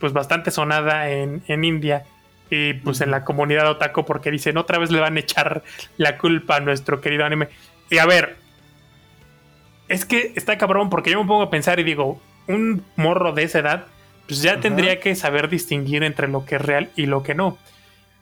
pues 0.00 0.14
bastante 0.14 0.50
sonada 0.50 1.10
en, 1.10 1.42
India 1.64 2.04
y 2.48 2.72
pues 2.74 3.02
en 3.02 3.10
la 3.10 3.24
comunidad 3.24 3.68
otaku 3.68 4.06
porque 4.06 4.30
dicen 4.30 4.56
otra 4.56 4.78
vez 4.78 4.90
le 4.90 5.00
van 5.00 5.16
a 5.16 5.20
echar 5.20 5.62
la 5.98 6.16
culpa 6.16 6.56
a 6.56 6.60
nuestro 6.60 7.02
querido 7.02 7.26
anime. 7.26 7.48
Y 7.90 7.98
a 7.98 8.06
ver, 8.06 8.36
es 9.88 10.06
que 10.06 10.32
está 10.36 10.56
cabrón 10.56 10.88
porque 10.88 11.10
yo 11.10 11.20
me 11.20 11.28
pongo 11.28 11.42
a 11.42 11.50
pensar 11.50 11.78
y 11.80 11.84
digo, 11.84 12.18
un 12.46 12.82
morro 12.96 13.32
de 13.32 13.42
esa 13.42 13.58
edad 13.58 13.86
pues 14.26 14.40
ya 14.40 14.60
tendría 14.60 15.00
que 15.00 15.14
saber 15.14 15.50
distinguir 15.50 16.02
entre 16.02 16.28
lo 16.28 16.46
que 16.46 16.56
es 16.56 16.62
real 16.62 16.90
y 16.96 17.06
lo 17.06 17.22
que 17.22 17.34
no. 17.34 17.58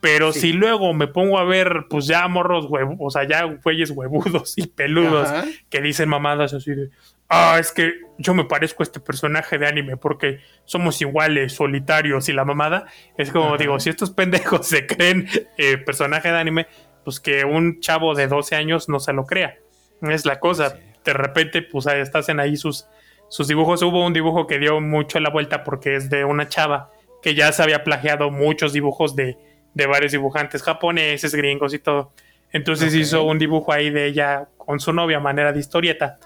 Pero 0.06 0.32
si 0.32 0.52
luego 0.52 0.94
me 0.94 1.08
pongo 1.08 1.36
a 1.36 1.42
ver, 1.42 1.86
pues 1.90 2.06
ya 2.06 2.28
morros 2.28 2.66
huevos, 2.66 2.96
o 3.00 3.10
sea, 3.10 3.26
ya 3.26 3.42
güeyes 3.42 3.90
huevudos 3.90 4.56
y 4.56 4.68
peludos 4.68 5.28
que 5.68 5.80
dicen 5.80 6.08
mamadas 6.08 6.54
así 6.54 6.76
de, 6.76 6.90
ah, 7.28 7.56
es 7.58 7.72
que 7.72 7.92
yo 8.16 8.32
me 8.32 8.44
parezco 8.44 8.84
a 8.84 8.84
este 8.84 9.00
personaje 9.00 9.58
de 9.58 9.66
anime 9.66 9.96
porque 9.96 10.38
somos 10.64 11.00
iguales, 11.02 11.54
solitarios 11.54 12.28
y 12.28 12.32
la 12.32 12.44
mamada, 12.44 12.86
es 13.18 13.32
como 13.32 13.56
digo, 13.56 13.80
si 13.80 13.90
estos 13.90 14.12
pendejos 14.12 14.68
se 14.68 14.86
creen 14.86 15.28
eh, 15.58 15.76
personaje 15.76 16.30
de 16.30 16.38
anime, 16.38 16.68
pues 17.02 17.18
que 17.18 17.44
un 17.44 17.80
chavo 17.80 18.14
de 18.14 18.28
12 18.28 18.54
años 18.54 18.88
no 18.88 19.00
se 19.00 19.12
lo 19.12 19.24
crea. 19.24 19.56
Es 20.02 20.24
la 20.24 20.38
cosa. 20.38 20.78
De 21.04 21.14
repente, 21.14 21.62
pues 21.62 21.88
ahí 21.88 22.00
estás 22.00 22.28
en 22.28 22.38
ahí 22.38 22.56
sus, 22.56 22.86
sus 23.28 23.48
dibujos. 23.48 23.82
Hubo 23.82 24.06
un 24.06 24.12
dibujo 24.12 24.46
que 24.46 24.60
dio 24.60 24.80
mucho 24.80 25.18
la 25.18 25.30
vuelta 25.30 25.64
porque 25.64 25.96
es 25.96 26.10
de 26.10 26.24
una 26.24 26.48
chava 26.48 26.92
que 27.22 27.34
ya 27.34 27.50
se 27.50 27.64
había 27.64 27.82
plagiado 27.82 28.30
muchos 28.30 28.72
dibujos 28.72 29.16
de 29.16 29.36
de 29.76 29.86
varios 29.86 30.12
dibujantes 30.12 30.62
japoneses, 30.62 31.34
gringos 31.34 31.74
y 31.74 31.78
todo. 31.78 32.10
Entonces 32.50 32.94
hizo 32.94 33.24
un 33.24 33.38
dibujo 33.38 33.74
ahí 33.74 33.90
de 33.90 34.06
ella 34.06 34.48
con 34.56 34.80
su 34.80 34.94
novia 34.94 35.20
manera 35.20 35.52
de 35.52 35.60
historieta. 35.60 36.16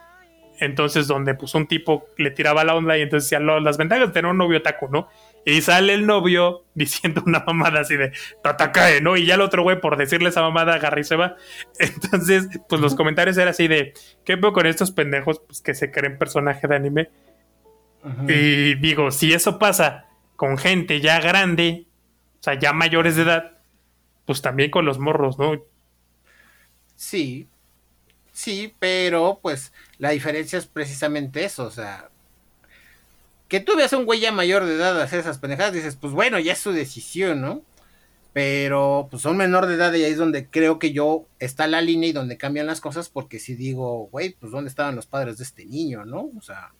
Entonces, 0.61 1.09
donde 1.09 1.35
puso 1.35 1.59
un 1.59 1.67
tipo 1.67 2.07
le 2.17 2.31
tiraba 2.31 2.63
la 2.63 2.77
onda 2.77 2.97
y 2.97 3.03
entonces 3.03 3.29
decía 3.29 3.41
las 3.41 3.77
ventajas 3.77 4.09
de 4.09 4.13
tener 4.13 4.31
un 4.31 4.39
novio 4.39 4.63
taco, 4.63 4.89
¿no? 4.89 5.09
Y 5.45 5.63
sale 5.63 5.95
el 5.95 6.07
novio 6.07 6.63
diciendo 6.75 7.25
una 7.27 7.41
mamada 7.45 7.81
así 7.81 7.97
de 7.97 8.13
Tatakae, 8.41 9.01
¿no? 9.01 9.17
Y 9.17 9.27
ya 9.27 9.35
el 9.35 9.41
otro 9.41 9.65
güey, 9.65 9.81
por 9.81 9.97
decirle 9.97 10.29
esa 10.29 10.43
mamada, 10.43 10.75
agarra 10.75 11.01
y 11.01 11.05
se 11.05 11.17
va. 11.17 11.35
Entonces, 11.81 12.47
pues 12.69 12.81
los 12.81 12.95
comentarios 12.95 13.37
eran 13.37 13.49
así 13.49 13.67
de 13.67 13.95
¿Qué 14.25 14.37
veo 14.37 14.53
con 14.53 14.67
estos 14.67 14.93
pendejos 14.93 15.41
pues, 15.41 15.61
que 15.61 15.75
se 15.75 15.91
creen 15.91 16.19
personaje 16.19 16.69
de 16.69 16.77
anime? 16.77 17.11
Y 18.29 18.77
digo, 18.77 19.11
si 19.11 19.33
eso 19.33 19.59
pasa 19.59 20.07
con 20.37 20.57
gente 20.57 21.01
ya 21.01 21.21
grande 21.21 21.87
o 22.41 22.43
sea, 22.43 22.59
ya 22.59 22.73
mayores 22.73 23.17
de 23.17 23.23
edad, 23.23 23.53
pues 24.25 24.41
también 24.41 24.71
con 24.71 24.87
los 24.87 24.99
morros, 24.99 25.39
¿no? 25.39 25.63
Sí, 26.97 27.49
sí, 28.33 28.75
pero 28.79 29.41
pues 29.43 29.73
la 29.99 30.11
diferencia 30.11 30.59
es 30.59 30.67
precisamente 30.67 31.45
eso, 31.45 31.65
o 31.65 31.71
sea, 31.71 32.09
que 33.49 33.61
tú 33.61 33.77
veas 33.77 33.93
a 33.93 33.99
un 33.99 34.07
güey 34.07 34.21
ya 34.21 34.33
mayor 34.33 34.65
de 34.65 34.77
edad 34.77 35.01
hacer 35.03 35.21
esas 35.21 35.39
pendejadas, 35.39 35.75
dices, 35.75 35.97
pues 35.97 36.13
bueno, 36.15 36.39
ya 36.39 36.53
es 36.53 36.59
su 36.59 36.73
decisión, 36.73 37.43
¿no? 37.43 37.63
Pero 38.33 39.09
pues 39.11 39.23
son 39.23 39.37
menor 39.37 39.67
de 39.67 39.75
edad 39.75 39.93
y 39.93 40.05
ahí 40.05 40.13
es 40.13 40.19
donde 40.19 40.47
creo 40.49 40.79
que 40.79 40.93
yo 40.93 41.27
está 41.41 41.67
la 41.67 41.81
línea 41.83 42.09
y 42.09 42.13
donde 42.13 42.39
cambian 42.39 42.67
las 42.67 42.81
cosas 42.81 43.09
porque 43.09 43.41
si 43.41 43.57
digo, 43.57 44.09
güey, 44.13 44.37
pues 44.39 44.53
dónde 44.53 44.71
estaban 44.71 44.97
los 44.97 45.07
padres 45.07 45.39
de 45.39 45.45
este 45.45 45.67
niño, 45.67 46.05
¿no? 46.05 46.31
O 46.39 46.41
sea, 46.41 46.71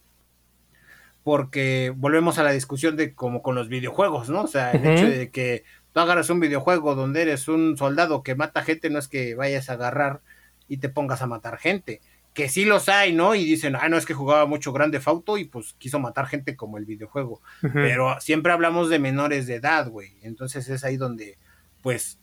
porque 1.25 1.93
volvemos 1.97 2.39
a 2.39 2.43
la 2.43 2.53
discusión 2.53 2.97
de 2.97 3.15
como 3.15 3.43
con 3.43 3.55
los 3.55 3.69
videojuegos, 3.69 4.31
¿no? 4.31 4.43
O 4.43 4.47
sea, 4.47 4.73
el 4.73 4.87
hecho 4.87 5.09
de 5.09 5.31
que 5.31 5.65
tú 5.93 6.01
agarras 6.01 6.31
un 6.31 6.41
videojuego 6.41 6.95
donde 6.95 7.23
eres 7.23 7.49
un 7.49 7.77
soldado 7.77 8.23
que 8.23 8.35
mata 8.35 8.63
gente, 8.63 8.91
no 8.91 8.99
es 8.99 9.09
que 9.09 9.35
vayas 9.35 9.71
a 9.71 9.75
agarrar 9.75 10.21
y 10.69 10.79
te 10.79 10.89
pongas 10.89 11.23
a 11.23 11.27
matar 11.27 11.59
gente 11.59 12.01
que 12.35 12.49
sí 12.49 12.65
los 12.65 12.89
hay, 12.89 13.13
¿no? 13.13 13.35
Y 13.35 13.45
dicen, 13.45 13.77
ah, 13.77 13.89
no, 13.89 13.97
es 13.97 14.07
que 14.07 14.15
jugaba 14.15 14.47
mucho 14.47 14.73
Grande 14.73 15.01
Fauto 15.01 15.37
y 15.37 15.45
pues 15.45 15.75
quiso 15.79 15.99
matar 15.99 16.27
gente 16.27 16.57
como 16.57 16.79
el 16.79 16.85
videojuego. 16.85 17.41
Pero 17.73 18.21
siempre 18.21 18.53
hablamos 18.53 18.89
de 18.89 18.99
menores 18.99 19.47
de 19.47 19.57
edad, 19.57 19.89
güey. 19.89 20.13
Entonces 20.23 20.69
es 20.69 20.85
ahí 20.85 20.97
donde, 20.97 21.39
pues, 21.83 22.19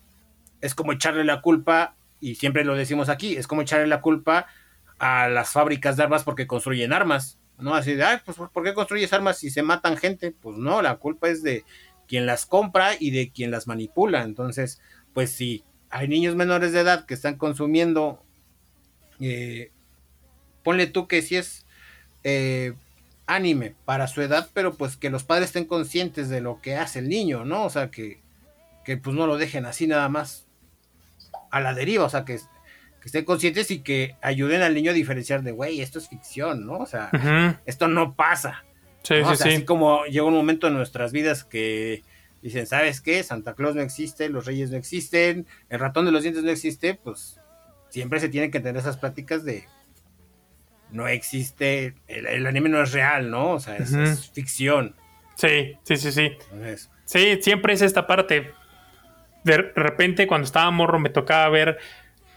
es 0.62 0.76
como 0.76 0.94
echarle 0.94 1.24
la 1.24 1.42
culpa, 1.42 1.96
y 2.20 2.36
siempre 2.36 2.64
lo 2.64 2.76
decimos 2.76 3.10
aquí, 3.10 3.36
es 3.36 3.48
como 3.48 3.62
echarle 3.62 3.88
la 3.88 4.02
culpa 4.02 4.48
a 4.98 5.28
las 5.28 5.52
fábricas 5.52 5.98
de 5.98 6.04
armas 6.04 6.24
porque 6.24 6.48
construyen 6.48 6.94
armas, 6.94 7.40
¿no? 7.58 7.76
Así 7.76 7.96
de, 7.96 8.04
ah, 8.04 8.22
pues, 8.26 8.38
¿por 8.38 8.64
qué 8.64 8.74
construyes 8.74 9.14
armas 9.14 9.40
si 9.40 9.50
se 9.50 9.64
matan 9.64 9.98
gente? 9.98 10.32
Pues 10.32 10.58
no, 10.58 10.82
la 10.82 10.98
culpa 10.98 11.30
es 11.30 11.44
de 11.44 11.64
quien 12.08 12.26
las 12.26 12.46
compra 12.46 12.92
y 13.00 13.12
de 13.12 13.32
quien 13.32 13.52
las 13.52 13.68
manipula. 13.68 14.24
Entonces, 14.24 14.82
pues 15.14 15.32
sí, 15.32 15.64
hay 15.90 16.08
niños 16.08 16.36
menores 16.36 16.72
de 16.72 16.82
edad 16.82 17.06
que 17.06 17.14
están 17.14 17.38
consumiendo 17.38 18.24
eh, 19.20 19.72
ponle 20.64 20.88
tú 20.88 21.08
que 21.08 21.22
si 21.22 21.36
es 21.36 21.66
eh, 22.24 22.74
anime 23.26 23.76
para 23.86 24.08
su 24.08 24.22
edad, 24.22 24.50
pero 24.54 24.76
pues 24.76 24.98
que 24.98 25.10
los 25.10 25.24
padres 25.24 25.48
estén 25.48 25.66
conscientes 25.66 26.30
de 26.30 26.42
lo 26.42 26.62
que 26.62 26.76
hace 26.76 27.00
el 27.00 27.10
niño, 27.10 27.46
¿no? 27.46 27.64
O 27.64 27.70
sea, 27.70 27.90
que, 27.90 28.22
que 28.84 28.98
pues 28.98 29.16
no 29.16 29.28
lo 29.28 29.38
dejen 29.38 29.66
así 29.66 29.88
nada 29.88 30.10
más 30.10 30.46
a 31.52 31.62
la 31.62 31.74
deriva, 31.74 32.06
o 32.06 32.10
sea, 32.10 32.26
que, 32.26 32.40
estén 33.08 33.26
conscientes 33.26 33.72
y 33.72 33.80
que 33.80 34.16
ayuden 34.22 34.62
al 34.62 34.74
niño 34.74 34.92
a 34.92 34.94
diferenciar 34.94 35.42
de, 35.44 35.52
güey, 35.52 35.82
esto 35.82 36.00
es 36.00 36.08
ficción, 36.08 36.66
¿no? 36.66 36.78
O 36.78 36.86
sea, 36.86 37.10
esto 37.66 37.88
no 37.88 38.16
pasa. 38.16 38.64
Sí, 39.04 39.16
sí, 39.16 39.36
sí. 39.36 39.50
Así 39.50 39.66
como 39.66 40.06
llega 40.06 40.26
un 40.26 40.34
momento 40.34 40.68
en 40.68 40.74
nuestras 40.74 41.12
vidas 41.12 41.44
que 41.44 42.04
dicen, 42.42 42.68
¿sabes 42.68 43.02
qué? 43.02 43.24
Santa 43.24 43.56
Claus 43.56 43.76
no 43.76 43.82
existe, 43.82 44.30
los 44.30 44.46
reyes 44.46 44.72
no 44.72 44.78
existen, 44.78 45.48
el 45.70 45.80
ratón 45.80 46.06
de 46.06 46.12
los 46.12 46.24
dientes 46.24 46.44
no 46.44 46.52
existe, 46.52 46.94
pues 46.96 47.40
siempre 47.90 48.20
se 48.20 48.30
tienen 48.30 48.52
que 48.52 48.60
tener 48.60 48.78
esas 48.78 48.98
prácticas 48.98 49.44
de 49.44 49.66
no 50.92 51.08
existe, 51.08 51.96
el, 52.08 52.46
anime 52.46 52.70
no 52.70 52.82
es 52.82 52.94
real, 52.94 53.30
¿no? 53.30 53.52
O 53.52 53.60
sea, 53.60 53.78
es, 53.78 54.32
ficción. 54.32 54.96
Sí, 55.36 55.78
sí, 55.84 55.98
sí, 55.98 56.12
sí. 56.12 56.32
Sí, 57.06 57.40
siempre 57.42 57.74
es 57.74 57.82
esta 57.82 58.08
parte. 58.08 58.54
De 59.44 59.58
repente, 59.58 60.28
cuando 60.28 60.46
estaba 60.46 60.72
morro, 60.72 61.00
me 61.00 61.10
tocaba 61.10 61.48
ver 61.50 61.78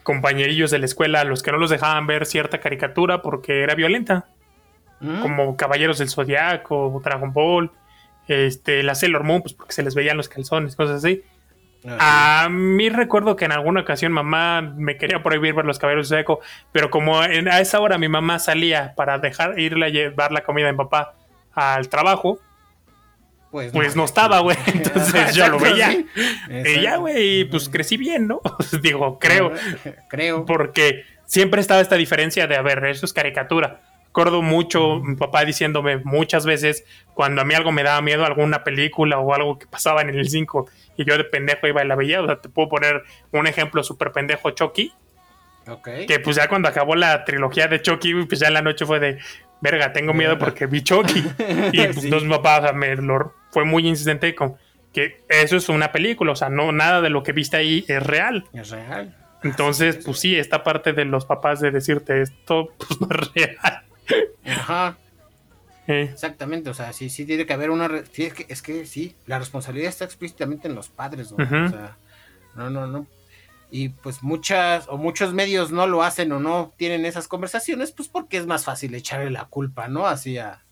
compañerillos 0.03 0.71
de 0.71 0.79
la 0.79 0.87
escuela 0.87 1.21
a 1.21 1.25
los 1.25 1.43
que 1.43 1.53
no 1.53 1.59
los 1.59 1.71
dejaban 1.71 2.07
ver 2.07 2.27
cierta 2.27 2.59
caricatura 2.59 3.23
porque 3.23 3.63
era 3.63 3.75
violenta. 3.75 4.27
Mm. 5.01 5.23
Como 5.23 5.57
Caballeros 5.57 5.99
del 5.99 6.11
Zodiaco, 6.11 7.01
Dragon 7.03 7.33
Ball, 7.33 7.71
este, 8.29 8.83
la 8.83 8.95
Sailor 8.95 9.25
Moon, 9.25 9.43
pues 9.43 9.55
porque 9.55 9.73
se 9.73 9.83
les 9.83 9.95
veían 9.95 10.17
los 10.17 10.29
calzones, 10.29 10.77
cosas 10.77 11.05
así. 11.05 11.23
A 11.99 12.49
mí 12.51 12.91
recuerdo 12.91 13.37
que 13.37 13.47
en 13.47 13.53
alguna 13.53 13.81
ocasión 13.81 14.13
mamá 14.13 14.61
me 14.61 14.99
quería 14.99 15.23
prohibir 15.23 15.55
ver 15.55 15.65
los 15.65 15.79
caballeros 15.79 16.11
de 16.11 16.21
eco, 16.21 16.41
pero 16.73 16.91
como 16.91 17.21
a 17.21 17.27
esa 17.27 17.81
hora 17.81 17.97
mi 17.97 18.09
mamá 18.09 18.39
salía 18.39 18.93
para 18.97 19.19
dejar 19.19 19.59
irle 19.59 19.87
a 19.87 19.89
llevar 19.89 20.31
la 20.31 20.43
comida 20.43 20.67
de 20.67 20.73
mi 20.73 20.79
papá 20.79 21.15
al 21.55 21.89
trabajo, 21.89 22.39
pues, 23.51 23.73
pues 23.73 23.97
no, 23.97 24.05
estaba, 24.05 24.41
güey. 24.41 24.57
Entonces 24.67 25.35
yo 25.35 25.49
lo 25.49 25.59
veía. 25.59 26.05
Y 26.49 26.81
ya, 26.81 26.97
güey, 26.97 27.45
pues 27.45 27.69
crecí 27.69 27.97
bien, 27.97 28.29
¿no? 28.29 28.41
Digo, 28.83 29.19
creo. 29.19 29.53
Creo. 30.09 30.45
Porque 30.47 31.05
siempre 31.27 31.61
estaba 31.61 31.81
esta 31.81 31.97
diferencia 31.97 32.47
de, 32.47 32.57
a 32.57 32.63
ver, 32.63 32.85
eso 32.85 33.07
es 33.07 33.13
caricatura. 33.13 33.81
Recuerdo 34.07 34.43
mucho 34.43 35.01
mi 35.01 35.15
papá 35.15 35.45
diciéndome 35.45 35.99
muchas 35.99 36.45
veces 36.45 36.85
cuando 37.15 37.43
a 37.43 37.45
mí 37.45 37.55
algo 37.55 37.71
me 37.71 37.85
daba 37.85 38.01
miedo, 38.03 38.25
alguna 38.25 38.65
película 38.65 39.21
o 39.21 39.35
algo 39.35 39.57
que 39.57 39.67
pasaba 39.67 40.03
en 40.03 40.11
el 40.11 40.29
5 40.29 40.69
y 40.97 41.05
yo 41.05 41.17
de 41.17 41.23
pendejo 41.23 41.69
iba 41.69 41.85
y 41.85 41.87
la 41.87 41.95
veía. 41.95 42.21
O 42.21 42.27
sea, 42.27 42.41
te 42.41 42.49
puedo 42.49 42.69
poner 42.69 43.05
un 43.31 43.47
ejemplo 43.47 43.85
súper 43.85 44.11
pendejo, 44.11 44.51
Chucky. 44.51 44.93
Okay. 45.67 46.07
Que 46.07 46.19
pues 46.19 46.37
ya 46.37 46.49
cuando 46.49 46.69
acabó 46.69 46.97
la 46.97 47.25
trilogía 47.25 47.69
de 47.69 47.81
Chucky, 47.81 48.25
pues 48.25 48.41
ya 48.41 48.49
en 48.49 48.55
la 48.55 48.63
noche 48.63 48.85
fue 48.85 48.99
de, 48.99 49.19
verga, 49.61 49.93
tengo 49.93 50.13
miedo 50.13 50.39
porque 50.39 50.67
vi 50.67 50.83
Chucky. 50.83 51.21
y 51.73 51.87
pues 51.87 52.01
sí. 52.01 52.11
mi 52.11 52.29
papá 52.29 52.73
me 52.73 52.97
lo, 52.97 53.35
fue 53.51 53.65
muy 53.65 53.87
insistente 53.87 54.35
con 54.35 54.57
que 54.93 55.23
eso 55.29 55.57
es 55.57 55.69
una 55.69 55.93
película, 55.93 56.33
o 56.33 56.37
sea, 56.37 56.49
no 56.49 56.73
nada 56.73 57.01
de 57.01 57.11
lo 57.11 57.23
que 57.23 57.33
viste 57.33 57.57
ahí 57.57 57.85
es 57.89 58.03
real. 58.03 58.45
Es 58.53 58.71
real. 58.71 59.17
Entonces, 59.43 60.01
pues 60.05 60.19
sí, 60.19 60.37
esta 60.37 60.63
parte 60.63 60.93
de 60.93 61.05
los 61.05 61.25
papás 61.25 61.61
de 61.61 61.71
decirte 61.71 62.23
esto, 62.23 62.75
pues 62.79 63.01
no 63.01 63.09
es 63.11 63.33
real. 63.35 63.83
Ajá. 64.45 64.97
Exactamente, 65.87 66.71
o 66.71 66.75
sea, 66.75 66.93
sí, 66.93 67.11
sí 67.11 67.25
tiene 67.25 67.47
que 67.47 67.53
haber 67.53 67.71
una... 67.71 67.89
Sí, 68.13 68.25
es 68.25 68.35
que, 68.35 68.47
es 68.49 68.63
que 68.63 68.87
sí, 68.87 69.17
la 69.27 69.41
responsabilidad 69.41 69.89
está 69.89 70.05
explícitamente 70.05 70.69
en 70.69 70.77
los 70.77 70.89
padres, 70.89 71.33
¿no? 71.33 71.45
O 71.45 71.69
sea, 71.69 71.97
no, 72.55 72.71
no, 72.71 72.87
no. 72.87 73.07
Y 73.73 73.89
pues 73.89 74.23
muchas 74.23 74.87
o 74.89 74.99
muchos 74.99 75.33
medios 75.33 75.73
no 75.73 75.89
lo 75.89 76.03
hacen 76.05 76.31
o 76.31 76.39
no 76.39 76.73
tienen 76.77 77.07
esas 77.07 77.27
conversaciones, 77.27 77.91
pues 77.91 78.09
porque 78.09 78.37
es 78.37 78.47
más 78.47 78.65
fácil 78.65 78.95
echarle 78.95 79.31
la 79.31 79.47
culpa, 79.47 79.89
¿no? 79.89 80.07
Así 80.07 80.39
a... 80.39 80.63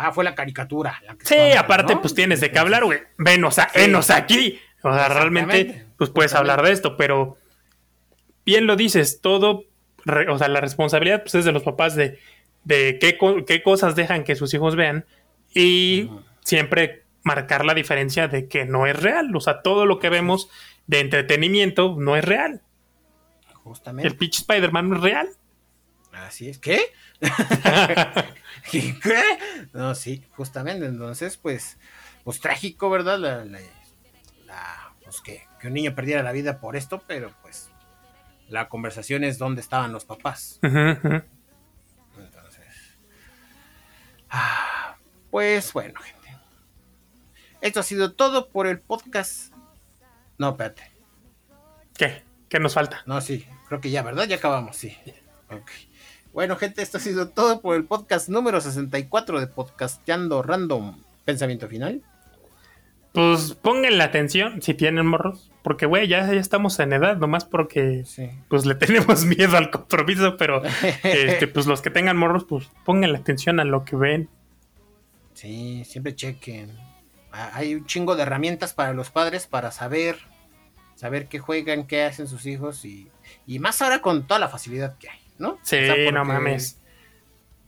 Ah, 0.00 0.12
fue 0.12 0.24
la 0.24 0.34
caricatura. 0.34 1.00
sí, 1.22 1.36
aparte, 1.58 1.96
pues 1.96 2.14
tienes 2.14 2.40
de 2.40 2.50
qué 2.50 2.58
hablar, 2.58 2.84
güey. 2.84 3.00
Venos, 3.18 3.58
a, 3.58 3.70
venos 3.74 4.10
aquí. 4.10 4.58
O 4.82 4.92
sea, 4.92 5.08
realmente, 5.08 5.86
pues 5.98 6.10
puedes 6.10 6.34
hablar 6.34 6.62
de 6.62 6.72
esto, 6.72 6.96
pero 6.96 7.36
bien 8.46 8.66
lo 8.66 8.76
dices, 8.76 9.20
todo, 9.20 9.64
o 10.28 10.38
sea, 10.38 10.48
la 10.48 10.60
responsabilidad 10.60 11.22
pues 11.22 11.34
es 11.34 11.44
de 11.44 11.52
los 11.52 11.62
papás 11.62 11.94
de 11.94 12.18
de 12.64 12.98
qué, 13.00 13.18
qué 13.46 13.62
cosas 13.62 13.96
dejan 13.96 14.24
que 14.24 14.36
sus 14.36 14.52
hijos 14.54 14.76
vean 14.76 15.06
y 15.54 16.10
siempre 16.44 17.04
marcar 17.22 17.64
la 17.64 17.74
diferencia 17.74 18.28
de 18.28 18.48
que 18.48 18.64
no 18.64 18.86
es 18.86 19.00
real. 19.00 19.34
O 19.34 19.40
sea, 19.40 19.62
todo 19.62 19.86
lo 19.86 19.98
que 19.98 20.08
vemos 20.08 20.48
de 20.86 21.00
entretenimiento 21.00 21.96
no 21.98 22.16
es 22.16 22.24
real. 22.24 22.62
Justamente. 23.54 24.08
El 24.08 24.16
pitch 24.16 24.40
Spider-Man 24.40 24.90
no 24.90 24.96
es 24.96 25.02
real. 25.02 25.28
Así 26.12 26.48
es. 26.48 26.58
¿Qué? 26.58 26.80
¿Qué? 28.70 28.94
No, 29.72 29.94
sí, 29.94 30.24
justamente. 30.36 30.86
Entonces, 30.86 31.36
pues, 31.36 31.78
pues 32.24 32.40
trágico, 32.40 32.90
¿verdad? 32.90 33.18
La, 33.18 33.44
la, 34.46 34.94
pues 35.02 35.20
que, 35.20 35.46
que, 35.60 35.68
un 35.68 35.74
niño 35.74 35.94
perdiera 35.94 36.22
la 36.22 36.32
vida 36.32 36.60
por 36.60 36.76
esto, 36.76 37.02
pero 37.06 37.34
pues 37.42 37.70
la 38.48 38.68
conversación 38.68 39.24
es 39.24 39.38
dónde 39.38 39.60
estaban 39.60 39.92
los 39.92 40.04
papás. 40.04 40.60
Ah, 44.32 44.96
pues 45.30 45.72
bueno, 45.72 46.00
gente. 46.00 46.38
Esto 47.60 47.80
ha 47.80 47.82
sido 47.82 48.12
todo 48.12 48.48
por 48.50 48.68
el 48.68 48.80
podcast. 48.80 49.52
No, 50.38 50.50
espérate. 50.50 50.92
¿Qué? 51.96 52.22
¿Qué 52.48 52.60
nos 52.60 52.74
falta? 52.74 53.02
No, 53.06 53.20
sí, 53.20 53.46
creo 53.68 53.80
que 53.80 53.90
ya, 53.90 54.02
¿verdad? 54.02 54.24
Ya 54.28 54.36
acabamos, 54.36 54.76
sí. 54.76 54.96
Ok. 55.50 55.70
Bueno, 56.32 56.56
gente, 56.56 56.82
esto 56.82 56.98
ha 56.98 57.00
sido 57.00 57.28
todo 57.28 57.60
por 57.60 57.76
el 57.76 57.84
podcast 57.84 58.28
número 58.28 58.60
64 58.60 59.40
de 59.40 59.46
Podcasteando 59.48 60.42
Random. 60.42 61.02
Pensamiento 61.24 61.68
final. 61.68 62.02
Pues 63.12 63.54
pongan 63.54 63.98
la 63.98 64.04
atención 64.04 64.62
si 64.62 64.74
tienen 64.74 65.06
morros. 65.06 65.50
Porque, 65.62 65.86
güey, 65.86 66.08
ya, 66.08 66.26
ya 66.32 66.40
estamos 66.40 66.78
en 66.78 66.92
edad, 66.92 67.16
nomás 67.16 67.44
porque 67.44 68.04
pues 68.48 68.64
le 68.64 68.74
tenemos 68.74 69.24
miedo 69.26 69.56
al 69.56 69.70
compromiso, 69.70 70.36
pero 70.36 70.62
este, 71.02 71.48
pues 71.48 71.66
los 71.66 71.82
que 71.82 71.90
tengan 71.90 72.16
morros, 72.16 72.44
pues 72.44 72.70
pongan 72.84 73.12
la 73.12 73.18
atención 73.18 73.60
a 73.60 73.64
lo 73.64 73.84
que 73.84 73.96
ven. 73.96 74.28
Sí, 75.34 75.84
siempre 75.84 76.14
chequen. 76.14 76.70
Ah, 77.32 77.50
hay 77.54 77.74
un 77.74 77.86
chingo 77.86 78.16
de 78.16 78.22
herramientas 78.22 78.72
para 78.72 78.94
los 78.94 79.10
padres 79.10 79.46
para 79.46 79.70
saber, 79.70 80.18
saber 80.94 81.28
qué 81.28 81.38
juegan, 81.38 81.86
qué 81.86 82.04
hacen 82.04 82.26
sus 82.26 82.46
hijos 82.46 82.84
y, 82.84 83.10
y 83.46 83.58
más 83.58 83.82
ahora 83.82 84.00
con 84.00 84.26
toda 84.26 84.40
la 84.40 84.48
facilidad 84.48 84.96
que 84.98 85.10
hay, 85.10 85.19
¿no? 85.40 85.58
Sí, 85.62 85.78
no 86.12 86.24
mames. 86.24 86.78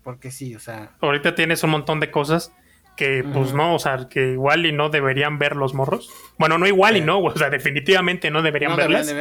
Porque 0.05 0.31
sí, 0.31 0.55
o 0.55 0.61
sea. 0.61 0.93
Ahorita 1.01 1.35
tienes 1.35 1.63
un 1.65 1.71
montón 1.71 1.99
de 2.01 2.11
cosas 2.11 2.53
que 2.97 3.25
pues 3.33 3.55
no, 3.55 3.75
o 3.75 3.79
sea, 3.79 4.07
que 4.09 4.33
igual 4.33 4.67
y 4.67 4.73
no 4.73 4.91
deberían 4.91 5.39
ver 5.39 5.57
los 5.57 5.75
morros. 5.75 6.11
Bueno, 6.39 6.59
no 6.59 6.67
igual 6.67 6.97
y 6.97 7.01
no, 7.01 7.21
o 7.21 7.37
sea, 7.37 7.49
definitivamente 7.49 8.31
no 8.31 8.43
deberían 8.43 8.77
verlas, 8.77 9.13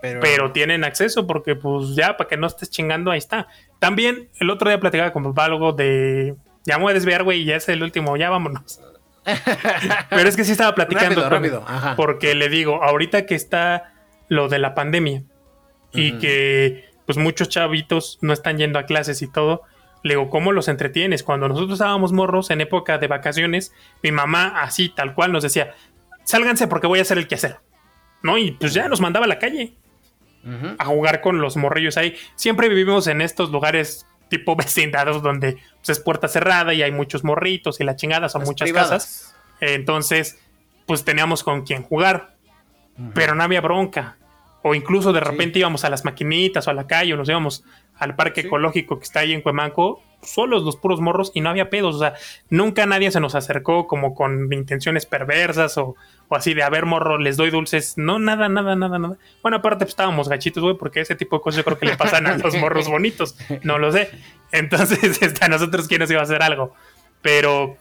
pero... 0.00 0.50
tienen 0.52 0.84
acceso 0.84 1.26
porque 1.26 1.54
pues 1.54 1.94
ya, 1.94 2.16
para 2.16 2.28
que 2.28 2.36
no 2.36 2.46
estés 2.46 2.70
chingando, 2.70 3.10
ahí 3.10 3.18
está. 3.18 3.46
También 3.78 4.28
el 4.40 4.50
otro 4.50 4.68
día 4.68 4.80
platicaba 4.80 5.12
con 5.12 5.22
papá 5.22 5.44
algo 5.44 5.72
de, 5.72 6.34
ya 6.64 6.76
me 6.78 6.84
voy 6.84 6.90
a 6.90 6.94
desviar, 6.94 7.22
güey, 7.22 7.42
y 7.42 7.44
ya 7.44 7.56
es 7.56 7.68
el 7.68 7.82
último, 7.82 8.16
ya 8.16 8.30
vámonos. 8.30 8.80
pero 10.10 10.28
es 10.28 10.36
que 10.36 10.44
sí 10.44 10.52
estaba 10.52 10.74
platicando. 10.74 11.28
Rápido, 11.28 11.64
Porque 11.96 12.34
le 12.34 12.48
digo, 12.48 12.82
ahorita 12.82 13.26
que 13.26 13.36
está 13.36 13.92
lo 14.28 14.48
de 14.48 14.58
la 14.58 14.74
pandemia 14.74 15.22
y 15.92 16.18
que 16.18 16.89
pues 17.10 17.18
muchos 17.18 17.48
chavitos 17.48 18.18
no 18.20 18.32
están 18.32 18.56
yendo 18.56 18.78
a 18.78 18.84
clases 18.84 19.20
y 19.20 19.26
todo, 19.26 19.62
Le 20.04 20.14
digo, 20.14 20.30
¿cómo 20.30 20.52
los 20.52 20.68
entretienes? 20.68 21.24
Cuando 21.24 21.48
nosotros 21.48 21.72
estábamos 21.72 22.12
morros 22.12 22.50
en 22.50 22.60
época 22.60 22.98
de 22.98 23.08
vacaciones, 23.08 23.74
mi 24.00 24.12
mamá 24.12 24.60
así, 24.62 24.90
tal 24.90 25.12
cual, 25.12 25.32
nos 25.32 25.42
decía, 25.42 25.74
sálganse 26.22 26.68
porque 26.68 26.86
voy 26.86 27.00
a 27.00 27.02
hacer 27.02 27.18
el 27.18 27.26
quehacer. 27.26 27.58
¿No? 28.22 28.38
Y 28.38 28.52
pues 28.52 28.74
ya 28.74 28.88
nos 28.88 29.00
mandaba 29.00 29.24
a 29.24 29.28
la 29.28 29.40
calle 29.40 29.74
a 30.78 30.84
jugar 30.84 31.20
con 31.20 31.40
los 31.40 31.56
morrillos 31.56 31.96
ahí. 31.96 32.14
Siempre 32.36 32.68
vivimos 32.68 33.08
en 33.08 33.22
estos 33.22 33.50
lugares 33.50 34.06
tipo 34.28 34.54
vecindados 34.56 35.20
donde 35.20 35.54
pues, 35.78 35.88
es 35.88 35.98
puerta 35.98 36.28
cerrada 36.28 36.74
y 36.74 36.84
hay 36.84 36.92
muchos 36.92 37.24
morritos 37.24 37.80
y 37.80 37.84
la 37.84 37.96
chingada 37.96 38.28
son 38.28 38.44
muchas 38.44 38.72
casas. 38.72 39.34
Entonces, 39.58 40.38
pues 40.86 41.04
teníamos 41.04 41.42
con 41.42 41.62
quien 41.66 41.82
jugar. 41.82 42.36
Pero 43.14 43.34
no 43.34 43.42
había 43.42 43.60
bronca. 43.60 44.16
O 44.62 44.74
incluso 44.74 45.12
de 45.12 45.20
repente 45.20 45.58
íbamos 45.58 45.84
a 45.84 45.90
las 45.90 46.04
maquinitas 46.04 46.66
o 46.66 46.70
a 46.70 46.74
la 46.74 46.86
calle 46.86 47.14
o 47.14 47.16
nos 47.16 47.28
íbamos 47.28 47.64
al 47.98 48.16
parque 48.16 48.42
ecológico 48.42 48.98
que 48.98 49.04
está 49.04 49.20
ahí 49.20 49.32
en 49.32 49.42
Cuemanco, 49.42 50.02
solos 50.22 50.62
los 50.62 50.76
puros 50.76 51.00
morros 51.00 51.32
y 51.34 51.40
no 51.40 51.50
había 51.50 51.70
pedos. 51.70 51.96
O 51.96 51.98
sea, 51.98 52.14
nunca 52.48 52.86
nadie 52.86 53.10
se 53.10 53.20
nos 53.20 53.34
acercó 53.34 53.86
como 53.86 54.14
con 54.14 54.52
intenciones 54.52 55.06
perversas 55.06 55.76
o, 55.78 55.96
así 56.30 56.54
de, 56.54 56.62
a 56.62 56.70
ver, 56.70 56.86
morro, 56.86 57.18
les 57.18 57.36
doy 57.36 57.50
dulces. 57.50 57.96
No, 57.96 58.18
nada, 58.18 58.48
nada, 58.48 58.76
nada, 58.76 58.98
nada. 58.98 59.16
Bueno, 59.42 59.58
aparte 59.58 59.84
pues, 59.84 59.90
estábamos 59.90 60.28
gachitos, 60.28 60.62
güey, 60.62 60.76
porque 60.76 61.00
ese 61.00 61.14
tipo 61.14 61.36
de 61.36 61.42
cosas 61.42 61.58
yo 61.58 61.64
creo 61.64 61.78
que 61.78 61.86
le 61.86 61.96
pasan 61.96 62.26
a 62.26 62.36
los 62.38 62.56
morros 62.56 62.88
bonitos. 62.90 63.36
No 63.62 63.78
lo 63.78 63.92
sé. 63.92 64.10
Entonces, 64.52 64.98
este, 65.22 65.44
a 65.44 65.48
nosotros 65.48 65.88
quién 65.88 66.00
nos 66.00 66.10
iba 66.10 66.20
a 66.20 66.24
hacer 66.24 66.42
algo. 66.42 66.74
Pero 67.22 67.76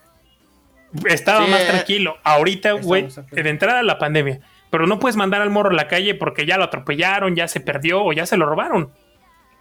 estaba 1.05 1.47
más 1.47 1.65
tranquilo. 1.65 2.17
Ahorita, 2.23 2.73
güey, 2.73 3.07
de 3.31 3.49
entrada 3.49 3.79
a 3.79 3.83
la 3.83 3.97
pandemia 3.97 4.41
pero 4.69 4.87
no 4.87 4.99
puedes 4.99 5.15
mandar 5.15 5.41
al 5.41 5.49
morro 5.49 5.69
a 5.69 5.73
la 5.73 5.87
calle 5.87 6.15
porque 6.15 6.45
ya 6.45 6.57
lo 6.57 6.65
atropellaron, 6.65 7.35
ya 7.35 7.47
se 7.47 7.59
perdió 7.59 8.03
o 8.03 8.13
ya 8.13 8.25
se 8.25 8.37
lo 8.37 8.45
robaron. 8.45 8.91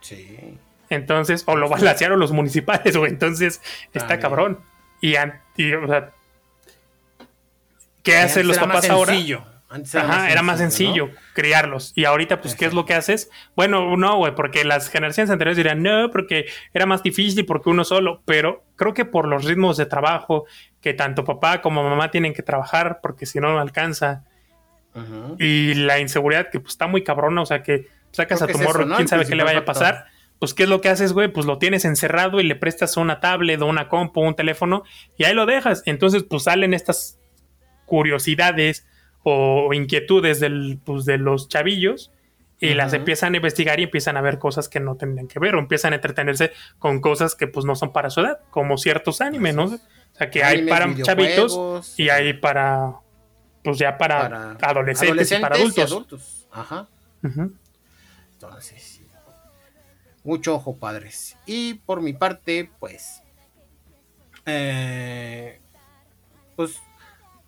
Sí. 0.00 0.58
Entonces, 0.90 1.44
o 1.46 1.56
lo 1.56 1.68
balacearon 1.68 2.18
los 2.18 2.32
municipales, 2.32 2.96
o 2.96 3.06
entonces 3.06 3.60
está 3.92 4.18
cabrón. 4.18 4.60
Y, 5.00 5.14
o 5.16 5.86
sea, 5.86 6.10
¿qué 8.02 8.16
hacen 8.16 8.48
los 8.48 8.58
papás 8.58 8.88
ahora? 8.90 9.14
Antes 9.70 9.94
era 9.94 10.04
Ajá, 10.04 10.16
más 10.16 10.30
era 10.30 10.42
más 10.42 10.58
sencillo 10.58 11.10
criarlos. 11.34 11.92
Y 11.94 12.06
ahorita, 12.06 12.40
pues, 12.40 12.54
¿qué 12.54 12.64
es 12.64 12.72
lo 12.72 12.86
que 12.86 12.94
haces? 12.94 13.30
Bueno, 13.54 13.98
no, 13.98 14.16
güey, 14.16 14.34
porque 14.34 14.64
las 14.64 14.88
generaciones 14.88 15.30
anteriores 15.30 15.58
dirían, 15.58 15.82
no, 15.82 16.10
porque 16.10 16.46
era 16.72 16.86
más 16.86 17.02
difícil, 17.02 17.44
porque 17.44 17.68
uno 17.68 17.84
solo. 17.84 18.22
Pero 18.24 18.64
creo 18.76 18.94
que 18.94 19.04
por 19.04 19.28
los 19.28 19.44
ritmos 19.44 19.76
de 19.76 19.84
trabajo, 19.84 20.46
que 20.80 20.94
tanto 20.94 21.24
papá 21.24 21.60
como 21.60 21.82
mamá 21.82 22.10
tienen 22.10 22.32
que 22.32 22.42
trabajar, 22.42 23.00
porque 23.02 23.26
si 23.26 23.40
no, 23.40 23.52
no 23.52 23.60
alcanza. 23.60 24.24
Y 25.38 25.74
la 25.74 26.00
inseguridad 26.00 26.50
que 26.50 26.60
pues 26.60 26.72
está 26.72 26.86
muy 26.86 27.04
cabrona, 27.04 27.42
o 27.42 27.46
sea 27.46 27.62
que 27.62 27.86
sacas 28.10 28.42
a 28.42 28.46
tu 28.48 28.58
morro, 28.58 28.86
quién 28.96 29.06
sabe 29.06 29.26
qué 29.26 29.36
le 29.36 29.44
vaya 29.44 29.60
a 29.60 29.64
pasar. 29.64 30.06
Pues, 30.38 30.54
¿qué 30.54 30.64
es 30.64 30.68
lo 30.68 30.80
que 30.80 30.88
haces, 30.88 31.12
güey? 31.12 31.28
Pues 31.28 31.46
lo 31.46 31.58
tienes 31.58 31.84
encerrado 31.84 32.40
y 32.40 32.44
le 32.44 32.54
prestas 32.54 32.96
una 32.96 33.18
tablet 33.18 33.60
o 33.60 33.66
una 33.66 33.88
compu, 33.88 34.20
un 34.20 34.36
teléfono, 34.36 34.84
y 35.16 35.24
ahí 35.24 35.34
lo 35.34 35.46
dejas. 35.46 35.82
Entonces, 35.84 36.22
pues 36.22 36.44
salen 36.44 36.74
estas 36.74 37.18
curiosidades 37.86 38.86
o 39.24 39.74
inquietudes 39.74 40.38
del, 40.38 40.78
pues, 40.84 41.04
de 41.04 41.18
los 41.18 41.48
chavillos 41.48 42.12
y 42.60 42.74
las 42.74 42.92
empiezan 42.92 43.34
a 43.34 43.36
investigar 43.36 43.78
y 43.78 43.84
empiezan 43.84 44.16
a 44.16 44.20
ver 44.20 44.38
cosas 44.38 44.68
que 44.68 44.80
no 44.80 44.96
tendrían 44.96 45.28
que 45.28 45.38
ver 45.38 45.54
o 45.54 45.58
empiezan 45.60 45.92
a 45.92 45.96
entretenerse 45.96 46.52
con 46.78 47.00
cosas 47.00 47.36
que 47.36 47.46
pues 47.46 47.64
no 47.64 47.76
son 47.76 47.92
para 47.92 48.10
su 48.10 48.20
edad, 48.20 48.40
como 48.50 48.78
ciertos 48.78 49.20
animes, 49.20 49.54
¿no? 49.54 49.64
O 49.64 49.78
sea, 50.12 50.30
que 50.30 50.42
hay 50.42 50.66
para 50.66 50.92
chavitos 51.02 51.94
y 51.98 52.08
hay 52.08 52.32
para 52.34 52.94
pues 53.62 53.78
ya 53.78 53.98
para, 53.98 54.56
adolescentes, 54.60 55.32
y 55.32 55.38
para 55.40 55.56
adultos. 55.56 56.46
Ajá. 56.50 56.86
Entonces, 58.32 59.00
mucho 60.24 60.54
ojo, 60.54 60.76
padres. 60.76 61.36
Y 61.46 61.74
por 61.74 62.00
mi 62.00 62.12
parte, 62.12 62.70
pues, 62.78 63.22
eh, 64.46 65.60
pues, 66.56 66.76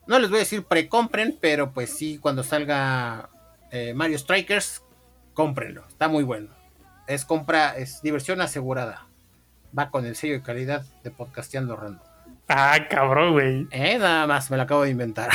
no 0.07 0.19
les 0.19 0.31
voy 0.31 0.39
a 0.39 0.41
decir 0.41 0.65
precompren, 0.65 1.37
pero 1.41 1.73
pues 1.73 1.97
sí, 1.97 2.19
cuando 2.19 2.43
salga 2.43 3.31
eh, 3.71 3.95
Mario 3.95 4.19
Strikers, 4.19 4.83
cómprenlo. 5.35 5.87
Está 5.87 6.09
muy 6.09 6.25
bueno. 6.25 6.49
Es 7.07 7.25
compra, 7.25 7.77
es 7.77 8.03
diversión 8.03 8.41
asegurada. 8.41 9.07
Va 9.77 9.91
con 9.91 10.05
el 10.05 10.17
sello 10.17 10.35
de 10.35 10.43
calidad 10.43 10.85
de 11.05 11.11
Podcasteando 11.11 11.77
Random. 11.77 12.10
Ah, 12.53 12.89
cabrón, 12.91 13.35
güey. 13.35 13.69
Eh, 13.71 13.97
nada 13.97 14.27
más, 14.27 14.51
me 14.51 14.57
lo 14.57 14.65
acabo 14.65 14.83
de 14.83 14.91
inventar. 14.91 15.31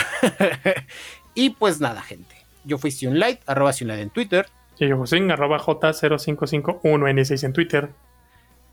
y 1.34 1.52
pues 1.52 1.80
nada, 1.80 2.02
gente. 2.02 2.36
Yo 2.66 2.78
fui 2.78 2.92
Sionlight, 2.92 3.40
arroba 3.46 3.72
Sionlight 3.72 4.02
en 4.02 4.10
Twitter. 4.10 4.48
Y 4.78 4.90
yo 4.90 4.98
José, 4.98 5.26
arroba 5.32 5.58
J0551N6 5.60 7.44
en 7.46 7.54
Twitter. 7.54 7.90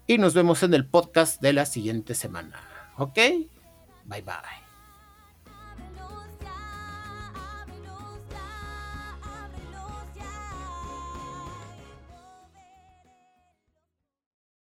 Y 0.09 0.19
nos 0.19 0.35
vemos 0.35 0.65
en 0.65 0.75
el 0.75 0.85
podcast 0.87 1.41
de 1.41 1.53
la 1.53 1.67
siguiente 1.67 2.15
semana. 2.15 2.59
¿Ok? 2.97 3.15
Bye 4.07 4.23
bye. 4.23 4.62